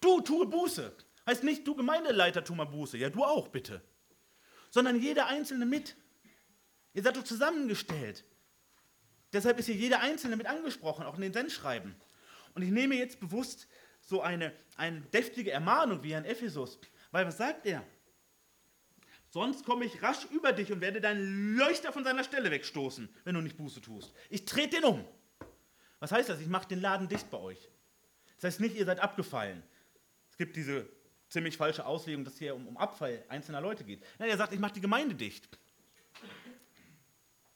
Du, 0.00 0.20
tue 0.20 0.46
Buße. 0.46 0.94
Heißt 1.26 1.44
nicht, 1.44 1.66
du 1.66 1.74
Gemeindeleiter, 1.74 2.42
tu 2.42 2.54
mal 2.54 2.64
Buße. 2.64 2.96
Ja, 2.96 3.10
du 3.10 3.24
auch, 3.24 3.48
bitte. 3.48 3.82
Sondern 4.70 5.00
jeder 5.00 5.26
Einzelne 5.26 5.66
mit. 5.66 5.96
Ihr 6.94 7.02
seid 7.02 7.16
doch 7.16 7.24
zusammengestellt. 7.24 8.24
Deshalb 9.32 9.58
ist 9.58 9.66
hier 9.66 9.74
jeder 9.74 10.00
Einzelne 10.00 10.36
mit 10.36 10.46
angesprochen, 10.46 11.04
auch 11.04 11.16
in 11.16 11.20
den 11.20 11.34
Sendschreiben. 11.34 11.94
Und 12.54 12.62
ich 12.62 12.70
nehme 12.70 12.94
jetzt 12.94 13.20
bewusst 13.20 13.68
so 14.08 14.22
eine, 14.22 14.54
eine 14.76 15.02
deftige 15.02 15.50
Ermahnung 15.50 16.02
wie 16.02 16.14
an 16.14 16.24
Ephesus. 16.24 16.78
Weil 17.10 17.26
was 17.26 17.36
sagt 17.36 17.66
er? 17.66 17.84
Sonst 19.28 19.66
komme 19.66 19.84
ich 19.84 20.02
rasch 20.02 20.24
über 20.30 20.52
dich 20.52 20.72
und 20.72 20.80
werde 20.80 21.02
deinen 21.02 21.58
Leuchter 21.58 21.92
von 21.92 22.04
seiner 22.04 22.24
Stelle 22.24 22.50
wegstoßen, 22.50 23.06
wenn 23.24 23.34
du 23.34 23.42
nicht 23.42 23.58
Buße 23.58 23.82
tust. 23.82 24.14
Ich 24.30 24.46
trete 24.46 24.76
den 24.76 24.84
um. 24.84 25.04
Was 26.00 26.10
heißt 26.10 26.30
das? 26.30 26.40
Ich 26.40 26.46
mache 26.46 26.66
den 26.66 26.80
Laden 26.80 27.06
dicht 27.08 27.30
bei 27.30 27.36
euch. 27.36 27.68
Das 28.36 28.44
heißt 28.44 28.60
nicht, 28.60 28.76
ihr 28.76 28.86
seid 28.86 29.00
abgefallen. 29.00 29.62
Es 30.30 30.38
gibt 30.38 30.56
diese 30.56 30.88
ziemlich 31.28 31.58
falsche 31.58 31.84
Auslegung, 31.84 32.24
dass 32.24 32.38
hier 32.38 32.54
um, 32.54 32.66
um 32.66 32.78
Abfall 32.78 33.22
einzelner 33.28 33.60
Leute 33.60 33.84
geht. 33.84 34.02
Nein, 34.18 34.30
er 34.30 34.38
sagt, 34.38 34.54
ich 34.54 34.58
mache 34.58 34.72
die 34.72 34.80
Gemeinde 34.80 35.14
dicht. 35.14 35.46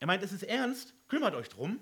Er 0.01 0.07
meint, 0.07 0.23
es 0.23 0.33
ist 0.33 0.43
ernst, 0.43 0.93
kümmert 1.09 1.35
euch 1.35 1.49
drum. 1.49 1.81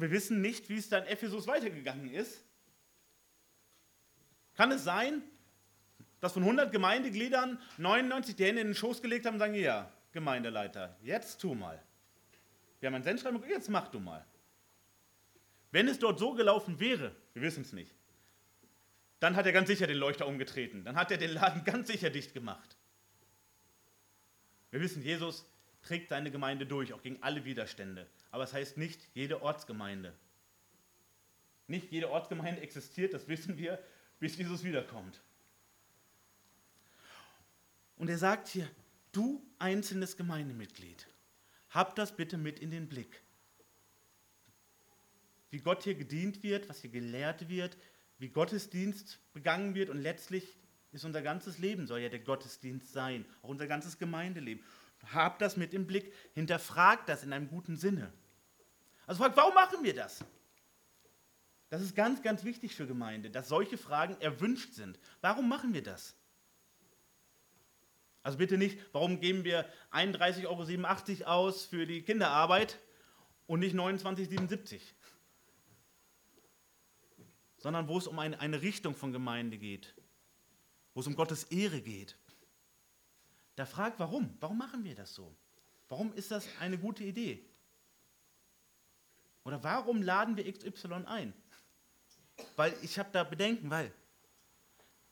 Und 0.00 0.06
wir 0.06 0.12
wissen 0.12 0.40
nicht, 0.40 0.70
wie 0.70 0.78
es 0.78 0.88
dann 0.88 1.04
Ephesus 1.04 1.46
weitergegangen 1.46 2.08
ist. 2.08 2.42
Kann 4.54 4.72
es 4.72 4.82
sein, 4.82 5.20
dass 6.20 6.32
von 6.32 6.42
100 6.42 6.72
Gemeindegliedern 6.72 7.60
99 7.76 8.34
die 8.34 8.46
Hände 8.46 8.62
in 8.62 8.68
den 8.68 8.74
Schoß 8.74 9.02
gelegt 9.02 9.26
haben 9.26 9.34
und 9.34 9.40
sagen, 9.40 9.54
ja, 9.54 9.92
Gemeindeleiter, 10.12 10.96
jetzt 11.02 11.38
tu 11.42 11.54
mal. 11.54 11.82
Wir 12.78 12.86
haben 12.86 12.94
ein 12.94 13.02
Sendschreiben, 13.02 13.44
jetzt 13.46 13.68
mach 13.68 13.88
du 13.88 14.00
mal. 14.00 14.24
Wenn 15.70 15.86
es 15.86 15.98
dort 15.98 16.18
so 16.18 16.32
gelaufen 16.32 16.80
wäre, 16.80 17.14
wir 17.34 17.42
wissen 17.42 17.60
es 17.60 17.74
nicht, 17.74 17.94
dann 19.18 19.36
hat 19.36 19.44
er 19.44 19.52
ganz 19.52 19.68
sicher 19.68 19.86
den 19.86 19.98
Leuchter 19.98 20.26
umgetreten. 20.26 20.82
Dann 20.82 20.96
hat 20.96 21.10
er 21.10 21.18
den 21.18 21.34
Laden 21.34 21.62
ganz 21.66 21.88
sicher 21.88 22.08
dicht 22.08 22.32
gemacht. 22.32 22.78
Wir 24.70 24.80
wissen, 24.80 25.02
Jesus, 25.02 25.44
trägt 25.82 26.08
seine 26.08 26.30
Gemeinde 26.30 26.66
durch, 26.66 26.92
auch 26.92 27.02
gegen 27.02 27.22
alle 27.22 27.44
Widerstände. 27.44 28.06
Aber 28.30 28.44
es 28.44 28.52
heißt 28.52 28.76
nicht 28.76 29.00
jede 29.14 29.42
Ortsgemeinde. 29.42 30.12
Nicht 31.66 31.90
jede 31.90 32.10
Ortsgemeinde 32.10 32.60
existiert, 32.60 33.14
das 33.14 33.28
wissen 33.28 33.56
wir, 33.56 33.82
bis 34.18 34.36
Jesus 34.36 34.64
wiederkommt. 34.64 35.20
Und 37.96 38.08
er 38.08 38.18
sagt 38.18 38.48
hier, 38.48 38.68
du 39.12 39.42
einzelnes 39.58 40.16
Gemeindemitglied, 40.16 41.06
hab 41.70 41.94
das 41.96 42.16
bitte 42.16 42.38
mit 42.38 42.58
in 42.58 42.70
den 42.70 42.88
Blick. 42.88 43.22
Wie 45.50 45.58
Gott 45.58 45.84
hier 45.84 45.94
gedient 45.94 46.42
wird, 46.42 46.68
was 46.68 46.80
hier 46.80 46.90
gelehrt 46.90 47.48
wird, 47.48 47.76
wie 48.18 48.28
Gottesdienst 48.28 49.18
begangen 49.32 49.74
wird 49.74 49.90
und 49.90 49.98
letztlich 49.98 50.56
ist 50.92 51.04
unser 51.04 51.22
ganzes 51.22 51.58
Leben, 51.58 51.86
soll 51.86 52.00
ja 52.00 52.08
der 52.08 52.20
Gottesdienst 52.20 52.92
sein, 52.92 53.24
auch 53.42 53.48
unser 53.48 53.66
ganzes 53.66 53.98
Gemeindeleben. 53.98 54.64
Hab 55.12 55.38
das 55.38 55.56
mit 55.56 55.74
im 55.74 55.86
Blick, 55.86 56.12
hinterfragt 56.34 57.08
das 57.08 57.22
in 57.22 57.32
einem 57.32 57.48
guten 57.48 57.76
Sinne. 57.76 58.12
Also 59.06 59.22
fragt, 59.22 59.36
warum 59.36 59.54
machen 59.54 59.82
wir 59.82 59.94
das? 59.94 60.24
Das 61.70 61.82
ist 61.82 61.94
ganz, 61.94 62.22
ganz 62.22 62.44
wichtig 62.44 62.74
für 62.74 62.86
Gemeinde, 62.86 63.30
dass 63.30 63.48
solche 63.48 63.78
Fragen 63.78 64.20
erwünscht 64.20 64.74
sind. 64.74 64.98
Warum 65.20 65.48
machen 65.48 65.72
wir 65.72 65.82
das? 65.82 66.16
Also 68.22 68.38
bitte 68.38 68.58
nicht, 68.58 68.78
warum 68.92 69.20
geben 69.20 69.44
wir 69.44 69.70
31,87 69.92 71.22
Euro 71.22 71.30
aus 71.30 71.64
für 71.64 71.86
die 71.86 72.02
Kinderarbeit 72.02 72.78
und 73.46 73.60
nicht 73.60 73.74
29,77? 73.74 74.80
Sondern 77.56 77.88
wo 77.88 77.98
es 77.98 78.06
um 78.06 78.18
eine, 78.18 78.38
eine 78.40 78.62
Richtung 78.62 78.94
von 78.94 79.12
Gemeinde 79.12 79.56
geht, 79.56 79.94
wo 80.92 81.00
es 81.00 81.06
um 81.06 81.14
Gottes 81.14 81.44
Ehre 81.44 81.80
geht. 81.80 82.16
Da 83.60 83.66
fragt, 83.66 83.98
warum? 83.98 84.34
Warum 84.40 84.56
machen 84.56 84.84
wir 84.84 84.94
das 84.94 85.14
so? 85.14 85.36
Warum 85.90 86.14
ist 86.14 86.30
das 86.30 86.48
eine 86.60 86.78
gute 86.78 87.04
Idee? 87.04 87.44
Oder 89.44 89.62
warum 89.62 90.00
laden 90.00 90.34
wir 90.38 90.50
XY 90.50 91.04
ein? 91.04 91.34
Weil 92.56 92.74
ich 92.80 92.98
habe 92.98 93.10
da 93.12 93.22
Bedenken, 93.22 93.68
weil 93.68 93.92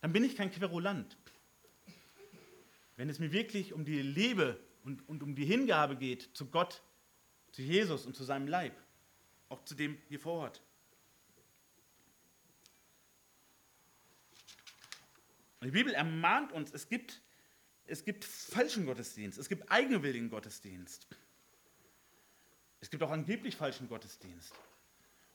dann 0.01 0.14
bin 0.14 0.24
ich 0.24 0.34
kein 0.34 0.51
Querulant. 0.51 1.18
Wenn 2.96 3.11
es 3.11 3.18
mir 3.18 3.32
wirklich 3.32 3.74
um 3.74 3.84
die 3.84 4.01
Liebe 4.01 4.59
und, 4.82 5.07
und 5.11 5.22
um 5.22 5.34
die 5.34 5.44
Hingabe 5.44 5.94
geht 5.94 6.34
zu 6.34 6.46
Gott, 6.46 6.82
zu 7.53 7.61
Jesus 7.61 8.07
und 8.07 8.16
zu 8.16 8.24
seinem 8.24 8.49
Leib, 8.49 8.74
auch 9.51 9.62
zu 9.64 9.74
dem 9.74 9.99
hier 10.09 10.20
vor 10.20 10.44
Ort. 10.44 10.62
Die 15.62 15.70
Bibel 15.70 15.92
ermahnt 15.92 16.51
uns, 16.53 16.72
es 16.72 16.88
gibt, 16.88 17.20
es 17.89 18.05
gibt 18.05 18.24
falschen 18.24 18.86
Gottesdienst, 18.86 19.39
es 19.39 19.49
gibt 19.49 19.70
eigenwilligen 19.70 20.30
Gottesdienst. 20.30 21.07
Es 22.80 22.91
gibt 22.91 23.03
auch 23.03 23.11
angeblich 23.11 23.57
falschen 23.57 23.89
Gottesdienst. 23.89 24.53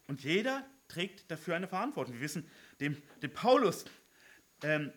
Und 0.08 0.24
jeder 0.24 0.66
trägt 0.88 1.30
dafür 1.30 1.56
eine 1.56 1.68
Verantwortung. 1.68 2.14
Wir 2.16 2.22
wissen, 2.22 2.48
dem, 2.80 3.02
dem 3.22 3.34
Paulus, 3.34 3.86
ähm, 4.62 4.94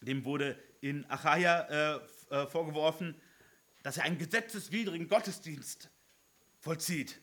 dem 0.00 0.24
wurde 0.24 0.58
in 0.80 1.04
Achaia 1.10 1.96
äh, 1.96 2.00
äh, 2.30 2.46
vorgeworfen, 2.46 3.14
dass 3.82 3.98
er 3.98 4.04
einen 4.04 4.18
gesetzeswidrigen 4.18 5.08
Gottesdienst 5.08 5.90
vollzieht. 6.60 7.20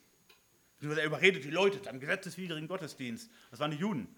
Er 0.82 1.06
überredet 1.06 1.46
die 1.46 1.50
Leute 1.50 1.82
zu 1.82 1.90
einem 1.90 2.00
gesetzeswidrigen 2.00 2.68
Gottesdienst. 2.68 3.32
Das 3.50 3.60
waren 3.60 3.72
die 3.72 3.78
Juden 3.78 4.14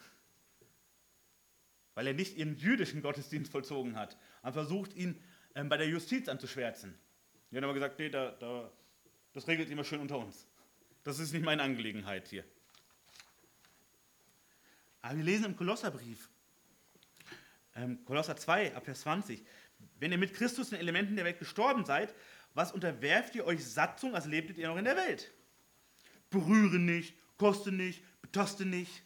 weil 1.96 2.08
er 2.08 2.14
nicht 2.14 2.38
ihren 2.38 2.56
jüdischen 2.58 3.02
Gottesdienst 3.02 3.52
vollzogen 3.52 3.96
hat 3.96 4.18
und 4.44 4.54
versucht, 4.54 4.94
ihn 4.94 5.20
ähm, 5.56 5.70
bei 5.70 5.78
der 5.78 5.88
Justiz 5.88 6.28
anzuschwärzen. 6.28 6.98
Die 7.50 7.58
haben 7.58 7.64
aber 7.64 7.74
gesagt, 7.74 7.98
nee, 7.98 8.10
da, 8.10 8.32
da, 8.32 8.72
das 9.34 9.48
regelt 9.48 9.70
immer 9.70 9.84
schön 9.84 10.02
unter 10.02 10.20
uns. 10.20 10.48
Das 11.04 11.20
ist 11.20 11.34
nicht 11.34 11.46
meine 11.46 11.64
Angelegenheit 11.64 12.28
hier. 12.28 12.44
Aber 15.02 15.18
wir 15.18 15.24
lesen 15.24 15.46
im 15.46 15.56
Kolosserbrief, 15.56 16.30
ähm, 17.76 18.04
Kolosser 18.06 18.36
2, 18.36 18.76
ab 18.76 18.86
Vers 18.86 19.02
20, 19.02 19.46
wenn 20.00 20.12
ihr 20.12 20.18
mit 20.18 20.34
Christus 20.34 20.72
den 20.72 20.80
Elementen 20.80 21.16
der 21.16 21.26
Welt 21.26 21.40
gestorben 21.40 21.86
seid, 21.86 22.14
was 22.54 22.72
unterwerft 22.72 23.36
ihr 23.36 23.46
euch 23.46 23.64
Satzung, 23.64 24.16
als 24.16 24.26
lebtet 24.26 24.58
ihr 24.58 24.68
noch 24.68 24.78
in 24.78 24.86
der 24.86 24.96
Welt? 24.96 25.32
Berühre 26.30 26.80
nicht, 26.80 27.16
koste 27.38 27.72
nicht, 27.72 28.04
betaste 28.22 28.66
nicht. 28.66 29.04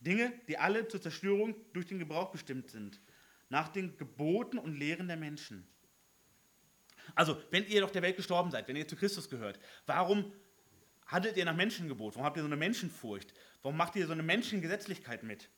Dinge, 0.00 0.32
die 0.48 0.58
alle 0.58 0.86
zur 0.86 1.00
Zerstörung 1.00 1.54
durch 1.72 1.86
den 1.86 1.98
Gebrauch 1.98 2.30
bestimmt 2.30 2.70
sind, 2.70 3.00
nach 3.48 3.68
den 3.68 3.96
Geboten 3.96 4.58
und 4.58 4.74
Lehren 4.74 5.08
der 5.08 5.16
Menschen. 5.16 5.66
Also, 7.14 7.40
wenn 7.50 7.66
ihr 7.66 7.80
doch 7.80 7.90
der 7.90 8.02
Welt 8.02 8.16
gestorben 8.16 8.50
seid, 8.50 8.66
wenn 8.68 8.76
ihr 8.76 8.88
zu 8.88 8.96
Christus 8.96 9.28
gehört, 9.28 9.60
warum 9.86 10.32
handelt 11.06 11.36
ihr 11.36 11.44
nach 11.44 11.54
Menschengebot? 11.54 12.14
Warum 12.14 12.26
habt 12.26 12.36
ihr 12.36 12.42
so 12.42 12.48
eine 12.48 12.56
Menschenfurcht? 12.56 13.32
Warum 13.62 13.76
macht 13.76 13.96
ihr 13.96 14.06
so 14.06 14.12
eine 14.12 14.22
Menschengesetzlichkeit 14.22 15.22
mit? 15.22 15.48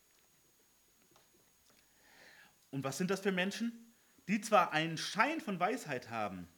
Und 2.70 2.84
was 2.84 2.99
sind 2.99 3.11
das 3.11 3.20
für 3.20 3.32
Menschen? 3.32 3.95
Die 4.28 4.41
zwar 4.43 4.72
einen 4.72 4.99
Schein 4.99 5.41
von 5.41 5.59
Weisheit 5.59 6.11
haben, 6.11 6.49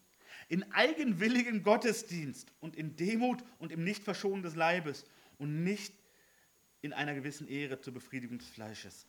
in 0.48 0.72
eigenwilligen 0.72 1.62
Gottesdienst 1.62 2.52
und 2.58 2.74
in 2.74 2.96
Demut 2.96 3.44
und 3.58 3.70
im 3.70 3.84
Nichtverschonen 3.84 4.42
des 4.42 4.56
Leibes 4.56 5.06
und 5.38 5.62
nicht 5.62 5.94
in 6.82 6.92
einer 6.92 7.14
gewissen 7.14 7.46
Ehre 7.46 7.80
zur 7.80 7.94
Befriedigung 7.94 8.38
des 8.38 8.48
Fleisches. 8.48 9.06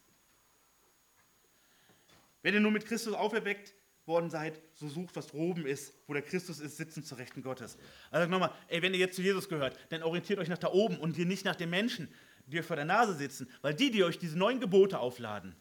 Wenn 2.41 2.53
ihr 2.53 2.59
nur 2.59 2.71
mit 2.71 2.85
Christus 2.85 3.13
auferweckt 3.13 3.73
worden 4.05 4.29
seid, 4.29 4.61
so 4.73 4.89
sucht, 4.89 5.15
was 5.15 5.27
droben 5.27 5.65
ist, 5.65 5.93
wo 6.07 6.13
der 6.13 6.21
Christus 6.21 6.59
ist, 6.59 6.77
sitzen 6.77 7.03
zur 7.03 7.17
Rechten 7.17 7.41
Gottes. 7.41 7.77
Also 8.09 8.29
nochmal, 8.29 8.51
ey, 8.67 8.81
wenn 8.81 8.93
ihr 8.93 8.99
jetzt 8.99 9.15
zu 9.15 9.21
Jesus 9.21 9.47
gehört, 9.47 9.77
dann 9.89 10.03
orientiert 10.03 10.39
euch 10.39 10.49
nach 10.49 10.57
da 10.57 10.69
oben 10.69 10.97
und 10.97 11.15
hier 11.15 11.25
nicht 11.25 11.45
nach 11.45 11.55
den 11.55 11.69
Menschen, 11.69 12.11
die 12.47 12.59
euch 12.59 12.65
vor 12.65 12.75
der 12.75 12.85
Nase 12.85 13.15
sitzen, 13.15 13.49
weil 13.61 13.73
die, 13.73 13.91
die 13.91 14.03
euch 14.03 14.17
diese 14.17 14.37
neuen 14.37 14.59
Gebote 14.59 14.99
aufladen, 14.99 15.55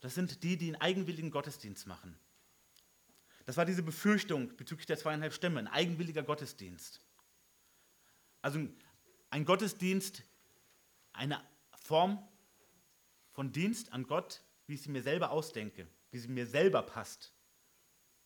das 0.00 0.14
sind 0.14 0.42
die, 0.42 0.56
die 0.56 0.68
einen 0.68 0.80
eigenwilligen 0.80 1.30
Gottesdienst 1.30 1.86
machen. 1.86 2.18
Das 3.46 3.56
war 3.56 3.64
diese 3.64 3.82
Befürchtung 3.82 4.56
bezüglich 4.56 4.86
der 4.86 4.98
zweieinhalb 4.98 5.32
Stämme, 5.32 5.60
ein 5.60 5.68
eigenwilliger 5.68 6.22
Gottesdienst. 6.22 7.00
Also 8.42 8.60
ein 9.28 9.44
Gottesdienst, 9.44 10.22
eine 11.12 11.42
Form 11.82 12.26
von 13.32 13.52
Dienst 13.52 13.92
an 13.92 14.06
Gott, 14.06 14.42
wie 14.66 14.74
ich 14.74 14.82
sie 14.82 14.90
mir 14.90 15.02
selber 15.02 15.30
ausdenke, 15.30 15.86
wie 16.10 16.18
sie 16.18 16.28
mir 16.28 16.46
selber 16.46 16.82
passt. 16.82 17.34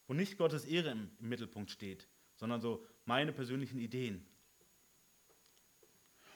Wo 0.07 0.13
nicht 0.13 0.37
Gottes 0.37 0.65
Ehre 0.65 0.91
im, 0.91 1.11
im 1.19 1.29
Mittelpunkt 1.29 1.71
steht, 1.71 2.07
sondern 2.35 2.61
so 2.61 2.85
meine 3.05 3.33
persönlichen 3.33 3.79
Ideen. 3.79 4.25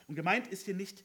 Und 0.06 0.16
gemeint 0.16 0.48
ist 0.48 0.64
hier 0.64 0.74
nicht 0.74 1.04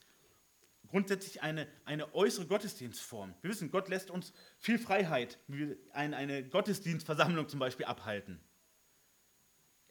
grundsätzlich 0.88 1.42
eine, 1.42 1.68
eine 1.84 2.14
äußere 2.16 2.48
Gottesdienstform. 2.48 3.36
Wir 3.42 3.50
wissen, 3.50 3.72
Gott 3.72 3.90
lässt 3.90 4.10
uns 4.10 4.34
viel 4.58 4.80
Freiheit, 4.80 5.40
wie 5.48 5.60
wir 5.60 5.78
eine, 5.92 6.16
eine 6.16 6.48
Gottesdienstversammlung 6.48 7.50
zum 7.50 7.60
Beispiel 7.60 7.86
abhalten. 7.86 8.40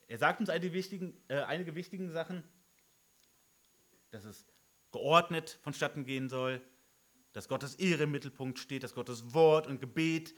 Er 0.07 0.19
sagt 0.19 0.41
uns 0.41 0.51
einige 0.51 0.73
wichtigen, 0.73 1.21
äh, 1.29 1.41
einige 1.43 1.75
wichtigen 1.75 2.11
Sachen, 2.11 2.45
dass 4.11 4.25
es 4.25 4.47
geordnet 4.93 5.59
vonstatten 5.63 6.05
gehen 6.05 6.29
soll, 6.29 6.61
dass 7.35 7.49
Gottes 7.49 7.75
Ehre 7.75 8.05
im 8.05 8.13
Mittelpunkt 8.13 8.59
steht, 8.59 8.83
dass 8.85 8.95
Gottes 8.95 9.35
Wort 9.35 9.67
und 9.67 9.81
Gebet 9.81 10.35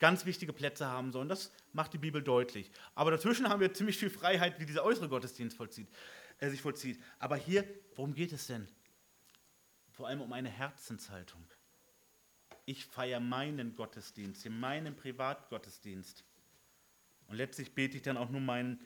ganz 0.00 0.24
wichtige 0.24 0.52
Plätze 0.52 0.86
haben 0.86 1.12
sollen. 1.12 1.28
Das 1.28 1.52
macht 1.72 1.92
die 1.92 1.98
Bibel 1.98 2.22
deutlich. 2.22 2.70
Aber 2.94 3.10
dazwischen 3.10 3.48
haben 3.48 3.60
wir 3.60 3.72
ziemlich 3.72 3.98
viel 3.98 4.10
Freiheit, 4.10 4.58
wie 4.58 4.66
dieser 4.66 4.84
äußere 4.84 5.08
Gottesdienst 5.08 5.56
vollzieht, 5.56 5.88
äh, 6.38 6.48
sich 6.48 6.62
vollzieht. 6.62 7.00
Aber 7.18 7.36
hier, 7.36 7.64
worum 7.94 8.14
geht 8.14 8.32
es 8.32 8.46
denn? 8.48 8.66
Vor 9.92 10.08
allem 10.08 10.22
um 10.22 10.32
eine 10.32 10.48
Herzenshaltung. 10.48 11.46
Ich 12.64 12.86
feiere 12.86 13.20
meinen 13.20 13.76
Gottesdienst, 13.76 14.48
meinen 14.48 14.96
Privatgottesdienst. 14.96 16.24
Und 17.28 17.36
letztlich 17.36 17.74
bete 17.74 17.98
ich 17.98 18.02
dann 18.02 18.16
auch 18.16 18.30
nur 18.30 18.40
meinen 18.40 18.80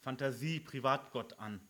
Fantasie-Privatgott 0.00 1.38
an. 1.38 1.60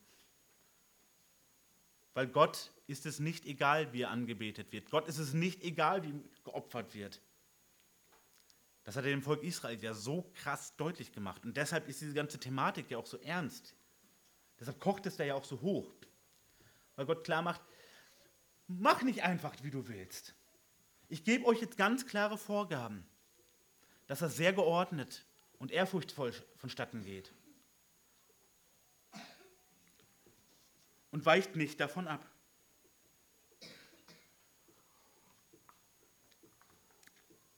Weil 2.15 2.27
Gott 2.27 2.73
ist 2.87 3.07
es 3.07 3.21
nicht 3.21 3.47
egal, 3.47 3.93
wie 3.93 4.03
er 4.03 4.11
angebetet 4.11 4.73
wird. 4.73 4.91
Gott 4.91 5.07
ist 5.09 5.19
es 5.19 5.33
nicht 5.33 5.63
egal, 5.63 6.03
wie 6.03 6.13
geopfert 6.45 6.95
wird. 6.95 7.21
Das 8.85 8.97
hat 8.97 9.05
er 9.05 9.11
dem 9.11 9.23
Volk 9.23 9.43
Israel 9.43 9.79
ja 9.81 9.95
so 9.95 10.31
krass 10.35 10.75
deutlich 10.77 11.13
gemacht. 11.13 11.45
Und 11.45 11.57
deshalb 11.57 11.89
ist 11.89 12.01
diese 12.01 12.15
ganze 12.15 12.41
Thematik 12.41 12.91
ja 12.91 12.99
auch 12.99 13.07
so 13.07 13.19
ernst. 13.19 13.75
Deshalb 14.59 14.81
kocht 14.81 15.07
es 15.07 15.17
da 15.17 15.25
ja 15.25 15.35
auch 15.35 15.45
so 15.45 15.61
hoch. 15.61 15.93
Weil 16.97 17.07
Gott 17.07 17.25
klar 17.25 17.43
macht, 17.43 17.61
mach 18.67 19.03
nicht 19.03 19.23
einfach, 19.23 19.55
wie 19.63 19.71
du 19.71 19.87
willst. 19.89 20.35
Ich 21.09 21.25
gebe 21.25 21.47
euch 21.47 21.61
jetzt 21.61 21.77
ganz 21.77 22.07
klare 22.07 22.39
Vorgaben, 22.39 23.07
dass 24.07 24.21
das 24.21 24.37
sehr 24.37 24.53
geordnet 24.53 25.25
und 25.59 25.71
ehrfurchtvoll 25.71 26.33
vonstatten 26.57 27.03
geht. 27.03 27.33
Und 31.11 31.25
weicht 31.27 31.57
nicht 31.57 31.81
davon 31.81 32.09
ab. 32.09 32.29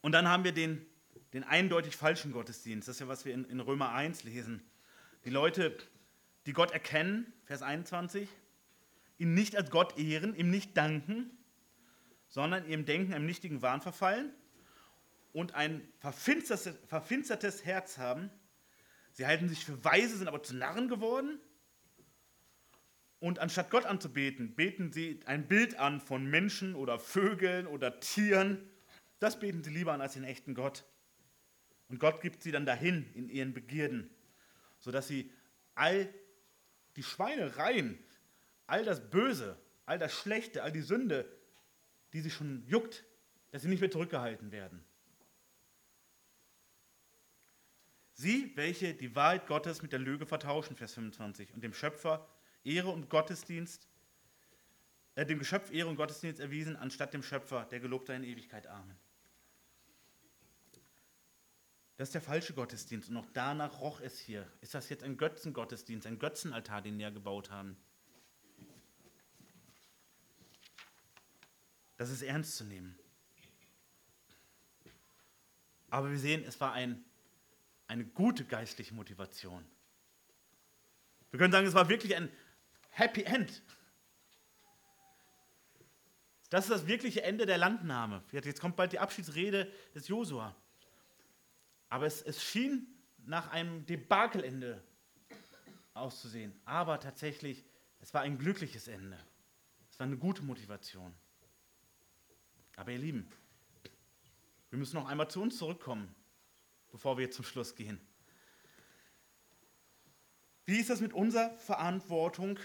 Und 0.01 0.11
dann 0.11 0.27
haben 0.27 0.43
wir 0.43 0.51
den 0.51 0.85
den 1.33 1.43
eindeutig 1.43 1.95
falschen 1.95 2.31
Gottesdienst. 2.31 2.87
Das 2.87 2.95
ist 2.95 2.99
ja, 2.99 3.07
was 3.07 3.25
wir 3.25 3.33
in, 3.33 3.45
in 3.45 3.59
Römer 3.59 3.91
1 3.91 4.23
lesen. 4.23 4.61
Die 5.25 5.31
Leute, 5.31 5.75
die 6.45 6.53
Gott 6.53 6.71
erkennen, 6.71 7.33
Vers 7.45 7.63
21, 7.63 8.29
ihn 9.17 9.33
nicht 9.33 9.55
als 9.55 9.71
Gott 9.71 9.97
ehren, 9.97 10.35
ihm 10.35 10.51
nicht 10.51 10.77
danken, 10.77 11.31
sondern 12.29 12.67
ihrem 12.67 12.85
Denken 12.85 13.13
einem 13.13 13.25
nichtigen 13.25 13.61
Wahn 13.61 13.81
verfallen 13.81 14.31
und 15.33 15.55
ein 15.55 15.87
verfinstertes, 15.99 16.77
verfinstertes 16.87 17.65
Herz 17.65 17.97
haben. 17.97 18.29
Sie 19.11 19.25
halten 19.25 19.49
sich 19.49 19.65
für 19.65 19.83
weise, 19.83 20.17
sind 20.17 20.27
aber 20.27 20.43
zu 20.43 20.55
Narren 20.55 20.87
geworden. 20.87 21.39
Und 23.23 23.39
anstatt 23.39 23.69
Gott 23.71 23.85
anzubeten, 23.85 24.53
beten 24.53 24.91
sie 24.91 25.21
ein 25.27 25.47
Bild 25.47 25.79
an 25.79 26.01
von 26.01 26.25
Menschen 26.25 26.75
oder 26.75 26.99
Vögeln 26.99 27.67
oder 27.67 28.01
Tieren. 28.01 28.69
Das 29.19 29.39
beten 29.39 29.63
sie 29.63 29.69
lieber 29.69 29.93
an 29.93 30.01
als 30.01 30.15
den 30.15 30.25
echten 30.25 30.55
Gott. 30.55 30.83
Und 31.87 31.99
Gott 31.99 32.19
gibt 32.19 32.43
sie 32.43 32.51
dann 32.51 32.65
dahin 32.65 33.09
in 33.13 33.29
ihren 33.29 33.53
Begierden, 33.53 34.09
sodass 34.79 35.07
sie 35.07 35.31
all 35.73 36.13
die 36.97 37.03
Schweinereien, 37.03 37.97
all 38.67 38.83
das 38.83 39.09
Böse, 39.09 39.57
all 39.85 39.97
das 39.97 40.13
Schlechte, 40.13 40.61
all 40.61 40.73
die 40.73 40.81
Sünde 40.81 41.25
die 42.11 42.21
sie 42.21 42.29
schon 42.29 42.65
juckt, 42.67 43.03
dass 43.51 43.63
sie 43.63 43.67
nicht 43.67 43.79
mehr 43.79 43.91
zurückgehalten 43.91 44.51
werden. 44.51 44.83
Sie, 48.13 48.51
welche 48.55 48.93
die 48.93 49.15
Wahrheit 49.15 49.47
Gottes 49.47 49.81
mit 49.81 49.91
der 49.91 49.99
Lüge 49.99 50.25
vertauschen, 50.25 50.75
Vers 50.75 50.93
25, 50.93 51.53
und 51.53 51.63
dem 51.63 51.73
Schöpfer 51.73 52.29
Ehre 52.63 52.89
und 52.89 53.09
Gottesdienst, 53.09 53.87
äh, 55.15 55.25
dem 55.25 55.39
Geschöpf 55.39 55.71
Ehre 55.71 55.89
und 55.89 55.95
Gottesdienst 55.95 56.39
erwiesen, 56.39 56.75
anstatt 56.75 57.13
dem 57.13 57.23
Schöpfer, 57.23 57.65
der 57.65 57.79
gelobt 57.79 58.07
sei 58.07 58.15
in 58.15 58.23
Ewigkeit. 58.23 58.67
Amen. 58.67 58.97
Das 61.97 62.09
ist 62.09 62.13
der 62.15 62.21
falsche 62.21 62.53
Gottesdienst 62.53 63.09
und 63.09 63.17
auch 63.17 63.27
danach 63.33 63.79
roch 63.79 64.01
es 64.01 64.19
hier. 64.19 64.51
Ist 64.61 64.73
das 64.73 64.89
jetzt 64.89 65.03
ein 65.03 65.17
Götzengottesdienst, 65.17 66.07
ein 66.07 66.17
Götzenaltar, 66.17 66.81
den 66.81 66.97
wir 66.97 67.11
gebaut 67.11 67.51
haben? 67.51 67.77
Das 71.97 72.09
ist 72.09 72.23
ernst 72.23 72.57
zu 72.57 72.63
nehmen. 72.63 72.97
Aber 75.89 76.09
wir 76.09 76.17
sehen, 76.17 76.43
es 76.43 76.59
war 76.59 76.73
ein, 76.73 77.05
eine 77.87 78.03
gute 78.03 78.43
geistliche 78.45 78.95
Motivation. 78.95 79.63
Wir 81.29 81.37
können 81.37 81.51
sagen, 81.51 81.67
es 81.67 81.75
war 81.75 81.87
wirklich 81.87 82.15
ein 82.15 82.29
Happy 82.93 83.23
End. 83.23 83.61
Das 86.49 86.65
ist 86.65 86.71
das 86.71 86.87
wirkliche 86.87 87.23
Ende 87.23 87.47
der 87.47 87.57
Landnahme. 87.57 88.23
Jetzt 88.31 88.61
kommt 88.61 88.75
bald 88.75 88.91
die 88.91 88.99
Abschiedsrede 88.99 89.71
des 89.95 90.07
Josua. 90.07 90.55
Aber 91.89 92.05
es, 92.05 92.21
es 92.21 92.43
schien 92.43 92.87
nach 93.25 93.49
einem 93.49 93.85
Debakelende 93.87 94.83
auszusehen. 95.95 96.53
Aber 96.65 96.99
tatsächlich, 96.99 97.65
es 98.01 98.13
war 98.13 98.21
ein 98.21 98.37
glückliches 98.37 98.87
Ende. 98.87 99.17
Es 99.89 99.99
war 99.99 100.05
eine 100.05 100.17
gute 100.17 100.43
Motivation. 100.43 101.13
Aber 102.75 102.91
ihr 102.91 102.99
Lieben, 102.99 103.27
wir 104.69 104.77
müssen 104.79 104.95
noch 104.95 105.07
einmal 105.07 105.29
zu 105.29 105.41
uns 105.41 105.57
zurückkommen, 105.57 106.13
bevor 106.91 107.17
wir 107.17 107.31
zum 107.31 107.45
Schluss 107.45 107.75
gehen. 107.75 107.99
Wie 110.65 110.77
ist 110.79 110.89
das 110.89 111.01
mit 111.01 111.13
unserer 111.13 111.51
Verantwortung 111.57 112.59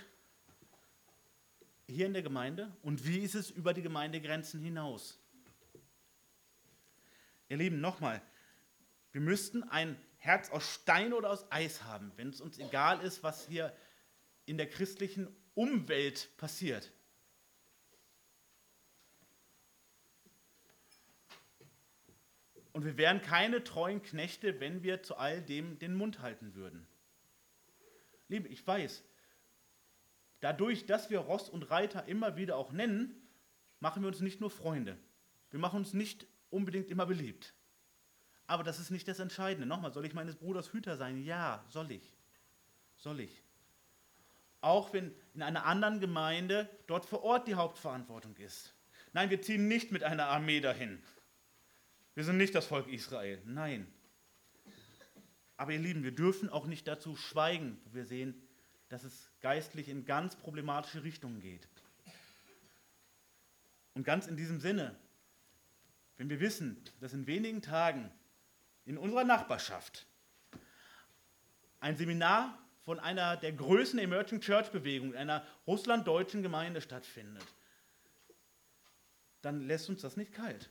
hier 1.89 2.07
in 2.07 2.13
der 2.13 2.23
Gemeinde 2.23 2.71
und 2.83 3.07
wie 3.07 3.19
ist 3.19 3.35
es 3.35 3.51
über 3.51 3.73
die 3.73 3.83
Gemeindegrenzen 3.83 4.61
hinaus? 4.61 5.19
Ihr 7.49 7.57
Lieben, 7.57 7.81
nochmal, 7.81 8.21
wir 9.13 9.23
müssten 9.23 9.63
ein 9.65 9.99
Herz 10.19 10.51
aus 10.51 10.75
Stein 10.75 11.13
oder 11.13 11.31
aus 11.31 11.51
Eis 11.51 11.85
haben, 11.85 12.13
wenn 12.17 12.29
es 12.29 12.41
uns 12.41 12.59
egal 12.59 13.01
ist, 13.01 13.23
was 13.23 13.47
hier 13.47 13.75
in 14.45 14.59
der 14.59 14.69
christlichen 14.69 15.35
Umwelt 15.55 16.29
passiert. 16.37 16.93
Und 22.73 22.85
wir 22.85 22.97
wären 22.97 23.23
keine 23.23 23.65
treuen 23.65 24.03
Knechte, 24.03 24.61
wenn 24.61 24.83
wir 24.83 25.03
zu 25.03 25.17
all 25.17 25.43
dem 25.43 25.79
den 25.79 25.95
Mund 25.95 26.21
halten 26.21 26.55
würden. 26.55 26.87
Liebe, 28.29 28.49
ich 28.49 28.65
weiß, 28.65 29.03
dadurch, 30.41 30.87
dass 30.87 31.11
wir 31.11 31.19
Ross 31.19 31.49
und 31.49 31.71
Reiter 31.71 32.07
immer 32.07 32.37
wieder 32.37 32.57
auch 32.57 32.73
nennen, 32.73 33.15
machen 33.81 34.03
wir 34.03 34.09
uns 34.09 34.21
nicht 34.21 34.41
nur 34.41 34.51
Freunde. 34.51 34.99
Wir 35.51 35.61
machen 35.61 35.79
uns 35.79 35.95
nicht 35.95 36.27
unbedingt 36.51 36.91
immer 36.91 37.07
beliebt. 37.07 37.55
Aber 38.47 38.63
das 38.63 38.79
ist 38.79 38.91
nicht 38.91 39.07
das 39.07 39.19
Entscheidende. 39.19 39.67
Nochmal, 39.67 39.93
soll 39.93 40.07
ich 40.07 40.15
meines 40.15 40.37
Bruders 40.37 40.73
Hüter 40.73 40.97
sein? 40.97 41.23
Ja, 41.23 41.65
soll 41.69 41.91
ich. 41.93 42.17
Soll 42.97 43.21
ich. 43.21 43.43
Auch 44.61 44.93
wenn 44.93 45.15
in 45.35 45.43
einer 45.43 45.67
anderen 45.67 46.01
Gemeinde 46.01 46.69
dort 46.87 47.05
vor 47.05 47.23
Ort 47.23 47.47
die 47.47 47.55
Hauptverantwortung 47.55 48.37
ist. 48.37 48.75
Nein, 49.13 49.31
wir 49.31 49.43
ziehen 49.43 49.69
nicht 49.69 49.93
mit 49.93 50.03
einer 50.03 50.27
Armee 50.27 50.61
dahin. 50.61 51.03
Wir 52.15 52.25
sind 52.25 52.39
nicht 52.39 52.55
das 52.55 52.67
Volk 52.67 52.89
Israel. 52.89 53.41
Nein. 53.45 53.87
Aber 55.57 55.73
ihr 55.73 55.79
Lieben, 55.79 56.03
wir 56.03 56.15
dürfen 56.15 56.49
auch 56.49 56.67
nicht 56.67 56.89
dazu 56.89 57.17
schweigen, 57.17 57.81
wo 57.85 57.95
wir 57.95 58.07
sehen, 58.07 58.48
dass 58.89 59.05
es 59.05 59.31
geistlich 59.41 59.89
in 59.89 60.05
ganz 60.05 60.37
problematische 60.37 61.05
Richtungen 61.05 61.41
geht. 61.41 61.69
Und 63.95 64.05
ganz 64.05 64.27
in 64.27 64.37
diesem 64.37 64.61
Sinne, 64.61 64.95
wenn 66.17 66.31
wir 66.31 66.41
wissen, 66.41 66.83
dass 67.01 67.13
in 67.13 67.27
wenigen 67.27 67.63
Tagen 67.63 68.11
in 68.85 68.97
unserer 68.97 69.25
Nachbarschaft 69.25 70.07
ein 71.81 71.97
Seminar 71.97 72.59
von 72.85 72.99
einer 72.99 73.37
der 73.37 73.53
größten 73.53 73.99
Emerging 73.99 74.41
Church 74.41 74.71
Bewegungen, 74.71 75.15
einer 75.15 75.45
russlanddeutschen 75.67 76.43
Gemeinde 76.43 76.81
stattfindet, 76.81 77.45
dann 79.43 79.67
lässt 79.67 79.89
uns 79.89 80.01
das 80.01 80.17
nicht 80.17 80.33
kalt. 80.33 80.71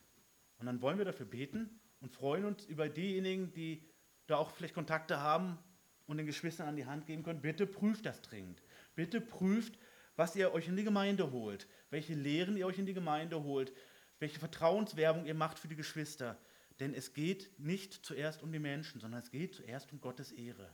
Und 0.57 0.65
dann 0.65 0.82
wollen 0.82 0.97
wir 0.97 1.05
dafür 1.05 1.26
beten 1.26 1.80
und 2.01 2.11
freuen 2.11 2.45
uns 2.45 2.65
über 2.65 2.89
diejenigen, 2.89 3.53
die 3.53 3.88
da 4.26 4.38
auch 4.38 4.51
vielleicht 4.51 4.74
Kontakte 4.74 5.20
haben 5.22 5.59
und 6.08 6.18
den 6.18 6.26
Geschwistern 6.26 6.68
an 6.68 6.76
die 6.76 6.86
Hand 6.86 7.05
geben 7.05 7.24
können. 7.24 7.41
Bitte 7.41 7.68
prüft 7.68 8.05
das 8.05 8.22
dringend. 8.22 8.64
Bitte 8.95 9.22
prüft, 9.22 9.78
was 10.16 10.36
ihr 10.36 10.53
euch 10.53 10.68
in 10.68 10.76
die 10.76 10.84
Gemeinde 10.84 11.32
holt, 11.32 11.68
welche 11.91 12.16
Lehren 12.16 12.58
ihr 12.58 12.66
euch 12.66 12.80
in 12.80 12.86
die 12.86 12.93
Gemeinde 12.93 13.43
holt, 13.43 13.72
welche 14.20 14.39
Vertrauenswerbung 14.39 15.26
ihr 15.26 15.36
macht 15.36 15.60
für 15.60 15.68
die 15.68 15.76
Geschwister. 15.76 16.39
Denn 16.80 16.93
es 16.93 17.14
geht 17.14 17.51
nicht 17.60 17.93
zuerst 18.05 18.41
um 18.41 18.51
die 18.51 18.60
Menschen, 18.60 18.99
sondern 18.99 19.22
es 19.22 19.32
geht 19.32 19.53
zuerst 19.53 19.91
um 19.91 20.01
Gottes 20.01 20.32
Ehre. 20.32 20.74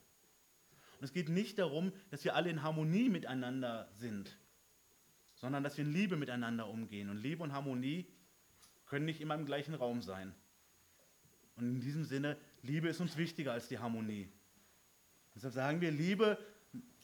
Und 1.00 1.06
es 1.06 1.14
geht 1.14 1.30
nicht 1.30 1.60
darum, 1.60 1.92
dass 2.12 2.24
wir 2.24 2.36
alle 2.36 2.50
in 2.50 2.64
Harmonie 2.64 3.10
miteinander 3.10 3.90
sind, 3.96 4.38
sondern 5.36 5.64
dass 5.64 5.78
wir 5.78 5.84
in 5.84 5.92
Liebe 5.92 6.16
miteinander 6.16 6.70
umgehen. 6.70 7.10
Und 7.10 7.18
Liebe 7.18 7.44
und 7.44 7.52
Harmonie 7.52 8.08
können 8.86 9.06
nicht 9.06 9.20
immer 9.20 9.36
im 9.36 9.46
gleichen 9.46 9.74
Raum 9.74 10.02
sein. 10.02 10.34
Und 11.56 11.66
in 11.66 11.82
diesem 11.82 12.04
Sinne, 12.06 12.38
Liebe 12.62 12.88
ist 12.88 13.02
uns 13.02 13.18
wichtiger 13.18 13.52
als 13.52 13.68
die 13.68 13.80
Harmonie. 13.80 14.32
Deshalb 15.36 15.54
sagen 15.54 15.82
wir, 15.82 15.92
liebe 15.92 16.38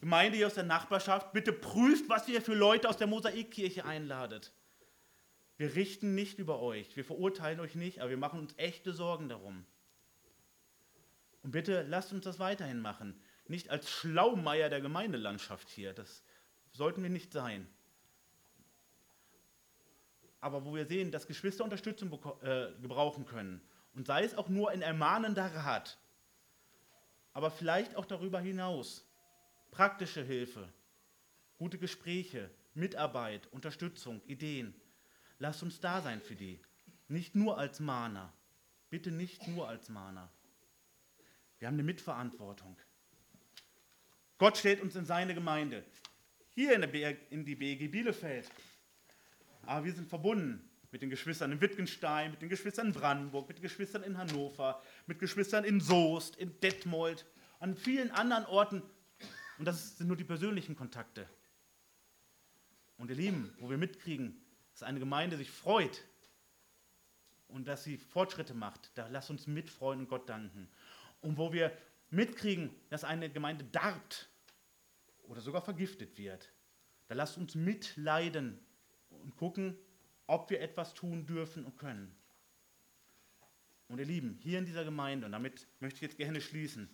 Gemeinde 0.00 0.36
hier 0.36 0.46
aus 0.46 0.54
der 0.54 0.64
Nachbarschaft, 0.64 1.32
bitte 1.32 1.52
prüft, 1.52 2.08
was 2.08 2.28
ihr 2.28 2.40
für 2.40 2.54
Leute 2.54 2.88
aus 2.88 2.96
der 2.96 3.06
Mosaikkirche 3.06 3.84
einladet. 3.84 4.52
Wir 5.56 5.74
richten 5.74 6.14
nicht 6.14 6.38
über 6.38 6.60
euch, 6.60 6.96
wir 6.96 7.04
verurteilen 7.04 7.60
euch 7.60 7.74
nicht, 7.74 8.00
aber 8.00 8.10
wir 8.10 8.16
machen 8.16 8.40
uns 8.40 8.54
echte 8.56 8.92
Sorgen 8.92 9.28
darum. 9.28 9.66
Und 11.42 11.50
bitte 11.50 11.82
lasst 11.82 12.12
uns 12.12 12.24
das 12.24 12.38
weiterhin 12.38 12.80
machen. 12.80 13.20
Nicht 13.46 13.70
als 13.70 13.90
Schlaumeier 13.90 14.70
der 14.70 14.80
Gemeindelandschaft 14.80 15.68
hier, 15.68 15.92
das 15.92 16.22
sollten 16.72 17.02
wir 17.02 17.10
nicht 17.10 17.32
sein 17.32 17.66
aber 20.40 20.64
wo 20.64 20.74
wir 20.74 20.86
sehen, 20.86 21.10
dass 21.10 21.26
Geschwister 21.26 21.64
Unterstützung 21.64 22.12
äh, 22.42 22.68
gebrauchen 22.80 23.26
können. 23.26 23.60
Und 23.94 24.06
sei 24.06 24.24
es 24.24 24.36
auch 24.36 24.48
nur 24.48 24.70
ein 24.70 24.82
ermahnender 24.82 25.54
Rat, 25.54 25.98
aber 27.40 27.50
vielleicht 27.50 27.96
auch 27.96 28.04
darüber 28.04 28.38
hinaus. 28.38 29.02
Praktische 29.70 30.22
Hilfe, 30.22 30.70
gute 31.56 31.78
Gespräche, 31.78 32.50
Mitarbeit, 32.74 33.46
Unterstützung, 33.50 34.20
Ideen. 34.26 34.74
Lasst 35.38 35.62
uns 35.62 35.80
da 35.80 36.02
sein 36.02 36.20
für 36.20 36.34
die. 36.34 36.60
Nicht 37.08 37.34
nur 37.34 37.56
als 37.56 37.80
Mahner. 37.80 38.30
Bitte 38.90 39.10
nicht 39.10 39.48
nur 39.48 39.66
als 39.66 39.88
Mahner. 39.88 40.30
Wir 41.58 41.68
haben 41.68 41.76
eine 41.76 41.82
Mitverantwortung. 41.82 42.76
Gott 44.36 44.58
stellt 44.58 44.82
uns 44.82 44.94
in 44.94 45.06
seine 45.06 45.34
Gemeinde. 45.34 45.82
Hier 46.50 46.74
in, 46.74 46.82
der 46.82 47.32
in 47.32 47.46
die 47.46 47.54
BEG 47.54 47.90
Bielefeld 47.90 48.50
aber 49.62 49.86
wir 49.86 49.94
sind 49.94 50.10
verbunden 50.10 50.69
mit 50.90 51.02
den 51.02 51.10
Geschwistern 51.10 51.52
in 51.52 51.60
Wittgenstein, 51.60 52.32
mit 52.32 52.42
den 52.42 52.48
Geschwistern 52.48 52.88
in 52.88 52.92
Brandenburg, 52.92 53.48
mit 53.48 53.58
den 53.58 53.62
Geschwistern 53.62 54.02
in 54.02 54.18
Hannover, 54.18 54.82
mit 55.06 55.18
Geschwistern 55.18 55.64
in 55.64 55.80
Soest, 55.80 56.36
in 56.36 56.58
Detmold, 56.60 57.26
an 57.58 57.76
vielen 57.76 58.10
anderen 58.10 58.46
Orten. 58.46 58.82
Und 59.58 59.66
das 59.66 59.98
sind 59.98 60.08
nur 60.08 60.16
die 60.16 60.24
persönlichen 60.24 60.74
Kontakte. 60.74 61.28
Und 62.98 63.10
ihr 63.10 63.16
Lieben, 63.16 63.54
wo 63.58 63.70
wir 63.70 63.78
mitkriegen, 63.78 64.40
dass 64.72 64.82
eine 64.82 64.98
Gemeinde 64.98 65.36
sich 65.36 65.50
freut, 65.50 66.04
und 67.52 67.68
dass 67.68 67.84
sie 67.84 67.96
Fortschritte 67.96 68.54
macht, 68.54 68.90
da 68.94 69.08
lass 69.08 69.30
uns 69.30 69.46
mitfreuen 69.46 70.00
und 70.00 70.08
Gott 70.08 70.28
danken. 70.28 70.68
Und 71.20 71.36
wo 71.36 71.52
wir 71.52 71.76
mitkriegen, 72.10 72.70
dass 72.88 73.04
eine 73.04 73.30
Gemeinde 73.30 73.64
darbt 73.64 74.28
oder 75.24 75.40
sogar 75.40 75.62
vergiftet 75.62 76.16
wird, 76.18 76.50
da 77.08 77.14
lasst 77.14 77.36
uns 77.36 77.54
mitleiden 77.54 78.58
und 79.10 79.36
gucken, 79.36 79.76
ob 80.30 80.48
wir 80.48 80.60
etwas 80.60 80.94
tun 80.94 81.26
dürfen 81.26 81.64
und 81.64 81.76
können. 81.76 82.14
Und 83.88 83.98
ihr 83.98 84.04
Lieben, 84.04 84.38
hier 84.40 84.60
in 84.60 84.64
dieser 84.64 84.84
Gemeinde, 84.84 85.26
und 85.26 85.32
damit 85.32 85.66
möchte 85.80 85.96
ich 85.96 86.02
jetzt 86.02 86.16
gerne 86.16 86.40
schließen, 86.40 86.88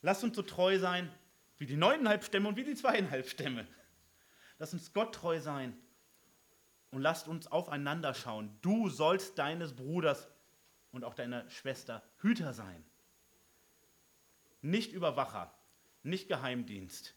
lasst 0.00 0.24
uns 0.24 0.34
so 0.34 0.42
treu 0.42 0.78
sein 0.78 1.10
wie 1.58 1.66
die 1.66 1.76
neuneinhalb 1.76 2.24
Stämme 2.24 2.48
und 2.48 2.56
wie 2.56 2.64
die 2.64 2.74
zweieinhalb 2.74 3.28
Stämme. 3.28 3.66
Lasst 4.58 4.72
uns 4.72 4.94
Gott 4.94 5.14
treu 5.14 5.38
sein 5.38 5.76
und 6.90 7.02
lasst 7.02 7.28
uns 7.28 7.46
aufeinander 7.46 8.14
schauen. 8.14 8.56
Du 8.62 8.88
sollst 8.88 9.38
deines 9.38 9.74
Bruders 9.74 10.26
und 10.92 11.04
auch 11.04 11.12
deiner 11.12 11.48
Schwester 11.50 12.02
Hüter 12.20 12.54
sein. 12.54 12.82
Nicht 14.62 14.92
Überwacher, 14.92 15.52
nicht 16.02 16.26
Geheimdienst, 16.28 17.14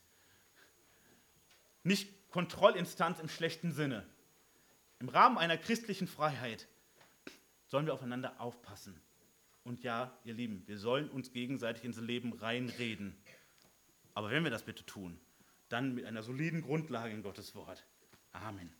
nicht 1.84 2.30
Kontrollinstanz 2.30 3.22
im 3.22 3.30
schlechten 3.30 3.72
Sinne. 3.72 4.06
Im 5.00 5.10
Rahmen 5.10 5.38
einer 5.38 5.58
christlichen 5.58 6.08
Freiheit 6.08 6.68
sollen 7.68 7.86
wir 7.86 7.93
aufeinander 7.93 8.39
aufpassen. 8.41 9.00
Und 9.64 9.84
ja, 9.84 10.18
ihr 10.26 10.34
Lieben, 10.34 10.68
wir 10.68 10.78
sollen 10.78 11.10
uns 11.10 11.32
gegenseitig 11.32 11.84
ins 11.86 12.00
Leben 12.00 12.34
reinreden. 12.34 13.16
Aber 14.14 14.30
wenn 14.30 14.43
wir 14.43 14.52
das 14.52 14.64
bitte 14.64 14.86
tun, 14.86 15.20
dann 15.70 15.95
mit 15.95 16.06
einer 16.06 16.24
soliden 16.24 16.62
Grundlage 16.62 17.14
in 17.14 17.24
Gottes 17.24 17.56
Wort. 17.56 17.86
Amen. 18.32 18.74